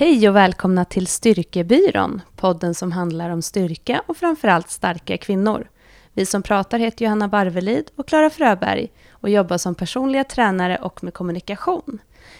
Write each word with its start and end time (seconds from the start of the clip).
Hej 0.00 0.28
och 0.28 0.36
välkomna 0.36 0.84
till 0.84 1.06
Styrkebyrån, 1.06 2.22
podden 2.36 2.74
som 2.74 2.92
handlar 2.92 3.30
om 3.30 3.42
styrka 3.42 4.02
och 4.06 4.16
framförallt 4.16 4.70
starka 4.70 5.18
kvinnor. 5.18 5.70
Vi 6.12 6.26
som 6.26 6.42
pratar 6.42 6.78
heter 6.78 7.04
Johanna 7.04 7.28
Barvelid 7.28 7.90
och 7.96 8.08
Klara 8.08 8.30
Fröberg 8.30 8.92
och 9.10 9.30
jobbar 9.30 9.58
som 9.58 9.74
personliga 9.74 10.24
tränare 10.24 10.76
och 10.76 11.04
med 11.04 11.14
kommunikation. 11.14 11.98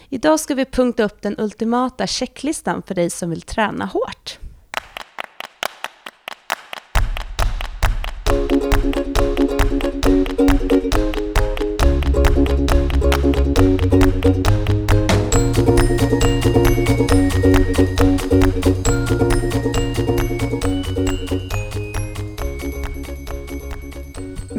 Idag 0.08 0.40
ska 0.40 0.54
vi 0.54 0.64
punkta 0.64 1.04
upp 1.04 1.22
den 1.22 1.40
ultimata 1.40 2.06
checklistan 2.06 2.82
för 2.82 2.94
dig 2.94 3.10
som 3.10 3.30
vill 3.30 3.42
träna 3.42 3.84
hårt. 3.84 4.38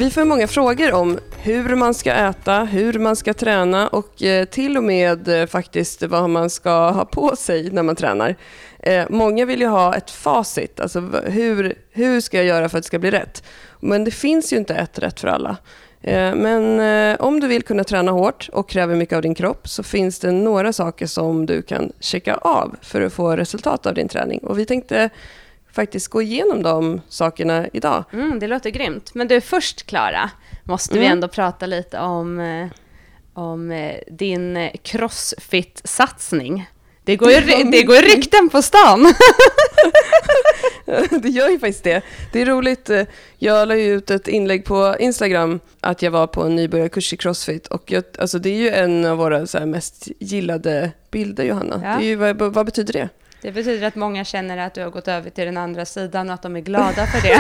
Vi 0.02 0.12
får 0.12 0.26
många 0.26 0.48
frågor 0.48 0.94
om 0.94 1.20
hur 1.38 1.76
man 1.76 1.94
ska 1.94 2.14
äta, 2.14 2.64
hur 2.64 3.00
man 3.00 3.16
ska 3.16 3.34
träna 3.34 3.88
och 3.88 4.24
eh, 4.24 4.46
till 4.46 4.78
och 4.78 4.84
med 4.84 5.28
eh, 5.28 5.46
faktiskt 5.46 6.04
vad 6.04 6.30
man 6.30 6.50
ska 6.50 6.90
ha 6.90 7.06
på 7.06 7.36
sig 7.36 7.72
när 7.72 7.84
man 7.84 7.96
tränar. 7.96 8.36
Eh, 8.80 9.06
många 9.10 9.46
vill 9.46 9.62
ju 9.62 9.68
ha 9.68 9.96
ett 9.96 10.12
facit, 10.12 10.80
alltså 10.80 11.00
hur, 11.26 11.76
hur 11.92 12.22
ska 12.22 12.38
jag 12.38 12.46
göra 12.46 12.70
för 12.70 12.78
att 12.78 12.84
det 12.84 12.88
ska 12.88 13.00
bli 13.00 13.12
rätt? 13.12 13.44
Men 13.80 14.04
det 14.04 14.12
finns 14.12 14.54
ju 14.54 14.58
inte 14.58 14.76
ett 14.76 15.00
rätt 15.00 15.20
för 15.20 15.28
alla. 15.28 15.58
Men 16.36 16.80
om 17.20 17.40
du 17.40 17.48
vill 17.48 17.64
kunna 17.64 17.84
träna 17.84 18.12
hårt 18.12 18.50
och 18.54 18.70
kräver 18.70 18.96
mycket 18.96 19.16
av 19.16 19.22
din 19.22 19.36
kropp 19.36 19.68
så 19.68 19.84
finns 19.84 20.20
det 20.20 20.32
några 20.32 20.74
saker 20.74 21.08
som 21.08 21.46
du 21.46 21.62
kan 21.62 21.92
checka 22.00 22.36
av 22.36 22.76
för 22.82 23.02
att 23.02 23.14
få 23.14 23.36
resultat 23.36 23.86
av 23.86 23.94
din 23.94 24.08
träning. 24.08 24.40
Och 24.40 24.60
vi 24.60 24.66
tänkte 24.66 25.10
faktiskt 25.74 26.08
gå 26.08 26.22
igenom 26.22 26.64
de 26.64 27.02
sakerna 27.10 27.68
idag. 27.74 28.04
Mm, 28.14 28.40
det 28.40 28.48
låter 28.48 28.70
grymt. 28.70 29.14
Men 29.14 29.28
du, 29.28 29.42
först 29.42 29.86
Klara, 29.86 30.30
måste 30.64 30.94
mm. 30.94 31.02
vi 31.02 31.08
ändå 31.08 31.28
prata 31.28 31.66
lite 31.66 32.00
om, 32.00 32.40
eh, 32.40 32.68
om 33.34 33.72
eh, 33.72 33.96
din 34.08 34.58
eh, 34.58 34.72
crossfit-satsning. 34.84 36.70
Det 37.04 37.16
går, 37.16 37.32
ju, 37.32 37.42
det 37.72 37.84
går 37.84 38.02
rykten 38.16 38.50
på 38.50 38.62
stan. 38.62 39.14
det 41.22 41.30
gör 41.30 41.50
ju 41.50 41.60
faktiskt 41.60 41.84
det. 41.84 42.02
Det 42.34 42.42
är 42.42 42.46
roligt. 42.46 42.90
Jag 43.38 43.68
la 43.68 43.76
ju 43.76 43.96
ut 43.96 44.12
ett 44.12 44.28
inlägg 44.28 44.66
på 44.66 44.96
Instagram 45.00 45.60
att 45.80 46.02
jag 46.02 46.12
var 46.12 46.28
på 46.28 46.44
en 46.44 46.56
nybörjarkurs 46.56 47.14
i 47.14 47.18
crossfit. 47.18 47.68
Och 47.68 47.92
jag, 47.92 48.04
alltså 48.18 48.40
det 48.40 48.50
är 48.50 48.58
ju 48.58 48.70
en 48.70 49.06
av 49.06 49.18
våra 49.18 49.48
så 49.48 49.66
mest 49.66 50.08
gillade 50.20 50.92
bilder, 51.12 51.44
Johanna. 51.44 51.82
Ja. 51.84 52.02
Ju, 52.02 52.16
vad, 52.16 52.54
vad 52.54 52.66
betyder 52.66 52.94
det? 52.94 53.10
Det 53.42 53.52
betyder 53.52 53.88
att 53.88 53.96
många 53.96 54.26
känner 54.26 54.58
att 54.58 54.74
du 54.74 54.82
har 54.82 54.90
gått 54.90 55.08
över 55.08 55.30
till 55.30 55.46
den 55.46 55.58
andra 55.58 55.86
sidan 55.86 56.30
och 56.30 56.34
att 56.34 56.42
de 56.42 56.56
är 56.56 56.60
glada 56.60 57.08
för 57.08 57.22
det. 57.22 57.38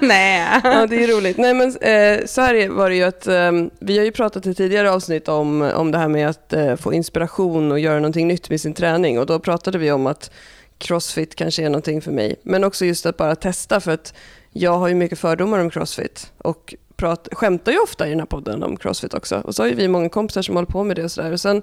Nej. 0.06 0.60
Ja, 0.64 0.86
det 0.86 1.04
är 1.04 1.08
roligt. 1.08 1.38
Nej, 1.38 1.54
men 1.54 1.68
eh, 1.68 2.26
så 2.26 2.40
här 2.40 2.68
var 2.68 2.90
det 2.90 2.96
ju 2.96 3.02
att 3.02 3.26
eh, 3.26 3.52
vi 3.78 3.98
har 3.98 4.04
ju 4.04 4.12
pratat 4.12 4.46
i 4.46 4.54
tidigare 4.54 4.90
avsnitt 4.90 5.28
om, 5.28 5.62
om 5.62 5.90
det 5.90 5.98
här 5.98 6.08
med 6.08 6.28
att 6.28 6.52
eh, 6.52 6.76
få 6.76 6.92
inspiration 6.92 7.72
och 7.72 7.78
göra 7.80 7.96
någonting 7.96 8.28
nytt 8.28 8.50
med 8.50 8.60
sin 8.60 8.74
träning 8.74 9.18
och 9.18 9.26
då 9.26 9.38
pratade 9.38 9.78
vi 9.78 9.92
om 9.92 10.06
att 10.06 10.30
crossfit 10.78 11.34
kanske 11.34 11.62
är 11.64 11.68
någonting 11.70 12.02
för 12.02 12.12
mig. 12.12 12.36
Men 12.42 12.64
också 12.64 12.84
just 12.84 13.06
att 13.06 13.16
bara 13.16 13.36
testa 13.36 13.80
för 13.80 13.90
att 13.92 14.14
jag 14.52 14.78
har 14.78 14.88
ju 14.88 14.94
mycket 14.94 15.18
fördomar 15.18 15.58
om 15.58 15.70
crossfit 15.70 16.32
och 16.38 16.74
prat, 16.96 17.28
skämtar 17.32 17.72
ju 17.72 17.78
ofta 17.78 18.06
i 18.06 18.10
den 18.10 18.18
här 18.18 18.26
podden 18.26 18.62
om 18.62 18.76
crossfit 18.76 19.14
också. 19.14 19.40
Och 19.44 19.54
så 19.54 19.62
har 19.62 19.68
ju 19.68 19.74
vi 19.74 19.88
många 19.88 20.08
kompisar 20.08 20.42
som 20.42 20.54
håller 20.54 20.66
på 20.66 20.84
med 20.84 20.96
det 20.96 21.04
och 21.04 21.10
sådär. 21.10 21.32
Och 21.32 21.40
sen 21.40 21.62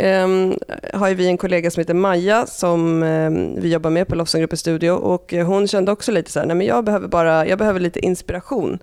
um, 0.00 0.58
har 0.94 1.14
vi 1.14 1.26
en 1.26 1.38
kollega 1.38 1.70
som 1.70 1.80
heter 1.80 1.94
Maja 1.94 2.46
som 2.46 3.02
um, 3.02 3.60
vi 3.60 3.72
jobbar 3.72 3.90
med 3.90 4.08
på 4.08 4.14
Lofsengruppen 4.14 4.58
Studio 4.58 4.90
och 4.90 5.32
hon 5.32 5.68
kände 5.68 5.92
också 5.92 6.12
lite 6.12 6.30
så 6.30 6.38
här, 6.40 6.46
nej 6.46 6.56
men 6.56 6.66
jag 6.66 6.84
behöver 6.84 7.08
bara, 7.08 7.46
jag 7.46 7.58
behöver 7.58 7.80
lite 7.80 8.00
inspiration. 8.00 8.78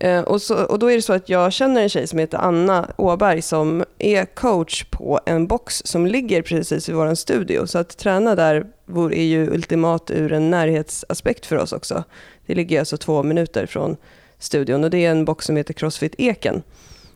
Ehm, 0.00 0.24
och, 0.24 0.42
så, 0.42 0.64
och 0.64 0.78
då 0.78 0.90
är 0.90 0.96
det 0.96 1.02
så 1.02 1.12
att 1.12 1.28
jag 1.28 1.52
känner 1.52 1.82
en 1.82 1.88
tjej 1.88 2.06
som 2.06 2.18
heter 2.18 2.38
Anna 2.38 2.90
Åberg 2.96 3.42
som 3.42 3.84
är 3.98 4.24
coach 4.24 4.84
på 4.84 5.20
en 5.26 5.46
box 5.46 5.82
som 5.84 6.06
ligger 6.06 6.42
precis 6.42 6.88
vid 6.88 6.96
vår 6.96 7.14
studio. 7.14 7.66
Så 7.66 7.78
att 7.78 7.96
träna 7.96 8.34
där 8.34 8.66
är 9.12 9.22
ju 9.22 9.50
ultimat 9.50 10.10
ur 10.10 10.32
en 10.32 10.50
närhetsaspekt 10.50 11.46
för 11.46 11.56
oss 11.56 11.72
också. 11.72 12.04
Det 12.46 12.54
ligger 12.54 12.78
alltså 12.78 12.96
två 12.96 13.22
minuter 13.22 13.66
från 13.66 13.96
studion 14.38 14.84
och 14.84 14.90
det 14.90 15.04
är 15.04 15.10
en 15.10 15.24
box 15.24 15.46
som 15.46 15.56
heter 15.56 15.74
Crossfit 15.74 16.14
Eken. 16.18 16.62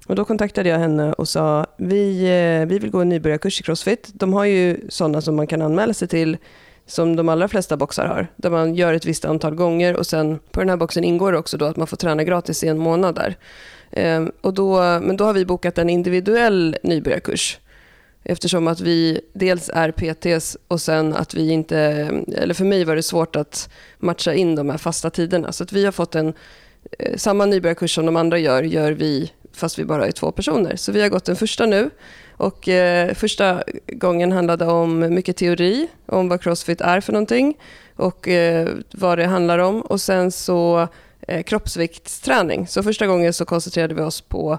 Och 0.07 0.15
då 0.17 0.25
kontaktade 0.25 0.69
jag 0.69 0.79
henne 0.79 1.13
och 1.13 1.29
sa, 1.29 1.67
vi, 1.77 2.23
eh, 2.23 2.69
vi 2.69 2.79
vill 2.79 2.91
gå 2.91 3.01
en 3.01 3.09
nybörjarkurs 3.09 3.61
i 3.61 3.63
Crossfit. 3.63 4.11
De 4.15 4.33
har 4.33 4.45
ju 4.45 4.81
sådana 4.89 5.21
som 5.21 5.37
man 5.37 5.47
kan 5.47 5.63
anmäla 5.63 5.95
sig 5.95 6.09
till, 6.09 6.37
som 6.87 7.17
de 7.17 7.29
allra 7.29 7.49
flesta 7.49 7.77
boxar 7.77 8.07
har. 8.07 8.27
Där 8.37 8.51
man 8.51 8.75
gör 8.75 8.95
ett 8.95 9.05
visst 9.05 9.25
antal 9.25 9.55
gånger 9.55 9.97
och 9.97 10.07
sen 10.07 10.39
på 10.51 10.61
den 10.61 10.69
här 10.69 10.77
boxen 10.77 11.05
ingår 11.05 11.33
också 11.33 11.57
då 11.57 11.65
att 11.65 11.77
man 11.77 11.87
får 11.87 11.97
träna 11.97 12.25
gratis 12.25 12.65
i 12.65 12.69
en 12.69 12.79
månad 12.79 13.15
där. 13.15 13.37
Ehm, 13.91 14.33
och 14.41 14.55
då, 14.55 14.77
men 14.81 15.17
då 15.17 15.25
har 15.25 15.33
vi 15.33 15.45
bokat 15.45 15.79
en 15.79 15.91
individuell 15.91 16.77
nybörjarkurs. 16.83 17.59
Eftersom 18.25 18.69
att 18.69 18.81
vi 18.81 19.21
dels 19.33 19.71
är 19.75 19.91
PTs 19.91 20.57
och 20.69 20.81
sen 20.81 21.15
att 21.15 21.35
vi 21.35 21.51
inte, 21.51 21.79
eller 22.37 22.55
för 22.55 22.65
mig 22.65 22.85
var 22.85 22.97
det 22.97 23.03
svårt 23.03 23.37
att 23.37 23.69
matcha 23.99 24.35
in 24.35 24.55
de 24.55 24.71
här 24.71 24.79
fasta 24.79 25.11
tiderna. 25.11 25.53
Så 25.53 25.65
att 25.65 25.73
vi 25.73 25.85
har 25.85 25.93
fått 25.93 26.15
en, 26.15 26.33
eh, 26.99 27.17
samma 27.17 27.47
nybörjarkurs 27.47 27.95
som 27.95 28.07
de 28.07 28.17
andra 28.17 28.39
gör, 28.39 28.63
gör 28.63 28.93
vi 28.93 29.33
fast 29.57 29.79
vi 29.79 29.85
bara 29.85 30.07
är 30.07 30.13
två 30.13 30.33
personer. 30.33 30.77
Så 30.77 30.93
vi 30.93 31.03
har 31.03 31.09
gått 31.09 31.25
den 31.25 31.37
första 31.37 31.67
nu. 31.67 31.91
Och 32.37 32.69
eh, 32.69 33.15
första 33.15 33.63
gången 33.87 34.33
handlade 34.33 34.65
om 34.65 35.15
mycket 35.15 35.37
teori, 35.37 35.89
om 36.07 36.29
vad 36.29 36.43
crossfit 36.43 36.81
är 36.81 37.01
för 37.01 37.13
någonting 37.13 37.55
och 37.97 38.29
eh, 38.29 38.69
vad 38.93 39.19
det 39.19 39.27
handlar 39.27 39.59
om. 39.59 39.81
Och 39.81 40.01
sen 40.01 40.33
så 40.33 40.89
eh, 41.21 41.43
kroppsviktsträning. 41.43 42.67
Så 42.67 42.83
första 42.83 43.07
gången 43.07 43.33
så 43.33 43.45
koncentrerade 43.45 43.95
vi 43.95 44.03
oss 44.03 44.21
på 44.21 44.59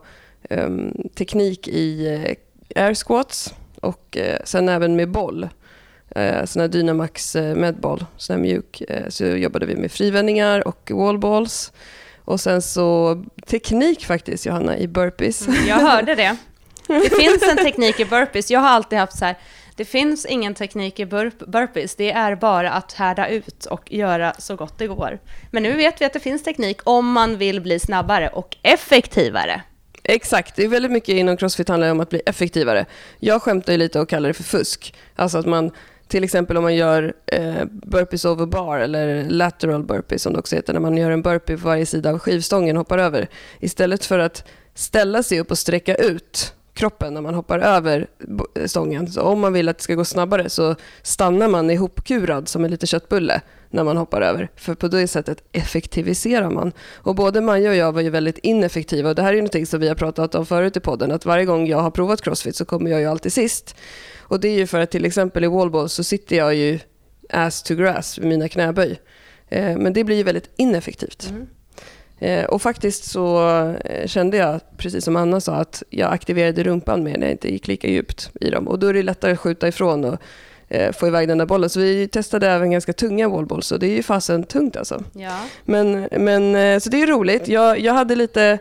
ehm, 0.49 1.09
teknik 1.15 1.67
i 1.67 2.07
eh, 2.07 2.83
air 2.83 2.93
squats 2.93 3.53
och 3.81 4.17
eh, 4.17 4.39
sen 4.43 4.69
även 4.69 4.95
med 4.95 5.11
boll. 5.11 5.49
Eh, 6.15 6.45
sån 6.45 6.61
här 6.61 6.67
Dynamax 6.67 7.35
eh, 7.35 7.55
medboll, 7.55 8.05
sån 8.17 8.33
här 8.35 8.41
mjuk. 8.41 8.81
Eh, 8.81 9.09
så 9.09 9.25
jobbade 9.25 9.65
vi 9.65 9.75
med 9.75 9.91
frivändningar 9.91 10.67
och 10.67 10.91
wallballs. 10.93 11.71
Och 12.25 12.39
sen 12.39 12.61
så 12.61 13.23
teknik 13.47 14.06
faktiskt, 14.06 14.45
Johanna, 14.45 14.78
i 14.78 14.88
burpees. 14.88 15.47
Mm, 15.47 15.67
jag 15.67 15.75
hörde 15.75 16.16
det. 16.16 16.35
Det 16.88 17.09
finns 17.09 17.44
en 17.44 17.57
teknik 17.57 18.00
i 18.00 18.06
burpees. 18.06 18.51
Jag 18.51 18.59
har 18.59 18.69
alltid 18.69 19.00
haft 19.00 19.17
så 19.17 19.25
här, 19.25 19.38
det 19.75 19.85
finns 19.85 20.25
ingen 20.25 20.53
teknik 20.53 21.00
i 21.00 21.06
burp 21.06 21.39
burpees. 21.39 21.95
Det 21.95 22.12
är 22.12 22.35
bara 22.35 22.72
att 22.72 22.94
härda 22.94 23.28
ut 23.28 23.66
och 23.66 23.91
göra 23.91 24.33
så 24.39 24.56
gott 24.56 24.78
det 24.78 24.88
går. 24.88 25.19
Men 25.51 25.63
nu 25.63 25.73
vet 25.73 26.01
vi 26.01 26.06
att 26.06 26.13
det 26.13 26.19
finns 26.19 26.44
teknik 26.44 26.79
om 26.83 27.12
man 27.12 27.38
vill 27.38 27.62
bli 27.62 27.79
snabbare 27.79 28.29
och 28.29 28.57
effektivare. 28.62 29.62
Exakt, 30.03 30.56
det 30.56 30.63
är 30.63 30.67
väldigt 30.67 30.91
mycket 30.91 31.16
inom 31.16 31.38
crossfit 31.38 31.69
handlar 31.69 31.91
om 31.91 32.00
att 32.00 32.09
bli 32.09 32.22
effektivare. 32.25 32.85
Jag 33.19 33.41
skämtar 33.41 33.72
ju 33.72 33.78
lite 33.78 34.00
och 34.00 34.09
kallar 34.09 34.28
det 34.28 34.33
för 34.33 34.44
fusk. 34.44 34.94
Alltså 35.16 35.38
att 35.38 35.45
man 35.45 35.72
till 36.07 36.23
exempel 36.23 36.57
om 36.57 36.63
man 36.63 36.75
gör 36.75 37.13
eh, 37.25 37.65
burpees 37.71 38.25
over 38.25 38.45
bar 38.45 38.79
eller 38.79 39.29
lateral 39.29 39.83
burpees 39.83 40.21
som 40.21 40.33
det 40.33 40.39
också 40.39 40.55
heter, 40.55 40.73
när 40.73 40.79
man 40.79 40.97
gör 40.97 41.11
en 41.11 41.21
burpee 41.21 41.57
på 41.57 41.67
varje 41.67 41.85
sida 41.85 42.09
av 42.09 42.19
skivstången 42.19 42.77
och 42.77 42.81
hoppar 42.81 42.97
över. 42.97 43.27
Istället 43.59 44.05
för 44.05 44.19
att 44.19 44.47
ställa 44.73 45.23
sig 45.23 45.39
upp 45.39 45.51
och 45.51 45.57
sträcka 45.57 45.95
ut 45.95 46.53
kroppen 46.73 47.13
när 47.13 47.22
man 47.22 47.34
hoppar 47.34 47.59
över 47.59 48.07
stången. 48.66 49.07
Så 49.07 49.22
om 49.22 49.39
man 49.39 49.53
vill 49.53 49.69
att 49.69 49.78
det 49.78 49.84
ska 49.84 49.95
gå 49.95 50.06
snabbare 50.06 50.50
så 50.50 50.75
stannar 51.01 51.47
man 51.47 51.69
ihopkurad 51.69 52.47
som 52.47 52.66
en 52.66 52.72
liten 52.72 52.88
köttbulle 52.88 53.41
när 53.69 53.84
man 53.84 53.97
hoppar 53.97 54.22
över. 54.22 54.50
För 54.56 54.75
på 54.75 54.88
det 54.88 55.07
sättet 55.07 55.44
effektiviserar 55.51 56.50
man. 56.50 56.72
Och 56.94 57.16
både 57.16 57.41
Maja 57.41 57.69
och 57.69 57.75
jag 57.75 57.91
var 57.91 58.01
ju 58.01 58.09
väldigt 58.09 58.38
ineffektiva. 58.38 59.09
Och 59.09 59.16
det 59.16 59.22
här 59.22 59.29
är 59.29 59.33
ju 59.33 59.41
någonting 59.41 59.66
som 59.66 59.79
vi 59.79 59.88
har 59.88 59.95
pratat 59.95 60.35
om 60.35 60.45
förut 60.45 60.78
i 60.78 60.79
podden. 60.79 61.12
Att 61.12 61.25
varje 61.25 61.45
gång 61.45 61.67
jag 61.67 61.78
har 61.78 61.91
provat 61.91 62.22
crossfit 62.22 62.56
så 62.56 62.66
kommer 62.66 62.91
jag 62.91 63.00
ju 63.00 63.06
alltid 63.06 63.33
sist. 63.33 63.75
Och 64.19 64.39
det 64.39 64.47
är 64.47 64.57
ju 64.57 64.67
för 64.67 64.79
att 64.79 64.91
till 64.91 65.06
exempel 65.06 65.44
i 65.44 65.47
wallball 65.47 65.89
så 65.89 66.03
sitter 66.03 66.35
jag 66.35 66.56
ju 66.56 66.79
ass 67.30 67.63
to 67.63 67.75
grass 67.75 68.19
med 68.19 68.27
mina 68.27 68.50
knäböj. 68.50 69.00
Eh, 69.50 69.77
men 69.77 69.94
det 69.94 70.03
blir 70.03 70.15
ju 70.15 70.24
väldigt 70.24 70.50
ineffektivt. 70.56 71.30
Mm. 71.30 71.47
Eh, 72.23 72.45
och 72.45 72.61
faktiskt 72.61 73.03
så 73.03 73.47
eh, 73.85 74.07
kände 74.07 74.37
jag, 74.37 74.59
precis 74.77 75.05
som 75.05 75.15
Anna 75.15 75.41
sa, 75.41 75.55
att 75.55 75.83
jag 75.89 76.13
aktiverade 76.13 76.63
rumpan 76.63 77.03
mer 77.03 77.17
när 77.17 77.25
jag 77.25 77.31
inte 77.31 77.51
gick 77.51 77.67
lika 77.67 77.87
djupt 77.87 78.31
i 78.41 78.49
dem. 78.49 78.67
Och 78.67 78.79
då 78.79 78.87
är 78.87 78.93
det 78.93 79.03
lättare 79.03 79.31
att 79.31 79.39
skjuta 79.39 79.67
ifrån 79.67 80.05
och 80.05 80.19
få 80.93 81.07
iväg 81.07 81.27
den 81.27 81.37
där 81.37 81.45
bollen. 81.45 81.69
Så 81.69 81.79
vi 81.79 82.07
testade 82.07 82.49
även 82.49 82.71
ganska 82.71 82.93
tunga 82.93 83.29
wallballs 83.29 83.71
och 83.71 83.79
det 83.79 83.87
är 83.87 83.95
ju 83.95 84.03
fasen 84.03 84.43
tungt 84.43 84.77
alltså. 84.77 85.03
Ja. 85.13 85.39
Men, 85.65 86.07
men, 86.11 86.81
så 86.81 86.89
det 86.89 87.01
är 87.01 87.07
roligt. 87.07 87.47
Jag, 87.47 87.79
jag 87.79 87.93
hade 87.93 88.15
lite 88.15 88.59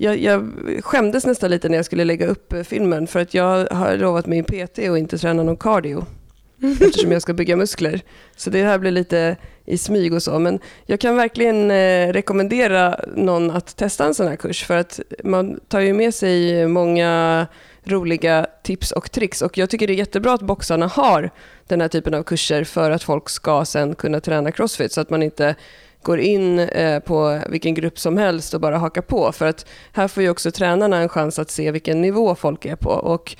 jag, 0.00 0.18
jag 0.18 0.52
skämdes 0.80 1.26
nästan 1.26 1.50
lite 1.50 1.68
när 1.68 1.76
jag 1.76 1.84
skulle 1.84 2.04
lägga 2.04 2.26
upp 2.26 2.52
eh, 2.52 2.62
filmen 2.62 3.06
för 3.06 3.20
att 3.20 3.34
jag 3.34 3.66
har 3.66 3.96
lovat 3.96 4.26
min 4.26 4.44
PT 4.44 4.78
att 4.78 4.78
inte 4.78 5.18
träna 5.18 5.42
någon 5.42 5.56
cardio. 5.56 6.04
eftersom 6.80 7.12
jag 7.12 7.22
ska 7.22 7.32
bygga 7.32 7.56
muskler. 7.56 8.00
Så 8.36 8.50
det 8.50 8.62
här 8.62 8.78
blir 8.78 8.90
lite 8.90 9.36
i 9.64 9.78
smyg 9.78 10.14
och 10.14 10.22
så. 10.22 10.38
Men 10.38 10.58
jag 10.86 11.00
kan 11.00 11.16
verkligen 11.16 11.70
eh, 11.70 12.12
rekommendera 12.12 13.00
någon 13.16 13.50
att 13.50 13.76
testa 13.76 14.04
en 14.04 14.14
sån 14.14 14.28
här 14.28 14.36
kurs 14.36 14.64
för 14.64 14.76
att 14.76 15.00
man 15.24 15.60
tar 15.68 15.80
ju 15.80 15.92
med 15.92 16.14
sig 16.14 16.66
många 16.66 17.46
roliga 17.84 18.46
tips 18.62 18.92
och 18.92 19.10
tricks. 19.10 19.42
Och 19.42 19.58
jag 19.58 19.70
tycker 19.70 19.86
det 19.86 19.92
är 19.92 19.98
jättebra 19.98 20.32
att 20.32 20.42
boxarna 20.42 20.86
har 20.86 21.30
den 21.66 21.80
här 21.80 21.88
typen 21.88 22.14
av 22.14 22.22
kurser 22.22 22.64
för 22.64 22.90
att 22.90 23.02
folk 23.02 23.28
ska 23.28 23.64
sen 23.64 23.94
kunna 23.94 24.20
träna 24.20 24.52
crossfit 24.52 24.92
så 24.92 25.00
att 25.00 25.10
man 25.10 25.22
inte 25.22 25.54
går 26.02 26.20
in 26.20 26.58
eh, 26.58 27.00
på 27.00 27.40
vilken 27.48 27.74
grupp 27.74 27.98
som 27.98 28.16
helst 28.16 28.54
och 28.54 28.60
bara 28.60 28.78
hakar 28.78 29.02
på. 29.02 29.32
För 29.32 29.46
att 29.46 29.66
här 29.92 30.08
får 30.08 30.22
ju 30.22 30.30
också 30.30 30.50
tränarna 30.50 30.96
en 30.96 31.08
chans 31.08 31.38
att 31.38 31.50
se 31.50 31.70
vilken 31.70 32.00
nivå 32.00 32.34
folk 32.34 32.64
är 32.64 32.76
på. 32.76 32.90
Och 32.90 33.36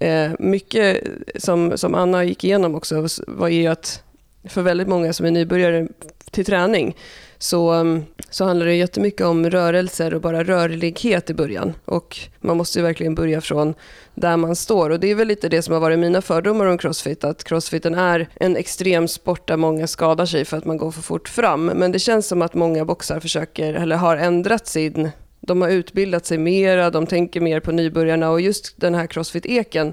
Eh, 0.00 0.30
mycket 0.38 1.04
som, 1.36 1.78
som 1.78 1.94
Anna 1.94 2.24
gick 2.24 2.44
igenom 2.44 2.74
också 2.74 3.06
var 3.26 3.48
ju 3.48 3.66
att 3.66 4.02
för 4.44 4.62
väldigt 4.62 4.88
många 4.88 5.12
som 5.12 5.26
är 5.26 5.30
nybörjare 5.30 5.88
till 6.30 6.44
träning 6.44 6.96
så, 7.38 7.70
mm, 7.70 8.04
så 8.30 8.44
handlar 8.44 8.66
det 8.66 8.74
jättemycket 8.74 9.26
om 9.26 9.50
rörelser 9.50 10.14
och 10.14 10.20
bara 10.20 10.44
rörlighet 10.44 11.30
i 11.30 11.34
början. 11.34 11.74
Och 11.84 12.18
man 12.40 12.56
måste 12.56 12.78
ju 12.78 12.82
verkligen 12.82 13.14
börja 13.14 13.40
från 13.40 13.74
där 14.14 14.36
man 14.36 14.56
står. 14.56 14.90
Och 14.90 15.00
det 15.00 15.10
är 15.10 15.14
väl 15.14 15.28
lite 15.28 15.48
det 15.48 15.62
som 15.62 15.74
har 15.74 15.80
varit 15.80 15.98
mina 15.98 16.22
fördomar 16.22 16.66
om 16.66 16.78
crossfit, 16.78 17.24
att 17.24 17.44
crossfiten 17.44 17.94
är 17.94 18.28
en 18.34 18.56
extrem 18.56 19.08
sport 19.08 19.48
där 19.48 19.56
många 19.56 19.86
skadar 19.86 20.26
sig 20.26 20.44
för 20.44 20.56
att 20.56 20.64
man 20.64 20.76
går 20.76 20.90
för 20.90 21.02
fort 21.02 21.28
fram. 21.28 21.66
Men 21.66 21.92
det 21.92 21.98
känns 21.98 22.26
som 22.28 22.42
att 22.42 22.54
många 22.54 22.84
boxar 22.84 23.20
försöker, 23.20 23.74
eller 23.74 23.96
har 23.96 24.16
ändrat 24.16 24.66
sin 24.66 25.10
de 25.48 25.62
har 25.62 25.68
utbildat 25.68 26.26
sig 26.26 26.38
mera, 26.38 26.90
de 26.90 27.06
tänker 27.06 27.40
mer 27.40 27.60
på 27.60 27.72
nybörjarna 27.72 28.30
och 28.30 28.40
just 28.40 28.80
den 28.80 28.94
här 28.94 29.06
Crossfit-eken, 29.06 29.92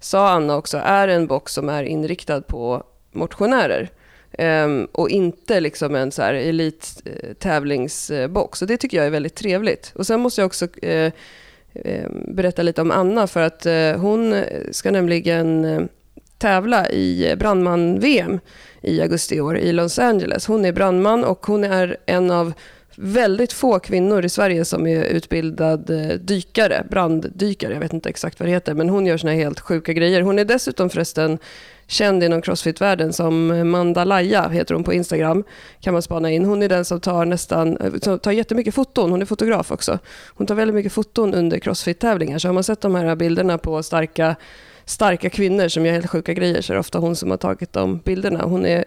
sa 0.00 0.30
Anna 0.30 0.56
också, 0.56 0.80
är 0.84 1.08
en 1.08 1.26
box 1.26 1.52
som 1.52 1.68
är 1.68 1.82
inriktad 1.82 2.40
på 2.40 2.82
motionärer. 3.12 3.90
Um, 4.38 4.88
och 4.92 5.10
inte 5.10 5.60
liksom 5.60 5.94
en 5.94 6.12
så 6.12 6.22
här 6.22 6.34
elittävlingsbox. 6.34 8.62
Eh, 8.62 8.64
och 8.64 8.68
det 8.68 8.76
tycker 8.76 8.96
jag 8.96 9.06
är 9.06 9.10
väldigt 9.10 9.34
trevligt. 9.34 9.92
Och 9.94 10.06
sen 10.06 10.20
måste 10.20 10.40
jag 10.40 10.46
också 10.46 10.68
uh, 10.84 11.10
uh, 11.86 12.08
berätta 12.28 12.62
lite 12.62 12.82
om 12.82 12.90
Anna, 12.90 13.26
för 13.26 13.40
att 13.40 13.66
uh, 13.66 13.96
hon 13.96 14.44
ska 14.70 14.90
nämligen 14.90 15.88
tävla 16.38 16.90
i 16.90 17.34
brandman-VM 17.38 18.40
i 18.82 19.00
augusti 19.00 19.34
i 19.34 19.40
år 19.40 19.58
i 19.58 19.72
Los 19.72 19.98
Angeles. 19.98 20.46
Hon 20.46 20.64
är 20.64 20.72
brandman 20.72 21.24
och 21.24 21.46
hon 21.46 21.64
är 21.64 21.96
en 22.06 22.30
av 22.30 22.52
väldigt 22.96 23.52
få 23.52 23.78
kvinnor 23.78 24.24
i 24.24 24.28
Sverige 24.28 24.64
som 24.64 24.86
är 24.86 25.04
utbildad 25.04 25.90
eh, 25.90 26.16
dykare, 26.16 26.86
branddykare. 26.90 27.72
Jag 27.72 27.80
vet 27.80 27.92
inte 27.92 28.08
exakt 28.08 28.40
vad 28.40 28.48
det 28.48 28.52
heter, 28.52 28.74
men 28.74 28.88
hon 28.88 29.06
gör 29.06 29.16
såna 29.16 29.32
helt 29.32 29.60
sjuka 29.60 29.92
grejer. 29.92 30.22
Hon 30.22 30.38
är 30.38 30.44
dessutom 30.44 30.90
förresten 30.90 31.38
känd 31.86 32.22
inom 32.22 32.42
crossfit-världen 32.42 33.12
som 33.12 33.46
Mandalaya, 33.70 34.48
heter 34.48 34.74
hon 34.74 34.84
på 34.84 34.92
Instagram, 34.92 35.44
kan 35.80 35.92
man 35.92 36.02
spana 36.02 36.30
in. 36.30 36.44
Hon 36.44 36.62
är 36.62 36.68
den 36.68 36.84
som 36.84 37.00
tar 37.00 37.24
nästan, 37.24 37.76
eh, 37.76 37.92
som 38.02 38.18
tar 38.18 38.32
jättemycket 38.32 38.74
foton, 38.74 39.10
hon 39.10 39.22
är 39.22 39.26
fotograf 39.26 39.72
också. 39.72 39.98
Hon 40.28 40.46
tar 40.46 40.54
väldigt 40.54 40.74
mycket 40.74 40.92
foton 40.92 41.34
under 41.34 41.58
crossfit-tävlingar, 41.58 42.38
så 42.38 42.48
har 42.48 42.52
man 42.52 42.64
sett 42.64 42.80
de 42.80 42.94
här 42.94 43.16
bilderna 43.16 43.58
på 43.58 43.82
starka, 43.82 44.36
starka 44.84 45.30
kvinnor 45.30 45.68
som 45.68 45.86
gör 45.86 45.92
helt 45.92 46.10
sjuka 46.10 46.34
grejer, 46.34 46.62
så 46.62 46.72
är 46.72 46.74
det 46.74 46.80
ofta 46.80 46.98
hon 46.98 47.16
som 47.16 47.30
har 47.30 47.38
tagit 47.38 47.72
de 47.72 47.98
bilderna. 47.98 48.42
Hon 48.42 48.66
är 48.66 48.84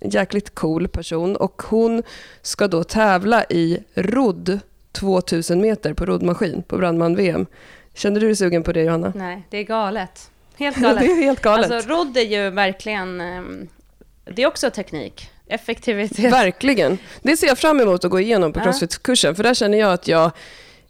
en 0.00 0.10
jäkligt 0.10 0.54
cool 0.54 0.88
person 0.88 1.36
och 1.36 1.62
hon 1.62 2.02
ska 2.42 2.68
då 2.68 2.84
tävla 2.84 3.44
i 3.44 3.78
rodd 3.94 4.60
2000 4.92 5.60
meter 5.60 5.92
på 5.94 6.06
roddmaskin 6.06 6.62
på 6.62 6.76
brandman-VM. 6.76 7.46
Kände 7.94 8.20
du 8.20 8.26
dig 8.26 8.36
sugen 8.36 8.62
på 8.62 8.72
det 8.72 8.82
Johanna? 8.82 9.12
Nej, 9.16 9.42
det 9.50 9.58
är 9.58 9.62
galet. 9.62 10.30
Helt 10.56 10.76
galet. 10.80 11.00
det 11.00 11.06
är 11.12 11.22
helt 11.22 11.42
galet. 11.42 11.70
Alltså 11.70 11.88
rodd 11.90 12.16
är 12.16 12.22
ju 12.22 12.50
verkligen, 12.50 13.20
ehm, 13.20 13.68
det 14.24 14.42
är 14.42 14.46
också 14.46 14.70
teknik. 14.70 15.30
Effektivitet. 15.46 16.32
Verkligen. 16.32 16.98
Det 17.22 17.36
ser 17.36 17.46
jag 17.46 17.58
fram 17.58 17.80
emot 17.80 18.04
att 18.04 18.10
gå 18.10 18.20
igenom 18.20 18.52
på 18.52 18.60
Crossfit-kursen, 18.60 19.34
för 19.34 19.42
där 19.42 19.54
känner 19.54 19.78
jag 19.78 19.92
att 19.92 20.08
jag 20.08 20.30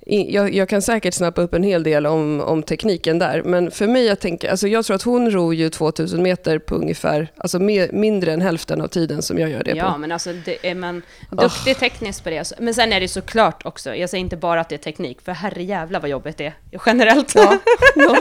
jag, 0.09 0.55
jag, 0.55 0.69
kan 0.69 0.83
säkert 0.83 1.15
snappa 1.15 1.43
upp 1.43 1.55
en 1.55 1.63
hel 1.63 1.83
del 1.83 2.07
om, 2.07 2.41
om 2.41 2.63
tekniken 2.63 3.19
där. 3.19 3.43
Men 3.43 3.71
för 3.71 3.87
mig, 3.87 4.05
jag, 4.05 4.21
tänker, 4.21 4.51
alltså 4.51 4.69
jag 4.69 4.85
tror 4.85 4.97
att 4.97 5.03
hon 5.03 5.31
ror 5.31 5.55
ju 5.55 5.71
2000 5.71 6.23
meter 6.23 6.59
på 6.59 6.75
ungefär, 6.75 7.33
alltså 7.37 7.59
mer, 7.59 7.91
mindre 7.93 8.33
än 8.33 8.41
hälften 8.41 8.81
av 8.81 8.89
tiden 8.89 9.23
som 9.23 9.39
jag 9.39 9.51
gör 9.51 9.65
det 9.65 9.71
ja, 9.71 9.85
på. 9.85 9.91
Ja, 9.91 9.99
men 9.99 10.13
alltså 10.13 10.33
det 10.45 10.57
är 10.63 10.75
man 10.75 11.03
duktig 11.31 11.73
oh. 11.73 11.79
tekniskt 11.79 12.25
på 12.25 12.31
det. 12.31 12.53
Men 12.59 12.75
sen 12.75 12.93
är 12.93 13.01
det 13.01 13.09
såklart 13.09 13.67
också, 13.67 13.95
jag 13.95 14.11
säger 14.11 14.21
inte 14.21 14.37
bara 14.37 14.61
att 14.61 14.69
det 14.69 14.75
är 14.75 14.79
teknik, 14.79 15.21
för 15.23 15.33
herrejävlar 15.33 16.01
vad 16.01 16.11
jobbigt 16.11 16.37
det 16.37 16.47
är 16.47 16.81
generellt. 16.87 17.35
Ja. 17.35 17.59
ja. 17.95 18.17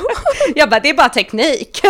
jag 0.56 0.70
bara, 0.70 0.80
det 0.80 0.90
är 0.90 0.94
bara 0.94 1.10
teknik. 1.10 1.82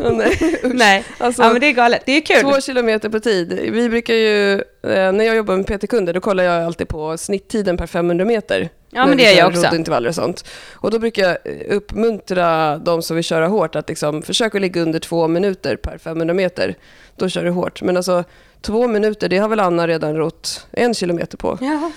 oh, 0.00 0.16
nej, 0.16 0.60
nej. 0.62 1.04
Alltså, 1.18 1.42
ja, 1.42 1.52
men 1.52 1.60
det 1.60 1.66
är 1.66 1.72
galet. 1.72 2.02
Det 2.06 2.12
är 2.12 2.20
kul. 2.20 2.40
Två 2.40 2.60
kilometer 2.60 3.08
på 3.08 3.20
tid. 3.20 3.70
Vi 3.72 3.88
brukar 3.88 4.14
ju, 4.14 4.54
eh, 4.54 5.12
när 5.12 5.24
jag 5.24 5.36
jobbar 5.36 5.56
med 5.56 5.66
PT-kunder, 5.66 6.12
då 6.12 6.20
kollar 6.20 6.44
jag 6.44 6.64
alltid 6.64 6.88
på 6.88 7.18
snitttiden 7.18 7.76
per 7.76 7.86
500 7.86 8.24
meter. 8.24 8.68
Ja, 8.94 9.06
men 9.06 9.16
det 9.16 9.22
gör 9.22 9.38
jag 9.38 9.48
också. 9.48 10.08
och 10.08 10.14
sånt. 10.14 10.44
Och 10.72 10.90
då 10.90 10.98
brukar 10.98 11.22
jag 11.22 11.38
uppmuntra 11.68 12.78
de 12.78 13.02
som 13.02 13.16
vill 13.16 13.24
köra 13.24 13.46
hårt 13.46 13.76
att 13.76 13.88
liksom 13.88 14.22
försöka 14.22 14.58
ligga 14.58 14.82
under 14.82 14.98
två 14.98 15.28
minuter 15.28 15.76
per 15.76 15.98
500 15.98 16.34
meter. 16.34 16.74
Då 17.16 17.28
kör 17.28 17.44
du 17.44 17.50
hårt. 17.50 17.82
Men 17.82 17.96
alltså 17.96 18.24
två 18.60 18.88
minuter, 18.88 19.28
det 19.28 19.38
har 19.38 19.48
väl 19.48 19.60
Anna 19.60 19.86
redan 19.86 20.16
rott 20.16 20.66
en 20.72 20.94
kilometer 20.94 21.36
på. 21.36 21.58
Ja. 21.60 21.90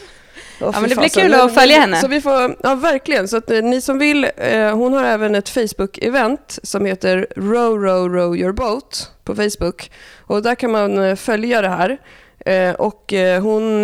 Oh, 0.62 0.72
ja, 0.74 0.80
men 0.80 0.90
det 0.90 0.96
blir 0.96 1.10
kul 1.10 1.34
att 1.34 1.54
följa 1.54 1.80
henne. 1.80 2.02
Så 2.02 2.08
vi 2.08 2.22
får, 2.22 2.56
ja, 2.64 2.76
verkligen. 2.76 3.28
Så 3.28 3.38
att 3.38 3.52
eh, 3.52 3.62
ni 3.62 3.82
som 3.82 4.00
vill, 4.00 4.28
eh, 4.38 4.76
hon 4.76 4.94
har 4.94 5.04
även 5.04 5.36
ett 5.36 5.50
Facebook-event 5.50 6.60
som 6.64 6.86
heter 6.86 7.28
Row, 7.36 7.84
row, 7.84 8.10
row 8.10 8.38
your 8.38 8.52
boat 8.52 9.12
på 9.24 9.36
Facebook. 9.36 9.92
Och 10.20 10.42
där 10.42 10.56
kan 10.56 10.72
man 10.72 10.98
eh, 10.98 11.16
följa 11.16 11.62
det 11.62 11.70
här. 11.70 11.98
Eh, 12.46 12.76
och 12.76 13.14
eh, 13.14 13.42
hon 13.42 13.82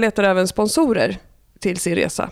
letar 0.00 0.24
även 0.24 0.48
sponsorer 0.48 1.18
till 1.62 1.76
sin 1.76 1.94
resa. 1.94 2.30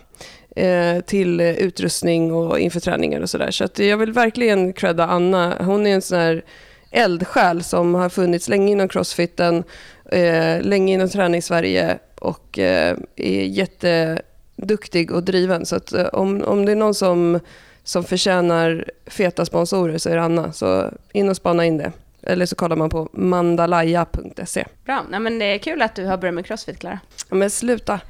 Eh, 0.56 1.00
till 1.00 1.40
eh, 1.40 1.50
utrustning 1.50 2.32
och 2.32 2.58
inför 2.58 2.80
träningar 2.80 3.20
och 3.20 3.30
sådär. 3.30 3.50
Så, 3.50 3.68
så 3.74 3.82
jag 3.82 3.96
vill 3.96 4.12
verkligen 4.12 4.72
credda 4.72 5.06
Anna. 5.06 5.56
Hon 5.60 5.86
är 5.86 5.94
en 5.94 6.02
sån 6.02 6.18
här 6.18 6.44
eldsjäl 6.90 7.62
som 7.62 7.94
har 7.94 8.08
funnits 8.08 8.48
länge 8.48 8.72
inom 8.72 8.88
crossfiten, 8.88 9.64
eh, 10.12 10.62
länge 10.62 10.94
inom 10.94 11.08
träning-Sverige 11.08 11.98
och 12.18 12.58
eh, 12.58 12.96
är 13.16 13.44
jätteduktig 13.44 15.12
och 15.12 15.22
driven. 15.22 15.66
Så 15.66 15.76
att, 15.76 15.92
eh, 15.92 16.06
om, 16.06 16.42
om 16.42 16.66
det 16.66 16.72
är 16.72 16.76
någon 16.76 16.94
som, 16.94 17.40
som 17.84 18.04
förtjänar 18.04 18.84
feta 19.06 19.44
sponsorer 19.44 19.98
så 19.98 20.08
är 20.08 20.16
det 20.16 20.22
Anna. 20.22 20.52
Så 20.52 20.90
in 21.12 21.28
och 21.28 21.36
spana 21.36 21.64
in 21.64 21.76
det. 21.76 21.92
Eller 22.22 22.46
så 22.46 22.56
kollar 22.56 22.76
man 22.76 22.90
på 22.90 23.08
mandalaya.se. 23.12 24.64
Bra. 24.84 25.04
Nej, 25.10 25.20
men 25.20 25.38
det 25.38 25.44
är 25.44 25.58
kul 25.58 25.82
att 25.82 25.94
du 25.94 26.04
har 26.04 26.16
börjat 26.16 26.34
med 26.34 26.46
crossfit, 26.46 26.78
Klara. 26.78 27.00
Men 27.28 27.50
sluta. 27.50 28.00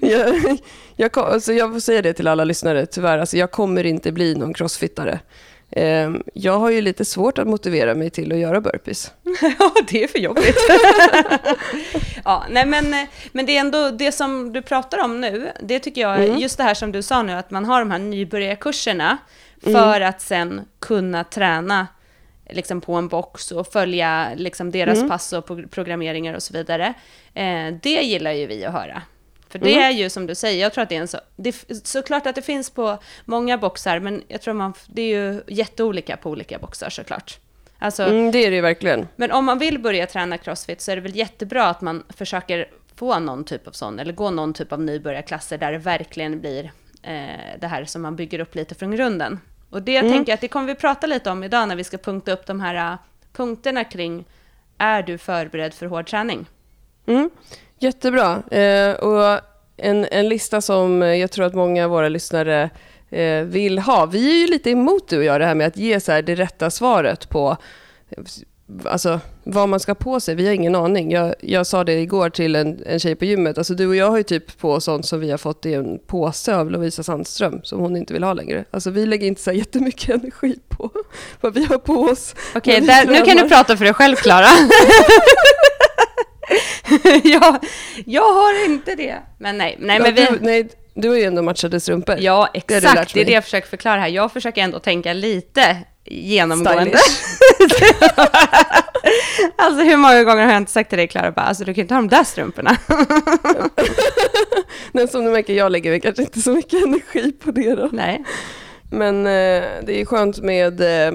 jag, 0.00 0.58
jag, 0.96 1.18
alltså 1.18 1.52
jag 1.52 1.72
får 1.72 1.80
säga 1.80 2.02
det 2.02 2.12
till 2.12 2.28
alla 2.28 2.44
lyssnare, 2.44 2.86
tyvärr. 2.86 3.18
Alltså 3.18 3.36
jag 3.36 3.50
kommer 3.50 3.86
inte 3.86 4.12
bli 4.12 4.34
någon 4.34 4.54
crossfittare. 4.54 5.20
Ehm, 5.76 6.22
jag 6.34 6.58
har 6.58 6.70
ju 6.70 6.80
lite 6.80 7.04
svårt 7.04 7.38
att 7.38 7.46
motivera 7.46 7.94
mig 7.94 8.10
till 8.10 8.32
att 8.32 8.38
göra 8.38 8.60
burpees. 8.60 9.12
ja, 9.58 9.72
det 9.88 10.04
är 10.04 10.08
för 10.08 10.18
jobbigt. 10.18 10.56
ja, 12.24 12.44
nej 12.50 12.66
men, 12.66 13.06
men 13.32 13.46
det 13.46 13.56
är 13.56 13.60
ändå 13.60 13.90
det 13.90 14.12
som 14.12 14.52
du 14.52 14.62
pratar 14.62 15.04
om 15.04 15.20
nu, 15.20 15.52
det 15.60 15.78
tycker 15.78 16.00
jag, 16.00 16.24
mm. 16.24 16.38
just 16.38 16.56
det 16.56 16.64
här 16.64 16.74
som 16.74 16.92
du 16.92 17.02
sa 17.02 17.22
nu, 17.22 17.32
att 17.32 17.50
man 17.50 17.64
har 17.64 17.78
de 17.78 17.90
här 17.90 17.98
nybörjarkurserna 17.98 19.18
för 19.62 19.96
mm. 19.96 20.08
att 20.08 20.20
sen 20.20 20.60
kunna 20.80 21.24
träna 21.24 21.86
liksom 22.52 22.80
på 22.80 22.94
en 22.94 23.08
box 23.08 23.52
och 23.52 23.72
följa 23.72 24.32
liksom 24.36 24.70
deras 24.70 24.98
mm. 24.98 25.08
pass 25.08 25.32
och 25.32 25.46
programmeringar 25.70 26.34
och 26.34 26.42
så 26.42 26.52
vidare. 26.52 26.94
Eh, 27.34 27.74
det 27.82 28.02
gillar 28.02 28.32
ju 28.32 28.46
vi 28.46 28.64
att 28.64 28.72
höra. 28.72 29.02
För 29.48 29.58
det 29.58 29.72
mm. 29.72 29.84
är 29.84 29.90
ju 29.90 30.10
som 30.10 30.26
du 30.26 30.34
säger, 30.34 30.62
jag 30.62 30.72
tror 30.72 30.82
att 30.82 30.88
det 30.88 30.96
är 30.96 31.00
en 31.00 31.08
så... 31.08 31.18
Det, 31.36 31.56
såklart 31.86 32.26
att 32.26 32.34
det 32.34 32.42
finns 32.42 32.70
på 32.70 32.98
många 33.24 33.58
boxar, 33.58 33.98
men 33.98 34.22
jag 34.28 34.42
tror 34.42 34.54
man... 34.54 34.74
Det 34.86 35.02
är 35.02 35.06
ju 35.06 35.42
jätteolika 35.48 36.16
på 36.16 36.30
olika 36.30 36.58
boxar 36.58 36.90
såklart. 36.90 37.38
Alltså, 37.78 38.02
mm, 38.02 38.30
det 38.30 38.38
är 38.38 38.50
det 38.50 38.56
ju 38.56 38.62
verkligen. 38.62 39.08
Men 39.16 39.32
om 39.32 39.44
man 39.44 39.58
vill 39.58 39.78
börja 39.78 40.06
träna 40.06 40.38
crossfit 40.38 40.80
så 40.80 40.90
är 40.90 40.96
det 40.96 41.02
väl 41.02 41.16
jättebra 41.16 41.66
att 41.66 41.80
man 41.80 42.04
försöker 42.08 42.68
få 42.94 43.18
någon 43.18 43.44
typ 43.44 43.66
av 43.66 43.72
sån, 43.72 43.98
eller 43.98 44.12
gå 44.12 44.30
någon 44.30 44.54
typ 44.54 44.72
av 44.72 44.80
nybörjarklasser 44.80 45.58
där 45.58 45.72
det 45.72 45.78
verkligen 45.78 46.40
blir 46.40 46.72
eh, 47.02 47.58
det 47.60 47.66
här 47.66 47.84
som 47.84 48.02
man 48.02 48.16
bygger 48.16 48.38
upp 48.38 48.54
lite 48.54 48.74
från 48.74 48.90
grunden. 48.90 49.40
Och 49.72 49.82
det 49.82 49.96
mm. 49.96 50.12
tänker 50.12 50.32
jag 50.32 50.34
att 50.34 50.40
det 50.40 50.48
kommer 50.48 50.66
vi 50.66 50.74
prata 50.74 51.06
lite 51.06 51.30
om 51.30 51.44
idag 51.44 51.68
när 51.68 51.76
vi 51.76 51.84
ska 51.84 51.98
punkta 51.98 52.32
upp 52.32 52.46
de 52.46 52.60
här 52.60 52.92
uh, 52.92 52.98
punkterna 53.32 53.84
kring 53.84 54.24
är 54.78 55.02
du 55.02 55.18
förberedd 55.18 55.74
för 55.74 55.86
hård 55.86 56.06
träning? 56.06 56.46
Mm. 57.06 57.30
Jättebra. 57.78 58.42
Eh, 58.50 58.94
och 58.94 59.40
en, 59.76 60.06
en 60.10 60.28
lista 60.28 60.60
som 60.60 61.02
jag 61.02 61.30
tror 61.30 61.44
att 61.44 61.54
många 61.54 61.84
av 61.84 61.90
våra 61.90 62.08
lyssnare 62.08 62.70
eh, 63.10 63.42
vill 63.42 63.78
ha. 63.78 64.06
Vi 64.06 64.34
är 64.34 64.38
ju 64.38 64.46
lite 64.46 64.70
emot 64.70 65.08
du 65.08 65.18
och 65.18 65.24
jag 65.24 65.40
det 65.40 65.46
här 65.46 65.54
med 65.54 65.66
att 65.66 65.76
ge 65.76 66.00
så 66.00 66.20
det 66.20 66.34
rätta 66.34 66.70
svaret 66.70 67.28
på 67.28 67.56
alltså, 68.84 69.20
vad 69.44 69.68
man 69.68 69.80
ska 69.80 69.94
på 69.94 70.20
sig. 70.20 70.34
Vi 70.34 70.46
har 70.46 70.54
ingen 70.54 70.74
aning. 70.74 71.10
Jag, 71.10 71.34
jag 71.40 71.66
sa 71.66 71.84
det 71.84 72.00
igår 72.00 72.30
till 72.30 72.56
en, 72.56 72.82
en 72.86 72.98
tjej 72.98 73.14
på 73.14 73.24
gymmet. 73.24 73.58
Alltså, 73.58 73.74
du 73.74 73.86
och 73.86 73.96
jag 73.96 74.10
har 74.10 74.16
ju 74.16 74.22
typ 74.22 74.58
på 74.58 74.80
sånt 74.80 75.06
som 75.06 75.20
vi 75.20 75.30
har 75.30 75.38
fått 75.38 75.66
i 75.66 75.74
en 75.74 75.98
påse 76.06 76.56
av 76.56 76.70
Lovisa 76.70 77.02
Sandström 77.02 77.60
som 77.62 77.80
hon 77.80 77.96
inte 77.96 78.14
vill 78.14 78.22
ha 78.22 78.32
längre. 78.32 78.64
Alltså, 78.70 78.90
vi 78.90 79.06
lägger 79.06 79.26
inte 79.26 79.42
så 79.42 79.52
jättemycket 79.52 80.08
energi 80.22 80.58
på 80.68 80.90
vad 81.40 81.54
vi 81.54 81.64
har 81.64 81.78
på 81.78 81.94
oss. 81.94 82.34
Okej, 82.54 82.82
okay, 82.82 83.06
nu 83.06 83.24
kan 83.24 83.36
du 83.36 83.48
prata 83.48 83.76
för 83.76 83.84
dig 83.84 83.94
själv, 83.94 84.16
Klara. 84.16 84.46
jag, 87.24 87.64
jag 88.06 88.34
har 88.34 88.64
inte 88.64 88.94
det. 88.94 89.18
Men 89.38 89.58
nej, 89.58 89.76
nej, 89.80 89.96
ja, 89.96 90.02
men 90.02 90.14
vi... 90.14 90.24
Du, 90.24 90.38
nej, 90.40 90.68
du 90.94 91.08
har 91.08 91.16
ju 91.16 91.22
ändå 91.22 91.42
matchade 91.42 91.80
strumpor. 91.80 92.16
Ja, 92.18 92.48
Det 92.52 92.58
exakt. 92.58 92.94
lärt 92.94 93.14
Det, 93.14 93.20
är 93.20 93.24
det 93.24 93.32
jag 93.32 93.44
försöker 93.44 93.68
förklara 93.68 94.00
här. 94.00 94.08
Jag 94.08 94.32
försöker 94.32 94.62
ändå 94.62 94.78
tänka 94.78 95.12
lite 95.12 95.76
genomgående. 96.04 96.98
alltså 99.56 99.82
hur 99.82 99.96
många 99.96 100.24
gånger 100.24 100.44
har 100.44 100.52
jag 100.52 100.60
inte 100.60 100.72
sagt 100.72 100.90
till 100.90 100.98
dig 100.98 101.08
Klara, 101.08 101.32
bara, 101.32 101.46
alltså 101.46 101.64
du 101.64 101.74
kan 101.74 101.82
inte 101.82 101.94
ha 101.94 102.00
de 102.00 102.08
där 102.08 102.24
strumporna. 102.24 102.76
Men 104.92 105.08
som 105.08 105.24
du 105.24 105.30
märker, 105.30 105.54
jag 105.54 105.72
lägger 105.72 105.90
väl 105.90 106.00
kanske 106.00 106.22
inte 106.22 106.40
så 106.40 106.52
mycket 106.52 106.84
energi 106.84 107.32
på 107.32 107.50
det 107.50 107.74
då. 107.74 107.88
Nej. 107.92 108.24
Men 108.90 109.26
eh, 109.26 109.62
det 109.82 110.00
är 110.00 110.04
skönt 110.04 110.38
med 110.38 110.80
eh, 110.80 111.14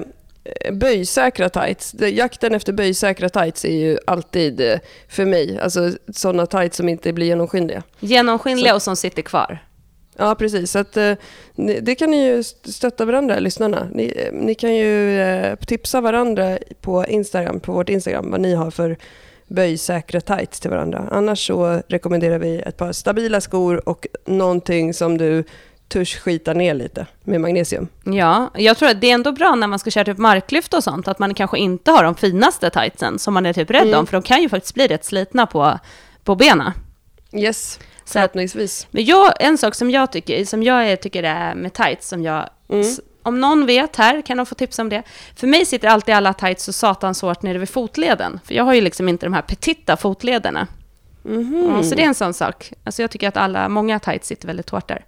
böjsäkra 0.72 1.48
tights. 1.48 1.94
Jakten 1.94 2.54
efter 2.54 2.72
böjsäkra 2.72 3.28
tights 3.28 3.64
är 3.64 3.76
ju 3.76 3.98
alltid 4.06 4.60
eh, 4.60 4.78
för 5.08 5.24
mig, 5.24 5.60
alltså 5.60 5.92
sådana 6.14 6.46
tights 6.46 6.76
som 6.76 6.88
inte 6.88 7.12
blir 7.12 7.26
genomskinliga. 7.26 7.82
Genomskinliga 8.00 8.74
och 8.74 8.82
som 8.82 8.96
sitter 8.96 9.22
kvar. 9.22 9.58
Ja, 10.18 10.34
precis. 10.34 10.70
Så 10.70 10.78
att, 10.78 10.96
eh, 10.96 11.12
det 11.82 11.94
kan 11.94 12.10
ni 12.10 12.24
ju 12.26 12.38
st- 12.38 12.72
stötta 12.72 13.04
varandra, 13.04 13.38
lyssnarna. 13.38 13.88
Ni, 13.92 14.12
eh, 14.16 14.32
ni 14.32 14.54
kan 14.54 14.74
ju 14.76 15.20
eh, 15.20 15.54
tipsa 15.56 16.00
varandra 16.00 16.58
på 16.80 17.06
Instagram, 17.06 17.60
på 17.60 17.72
vårt 17.72 17.88
Instagram, 17.88 18.30
vad 18.30 18.40
ni 18.40 18.54
har 18.54 18.70
för 18.70 18.96
böjsäkra 19.46 20.20
tights 20.20 20.60
till 20.60 20.70
varandra. 20.70 21.08
Annars 21.12 21.46
så 21.46 21.82
rekommenderar 21.88 22.38
vi 22.38 22.56
ett 22.58 22.76
par 22.76 22.92
stabila 22.92 23.40
skor 23.40 23.88
och 23.88 24.06
någonting 24.26 24.94
som 24.94 25.18
du 25.18 25.44
törs 25.88 26.16
skita 26.18 26.52
ner 26.52 26.74
lite 26.74 27.06
med 27.24 27.40
magnesium. 27.40 27.88
Ja, 28.04 28.50
jag 28.54 28.76
tror 28.76 28.88
att 28.88 29.00
det 29.00 29.10
är 29.10 29.14
ändå 29.14 29.32
bra 29.32 29.54
när 29.54 29.66
man 29.66 29.78
ska 29.78 29.90
köra 29.90 30.04
typ 30.04 30.18
marklyft 30.18 30.74
och 30.74 30.84
sånt, 30.84 31.08
att 31.08 31.18
man 31.18 31.34
kanske 31.34 31.58
inte 31.58 31.90
har 31.90 32.04
de 32.04 32.14
finaste 32.14 32.70
tightsen 32.70 33.18
som 33.18 33.34
man 33.34 33.46
är 33.46 33.52
typ 33.52 33.70
rädd 33.70 33.82
Mm. 33.86 33.98
om, 33.98 34.06
för 34.06 34.12
de 34.12 34.22
kan 34.22 34.42
ju 34.42 34.48
faktiskt 34.48 34.74
bli 34.74 34.86
rätt 34.86 35.04
slitna 35.04 35.46
på, 35.46 35.78
på 36.24 36.34
benen. 36.34 36.72
Yes, 37.32 37.80
förhoppningsvis. 38.12 38.86
men 38.90 39.04
jag, 39.04 39.32
en 39.40 39.58
sak 39.58 39.74
som 39.74 39.90
jag 39.90 40.12
tycker, 40.12 40.44
som 40.44 40.62
jag 40.62 41.00
tycker 41.00 41.22
är 41.22 41.54
med 41.54 41.72
tights, 41.72 42.08
som 42.08 42.22
jag, 42.22 42.48
Mm. 42.70 42.86
om 43.22 43.40
någon 43.40 43.66
vet 43.66 43.96
här, 43.96 44.22
kan 44.22 44.36
de 44.36 44.46
få 44.46 44.54
tipsa 44.54 44.82
om 44.82 44.88
det. 44.88 45.02
För 45.36 45.46
mig 45.46 45.66
sitter 45.66 45.88
alltid 45.88 46.14
alla 46.14 46.34
tights 46.34 46.64
så 46.64 46.72
satans 46.72 47.22
hårt 47.22 47.42
nere 47.42 47.58
vid 47.58 47.68
fotleden, 47.68 48.40
för 48.44 48.54
jag 48.54 48.64
har 48.64 48.74
ju 48.74 48.80
liksom 48.80 49.08
inte 49.08 49.26
de 49.26 49.32
här 49.32 49.42
petita 49.42 49.96
fotlederna. 49.96 50.66
Mhm. 51.22 51.72
Ja, 51.76 51.82
så 51.82 51.94
det 51.94 52.02
är 52.02 52.06
en 52.06 52.14
sån 52.14 52.34
sak. 52.34 52.72
Alltså 52.84 53.02
jag 53.02 53.10
tycker 53.10 53.28
att 53.28 53.36
alla, 53.36 53.68
många 53.68 53.98
tights 53.98 54.28
sitter 54.28 54.46
väldigt 54.46 54.70
hårt 54.70 54.88
där. 54.88 55.04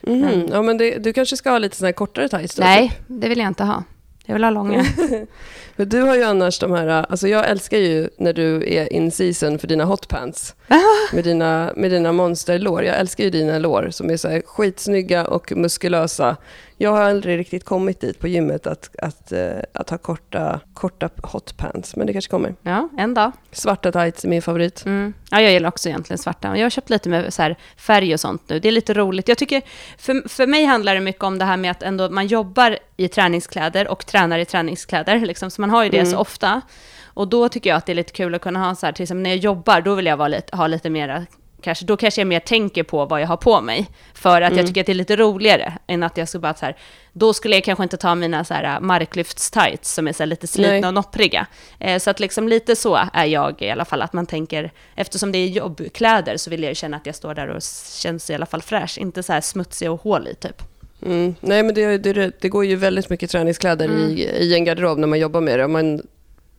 Mhm. 0.00 0.48
Ja, 0.52 0.62
men 0.62 0.78
det, 0.78 0.98
du 0.98 1.12
kanske 1.12 1.36
ska 1.36 1.50
ha 1.50 1.58
lite 1.58 1.76
såna 1.76 1.86
här 1.88 1.92
kortare 1.92 2.28
tights 2.28 2.54
då? 2.54 2.62
Nej, 2.62 2.92
det 3.06 3.28
vill 3.28 3.38
jag 3.38 3.48
inte 3.48 3.64
ha. 3.64 3.82
Jag 4.26 4.34
vill 4.34 4.44
ha 4.44 4.50
långa. 4.50 4.84
För 5.76 5.84
du 5.84 6.00
har 6.00 6.16
ju 6.16 6.22
annars 6.22 6.58
de 6.58 6.72
här, 6.72 6.86
alltså 6.86 7.28
jag 7.28 7.50
älskar 7.50 7.78
ju 7.78 8.08
när 8.16 8.32
du 8.32 8.74
är 8.74 8.92
in 8.92 9.10
season 9.10 9.58
för 9.58 9.66
dina 9.66 9.84
hotpants. 9.84 10.54
med 11.12 11.24
dina, 11.24 11.72
med 11.76 11.90
dina 11.90 12.12
monsterlår. 12.12 12.84
Jag 12.84 12.96
älskar 12.96 13.24
ju 13.24 13.30
dina 13.30 13.58
lår 13.58 13.88
som 13.90 14.10
är 14.10 14.16
så 14.16 14.28
här 14.28 14.42
skitsnygga 14.46 15.26
och 15.26 15.52
muskulösa. 15.56 16.36
Jag 16.84 16.92
har 16.92 17.02
aldrig 17.02 17.38
riktigt 17.38 17.64
kommit 17.64 18.00
dit 18.00 18.18
på 18.18 18.28
gymmet 18.28 18.66
att, 18.66 18.90
att, 18.98 19.32
eh, 19.32 19.52
att 19.72 19.90
ha 19.90 19.98
korta, 19.98 20.60
korta 20.74 21.10
hotpants, 21.22 21.96
men 21.96 22.06
det 22.06 22.12
kanske 22.12 22.30
kommer. 22.30 22.54
Ja, 22.62 22.88
en 22.98 23.14
dag. 23.14 23.32
Svarta 23.52 23.92
tights 23.92 24.24
är 24.24 24.28
min 24.28 24.42
favorit. 24.42 24.86
Mm. 24.86 25.14
Ja, 25.30 25.40
jag 25.40 25.52
gillar 25.52 25.68
också 25.68 25.88
egentligen 25.88 26.18
svarta. 26.18 26.56
Jag 26.56 26.64
har 26.64 26.70
köpt 26.70 26.90
lite 26.90 27.08
med 27.08 27.34
så 27.34 27.54
färg 27.76 28.14
och 28.14 28.20
sånt 28.20 28.42
nu. 28.48 28.60
Det 28.60 28.68
är 28.68 28.72
lite 28.72 28.94
roligt. 28.94 29.28
Jag 29.28 29.38
tycker, 29.38 29.62
för, 29.98 30.28
för 30.28 30.46
mig 30.46 30.64
handlar 30.64 30.94
det 30.94 31.00
mycket 31.00 31.22
om 31.22 31.38
det 31.38 31.44
här 31.44 31.56
med 31.56 31.70
att 31.70 31.82
ändå 31.82 32.10
man 32.10 32.26
jobbar 32.26 32.78
i 32.96 33.08
träningskläder 33.08 33.88
och 33.88 34.06
tränar 34.06 34.38
i 34.38 34.44
träningskläder. 34.44 35.20
Liksom. 35.20 35.50
Så 35.50 35.60
man 35.60 35.70
har 35.70 35.84
ju 35.84 35.90
det 35.90 36.06
så 36.06 36.18
ofta. 36.18 36.60
Och 37.04 37.28
då 37.28 37.48
tycker 37.48 37.70
jag 37.70 37.76
att 37.76 37.86
det 37.86 37.92
är 37.92 37.96
lite 37.96 38.12
kul 38.12 38.34
att 38.34 38.42
kunna 38.42 38.68
ha 38.68 38.74
så 38.74 38.86
här, 38.86 38.92
till 38.92 39.02
exempel 39.02 39.22
när 39.22 39.30
jag 39.30 39.38
jobbar, 39.38 39.80
då 39.80 39.94
vill 39.94 40.06
jag 40.06 40.30
lite, 40.30 40.56
ha 40.56 40.66
lite 40.66 40.90
mera 40.90 41.26
Kanske, 41.64 41.84
då 41.84 41.96
kanske 41.96 42.20
jag 42.20 42.28
mer 42.28 42.40
tänker 42.40 42.82
på 42.82 43.06
vad 43.06 43.20
jag 43.20 43.26
har 43.26 43.36
på 43.36 43.60
mig. 43.60 43.88
För 44.14 44.42
att 44.42 44.56
jag 44.56 44.66
tycker 44.66 44.80
att 44.80 44.86
det 44.86 44.92
är 44.92 44.94
lite 44.94 45.16
roligare 45.16 45.72
än 45.86 46.02
att 46.02 46.16
jag 46.16 46.28
skulle 46.28 46.40
bara 46.40 46.54
så 46.54 46.66
här, 46.66 46.76
då 47.12 47.34
skulle 47.34 47.54
jag 47.54 47.64
kanske 47.64 47.82
inte 47.82 47.96
ta 47.96 48.14
mina 48.14 48.44
så 48.44 48.54
här 48.54 48.80
marklyftstights 48.80 49.94
som 49.94 50.08
är 50.08 50.12
så 50.12 50.22
här 50.22 50.26
lite 50.26 50.46
slitna 50.46 50.72
Nej. 50.72 50.86
och 50.86 50.94
noppriga. 50.94 51.46
Eh, 51.80 51.98
så 51.98 52.10
att 52.10 52.20
liksom 52.20 52.48
lite 52.48 52.76
så 52.76 53.08
är 53.12 53.24
jag 53.24 53.62
i 53.62 53.70
alla 53.70 53.84
fall, 53.84 54.02
att 54.02 54.12
man 54.12 54.26
tänker, 54.26 54.72
eftersom 54.94 55.32
det 55.32 55.38
är 55.38 55.46
jobbkläder 55.46 56.36
så 56.36 56.50
vill 56.50 56.62
jag 56.62 56.70
ju 56.70 56.74
känna 56.74 56.96
att 56.96 57.06
jag 57.06 57.14
står 57.14 57.34
där 57.34 57.48
och 57.48 57.62
känns 58.02 58.30
i 58.30 58.34
alla 58.34 58.46
fall 58.46 58.62
fräsch, 58.62 58.98
inte 58.98 59.22
så 59.22 59.32
här 59.32 59.40
smutsig 59.40 59.90
och 59.90 60.00
hål 60.00 60.28
i 60.28 60.34
typ. 60.34 60.62
Mm. 61.06 61.34
Nej, 61.40 61.62
men 61.62 61.74
det, 61.74 61.98
det, 61.98 62.40
det 62.40 62.48
går 62.48 62.64
ju 62.64 62.76
väldigt 62.76 63.10
mycket 63.10 63.30
träningskläder 63.30 63.88
i, 63.88 64.22
i 64.22 64.54
en 64.54 64.64
garderob 64.64 64.98
när 64.98 65.06
man 65.06 65.18
jobbar 65.18 65.40
med 65.40 65.58
det. 65.58 65.68
Man 65.68 66.02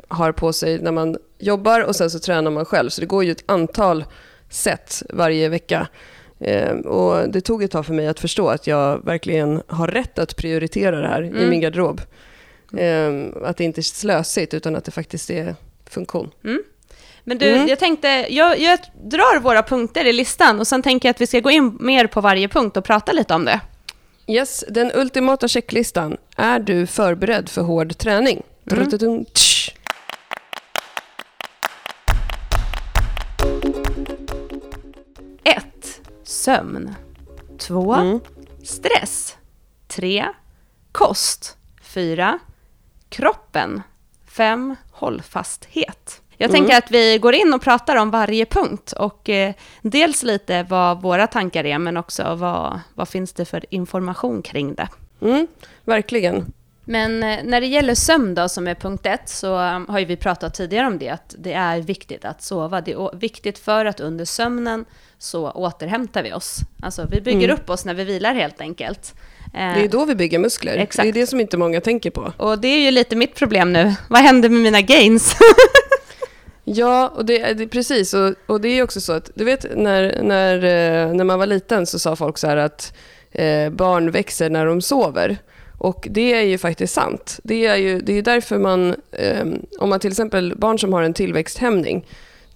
har 0.07 0.31
på 0.31 0.53
sig 0.53 0.79
när 0.79 0.91
man 0.91 1.17
jobbar 1.39 1.81
och 1.81 1.95
sen 1.95 2.09
så 2.09 2.19
tränar 2.19 2.51
man 2.51 2.65
själv. 2.65 2.89
Så 2.89 3.01
det 3.01 3.07
går 3.07 3.23
ju 3.23 3.31
ett 3.31 3.43
antal 3.45 4.05
set 4.55 5.03
varje 5.09 5.49
vecka. 5.49 5.87
Eh, 6.39 6.71
och 6.73 7.29
det 7.29 7.41
tog 7.41 7.63
ett 7.63 7.71
tag 7.71 7.85
för 7.85 7.93
mig 7.93 8.07
att 8.07 8.19
förstå 8.19 8.49
att 8.49 8.67
jag 8.67 9.05
verkligen 9.05 9.61
har 9.67 9.87
rätt 9.87 10.19
att 10.19 10.35
prioritera 10.35 11.01
det 11.01 11.07
här 11.07 11.23
i 11.23 11.27
Mm. 11.27 11.49
min 11.49 11.61
garderob. 11.61 12.01
Eh, 12.77 13.09
att 13.43 13.57
det 13.57 13.63
inte 13.63 13.79
är 13.79 13.83
slösigt 13.83 14.53
utan 14.53 14.75
att 14.75 14.85
det 14.85 14.91
faktiskt 14.91 15.29
är 15.29 15.55
funktion. 15.89 16.31
Men 17.23 17.37
du, 17.37 17.45
Mm. 17.55 17.67
jag 17.67 17.79
tänkte, 17.79 18.07
jag, 18.29 18.59
jag 18.59 18.79
drar 19.03 19.39
våra 19.39 19.63
punkter 19.63 20.05
i 20.05 20.13
listan 20.13 20.59
och 20.59 20.67
sen 20.67 20.81
tänker 20.83 21.07
jag 21.09 21.11
att 21.13 21.21
vi 21.21 21.27
ska 21.27 21.39
gå 21.39 21.51
in 21.51 21.77
mer 21.79 22.07
på 22.07 22.21
varje 22.21 22.47
punkt 22.47 22.77
och 22.77 22.83
prata 22.85 23.11
lite 23.11 23.33
om 23.33 23.45
det. 23.45 23.59
Yes, 24.27 24.63
den 24.69 24.91
ultimata 24.95 25.47
checklistan. 25.47 26.17
Är 26.37 26.59
du 26.59 26.87
förberedd 26.87 27.49
för 27.49 27.61
hård 27.61 27.97
träning? 27.97 28.43
Mm. 28.71 29.25
Sömn. 36.45 36.95
2. 37.59 37.93
Mm. 37.93 38.19
Stress. 38.63 39.37
3. 39.87 40.25
Kost. 40.91 41.57
4. 41.81 42.39
Kroppen. 43.09 43.81
5. 44.27 44.75
Hållfasthet. 44.91 46.21
Jag 46.37 46.49
Mm. 46.49 46.61
tänker 46.61 46.77
att 46.77 46.91
vi 46.91 47.17
går 47.17 47.33
in 47.33 47.53
och 47.53 47.61
pratar 47.61 47.95
om 47.95 48.11
varje 48.11 48.45
punkt 48.45 48.91
och 48.91 49.29
eh, 49.29 49.53
dels 49.81 50.23
lite 50.23 50.63
vad 50.63 51.01
våra 51.01 51.27
tankar 51.27 51.65
är 51.65 51.79
men 51.79 51.97
också 51.97 52.35
vad, 52.35 52.79
vad 52.93 53.09
finns 53.09 53.33
det 53.33 53.45
för 53.45 53.65
information 53.69 54.41
kring 54.41 54.75
det. 54.75 54.87
Mm, 55.21 55.47
verkligen. 55.83 56.53
Men 56.85 57.23
eh, 57.23 57.39
när 57.43 57.61
det 57.61 57.67
gäller 57.67 57.95
sömn 57.95 58.35
då, 58.35 58.49
som 58.49 58.67
är 58.67 58.75
punkt 58.75 59.05
ett, 59.05 59.29
så 59.29 59.59
um, 59.59 59.85
har 59.89 59.99
ju 59.99 60.05
vi 60.05 60.15
pratat 60.15 60.53
tidigare 60.53 60.87
om 60.87 60.97
det, 60.97 61.09
att 61.09 61.35
det 61.37 61.53
är 61.53 61.81
viktigt 61.81 62.25
att 62.25 62.41
sova. 62.43 62.81
Det 62.81 62.91
är 62.91 63.17
viktigt 63.17 63.59
för 63.59 63.85
att 63.85 63.99
under 63.99 64.25
sömnen 64.25 64.85
så 65.17 65.51
återhämtar 65.51 66.23
vi 66.23 66.33
oss. 66.33 66.57
Alltså 66.81 67.07
vi 67.11 67.21
bygger 67.21 67.49
upp 67.49 67.69
oss 67.69 67.85
när 67.85 67.93
vi 67.93 68.03
vilar 68.03 68.33
helt 68.33 68.61
enkelt. 68.61 69.13
Eh, 69.53 69.73
Det 69.73 69.83
är 69.83 69.87
då 69.87 70.05
vi 70.05 70.15
bygger 70.15 70.39
muskler. 70.39 70.77
Exakt. 70.77 71.03
Det 71.03 71.09
är 71.09 71.21
det 71.21 71.27
som 71.27 71.39
inte 71.39 71.57
många 71.57 71.81
tänker 71.81 72.09
på. 72.11 72.33
Och 72.37 72.59
det 72.59 72.67
är 72.67 72.79
ju 72.79 72.91
lite 72.91 73.15
mitt 73.15 73.35
problem 73.35 73.73
nu. 73.73 73.93
Vad 74.09 74.21
händer 74.21 74.49
med 74.49 74.59
mina 74.61 74.81
gains? 74.81 75.35
Ja, 76.67 77.07
och 77.15 77.25
det, 77.25 77.53
det, 77.53 77.67
precis. 77.67 78.13
Och, 78.13 78.33
och 78.45 78.61
det 78.61 78.67
är 78.69 78.83
också 78.83 79.01
så 79.01 79.13
att, 79.13 79.31
du 79.35 79.43
vet 79.43 79.65
när, 79.77 80.23
när, 80.23 80.55
eh, 80.55 81.13
när 81.13 81.23
man 81.23 81.39
var 81.39 81.45
liten 81.45 81.85
så 81.85 81.99
sa 81.99 82.15
folk 82.15 82.37
så 82.37 82.47
här 82.47 82.57
att 82.57 82.93
eh, 83.31 83.69
barn 83.69 84.11
växer 84.11 84.49
när 84.49 84.65
de 84.65 84.81
sover. 84.81 85.37
Och 85.77 86.07
det 86.11 86.33
är 86.33 86.41
ju 86.41 86.57
faktiskt 86.57 86.93
sant. 86.93 87.39
Det 87.43 87.65
är 87.65 87.75
ju 87.75 87.99
det 87.99 88.13
är 88.13 88.21
därför 88.21 88.57
man, 88.57 88.95
eh, 89.11 89.45
om 89.79 89.89
man 89.89 89.99
till 89.99 90.11
exempel 90.11 90.53
barn 90.57 90.79
som 90.79 90.93
har 90.93 91.03
en 91.03 91.13
tillväxthämning, 91.13 92.05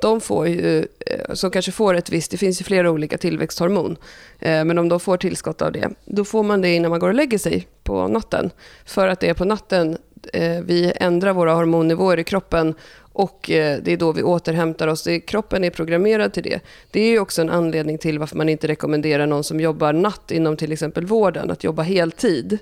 de 0.02 0.22
får 0.22 0.48
ju, 0.48 0.78
eh, 0.80 1.34
som 1.34 1.52
kanske 1.52 1.72
får 1.72 1.94
ett 1.94 2.10
visst, 2.10 2.32
det 2.32 2.38
finns 2.38 2.62
ju 2.62 2.64
flera 2.64 2.92
olika 2.92 3.18
tillväxthormon, 3.18 3.98
eh, 4.40 4.66
men 4.66 4.78
om 4.78 4.90
de 4.90 5.00
får 5.00 5.18
tillskott 5.18 5.62
av 5.62 5.72
det, 5.72 5.90
då 6.06 6.26
får 6.26 6.44
man 6.44 6.62
det 6.62 6.76
innan 6.76 6.92
man 6.92 7.00
går 7.00 7.08
och 7.08 7.16
lägger 7.16 7.38
sig 7.38 7.68
på 7.84 8.08
natten. 8.08 8.50
För 8.86 9.08
att 9.08 9.20
det 9.20 9.30
är 9.30 9.34
på 9.34 9.46
natten 9.46 9.98
eh, 10.34 10.62
vi 10.62 10.94
ändrar 10.96 11.34
våra 11.34 11.54
hormonnivåer 11.54 12.20
i 12.20 12.24
kroppen 12.24 12.76
och 13.14 13.52
eh, 13.52 13.80
det 13.84 13.94
är 13.94 13.98
då 13.98 14.12
vi 14.12 14.24
återhämtar 14.24 14.88
oss. 14.88 15.08
Kroppen 15.28 15.64
är 15.64 15.70
programmerad 15.70 16.34
till 16.34 16.44
det. 16.44 16.60
Det 16.92 17.02
är 17.02 17.10
ju 17.10 17.20
också 17.20 17.42
en 17.42 17.50
anledning 17.50 17.98
till 17.98 18.20
varför 18.20 18.38
man 18.38 18.50
inte 18.50 18.68
rekommenderar 18.68 19.28
någon 19.28 19.44
som 19.44 19.60
jobbar 19.60 19.94
natt 19.94 20.32
inom 20.32 20.58
till 20.58 20.72
exempel 20.72 21.06
vården 21.06 21.52
att 21.52 21.64
jobba 21.64 21.82
heltid. 21.84 22.60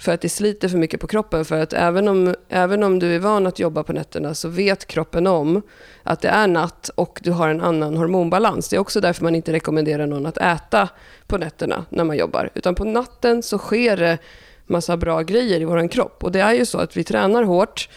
För 0.00 0.12
att 0.12 0.20
det 0.20 0.28
sliter 0.28 0.68
för 0.68 0.78
mycket 0.78 1.00
på 1.00 1.06
kroppen. 1.06 1.44
För 1.44 1.62
att 1.62 1.72
även 1.72 2.08
om, 2.08 2.34
även 2.48 2.82
om 2.82 2.98
du 2.98 3.14
är 3.14 3.18
van 3.18 3.46
att 3.46 3.58
jobba 3.58 3.82
på 3.82 3.92
nätterna 3.92 4.34
så 4.34 4.48
vet 4.48 4.86
kroppen 4.86 5.26
om 5.26 5.62
att 6.02 6.20
det 6.20 6.28
är 6.28 6.46
natt 6.46 6.90
och 6.94 7.20
du 7.22 7.30
har 7.30 7.48
en 7.48 7.60
annan 7.60 7.96
hormonbalans. 7.96 8.68
Det 8.68 8.76
är 8.76 8.80
också 8.80 9.00
därför 9.00 9.24
man 9.24 9.34
inte 9.34 9.52
rekommenderar 9.52 10.06
någon 10.06 10.26
att 10.26 10.38
äta 10.38 10.88
på 11.26 11.38
nätterna 11.38 11.84
när 11.88 12.04
man 12.04 12.16
jobbar. 12.16 12.50
Utan 12.54 12.74
på 12.74 12.84
natten 12.84 13.42
så 13.42 13.58
sker 13.58 13.96
det 13.96 14.18
massa 14.66 14.96
bra 14.96 15.22
grejer 15.22 15.60
i 15.60 15.64
vår 15.64 15.88
kropp. 15.88 16.24
Och 16.24 16.32
det 16.32 16.40
är 16.40 16.52
ju 16.52 16.66
så 16.66 16.78
att 16.78 16.96
vi 16.96 17.04
tränar 17.04 17.42
hårt 17.42 17.88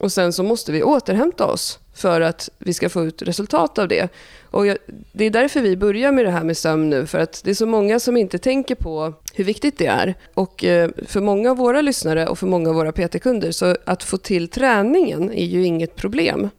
och 0.00 0.12
sen 0.12 0.32
så 0.32 0.42
måste 0.42 0.72
vi 0.72 0.82
återhämta 0.82 1.46
oss 1.46 1.78
för 1.94 2.20
att 2.20 2.50
vi 2.58 2.74
ska 2.74 2.88
få 2.88 3.04
ut 3.04 3.22
resultat 3.22 3.78
av 3.78 3.88
det. 3.88 4.08
Och 4.50 4.66
jag, 4.66 4.78
det 5.12 5.24
är 5.24 5.30
därför 5.30 5.60
vi 5.60 5.76
börjar 5.76 6.12
med 6.12 6.24
det 6.24 6.30
här 6.30 6.44
med 6.44 6.56
sömn 6.56 6.90
nu, 6.90 7.06
för 7.06 7.18
att 7.18 7.40
det 7.44 7.50
är 7.50 7.54
så 7.54 7.66
många 7.66 8.00
som 8.00 8.16
inte 8.16 8.38
tänker 8.38 8.74
på 8.74 9.14
hur 9.34 9.44
viktigt 9.44 9.78
det 9.78 9.86
är. 9.86 10.14
Och 10.34 10.64
eh, 10.64 10.90
för 11.06 11.20
många 11.20 11.50
av 11.50 11.56
våra 11.56 11.80
lyssnare 11.80 12.26
och 12.26 12.38
för 12.38 12.46
många 12.46 12.68
av 12.68 12.74
våra 12.74 12.92
PT-kunder, 12.92 13.50
så 13.50 13.76
att 13.84 14.02
få 14.02 14.16
till 14.16 14.48
träningen 14.48 15.32
är 15.32 15.44
ju 15.44 15.64
inget 15.64 15.96
problem 15.96 16.50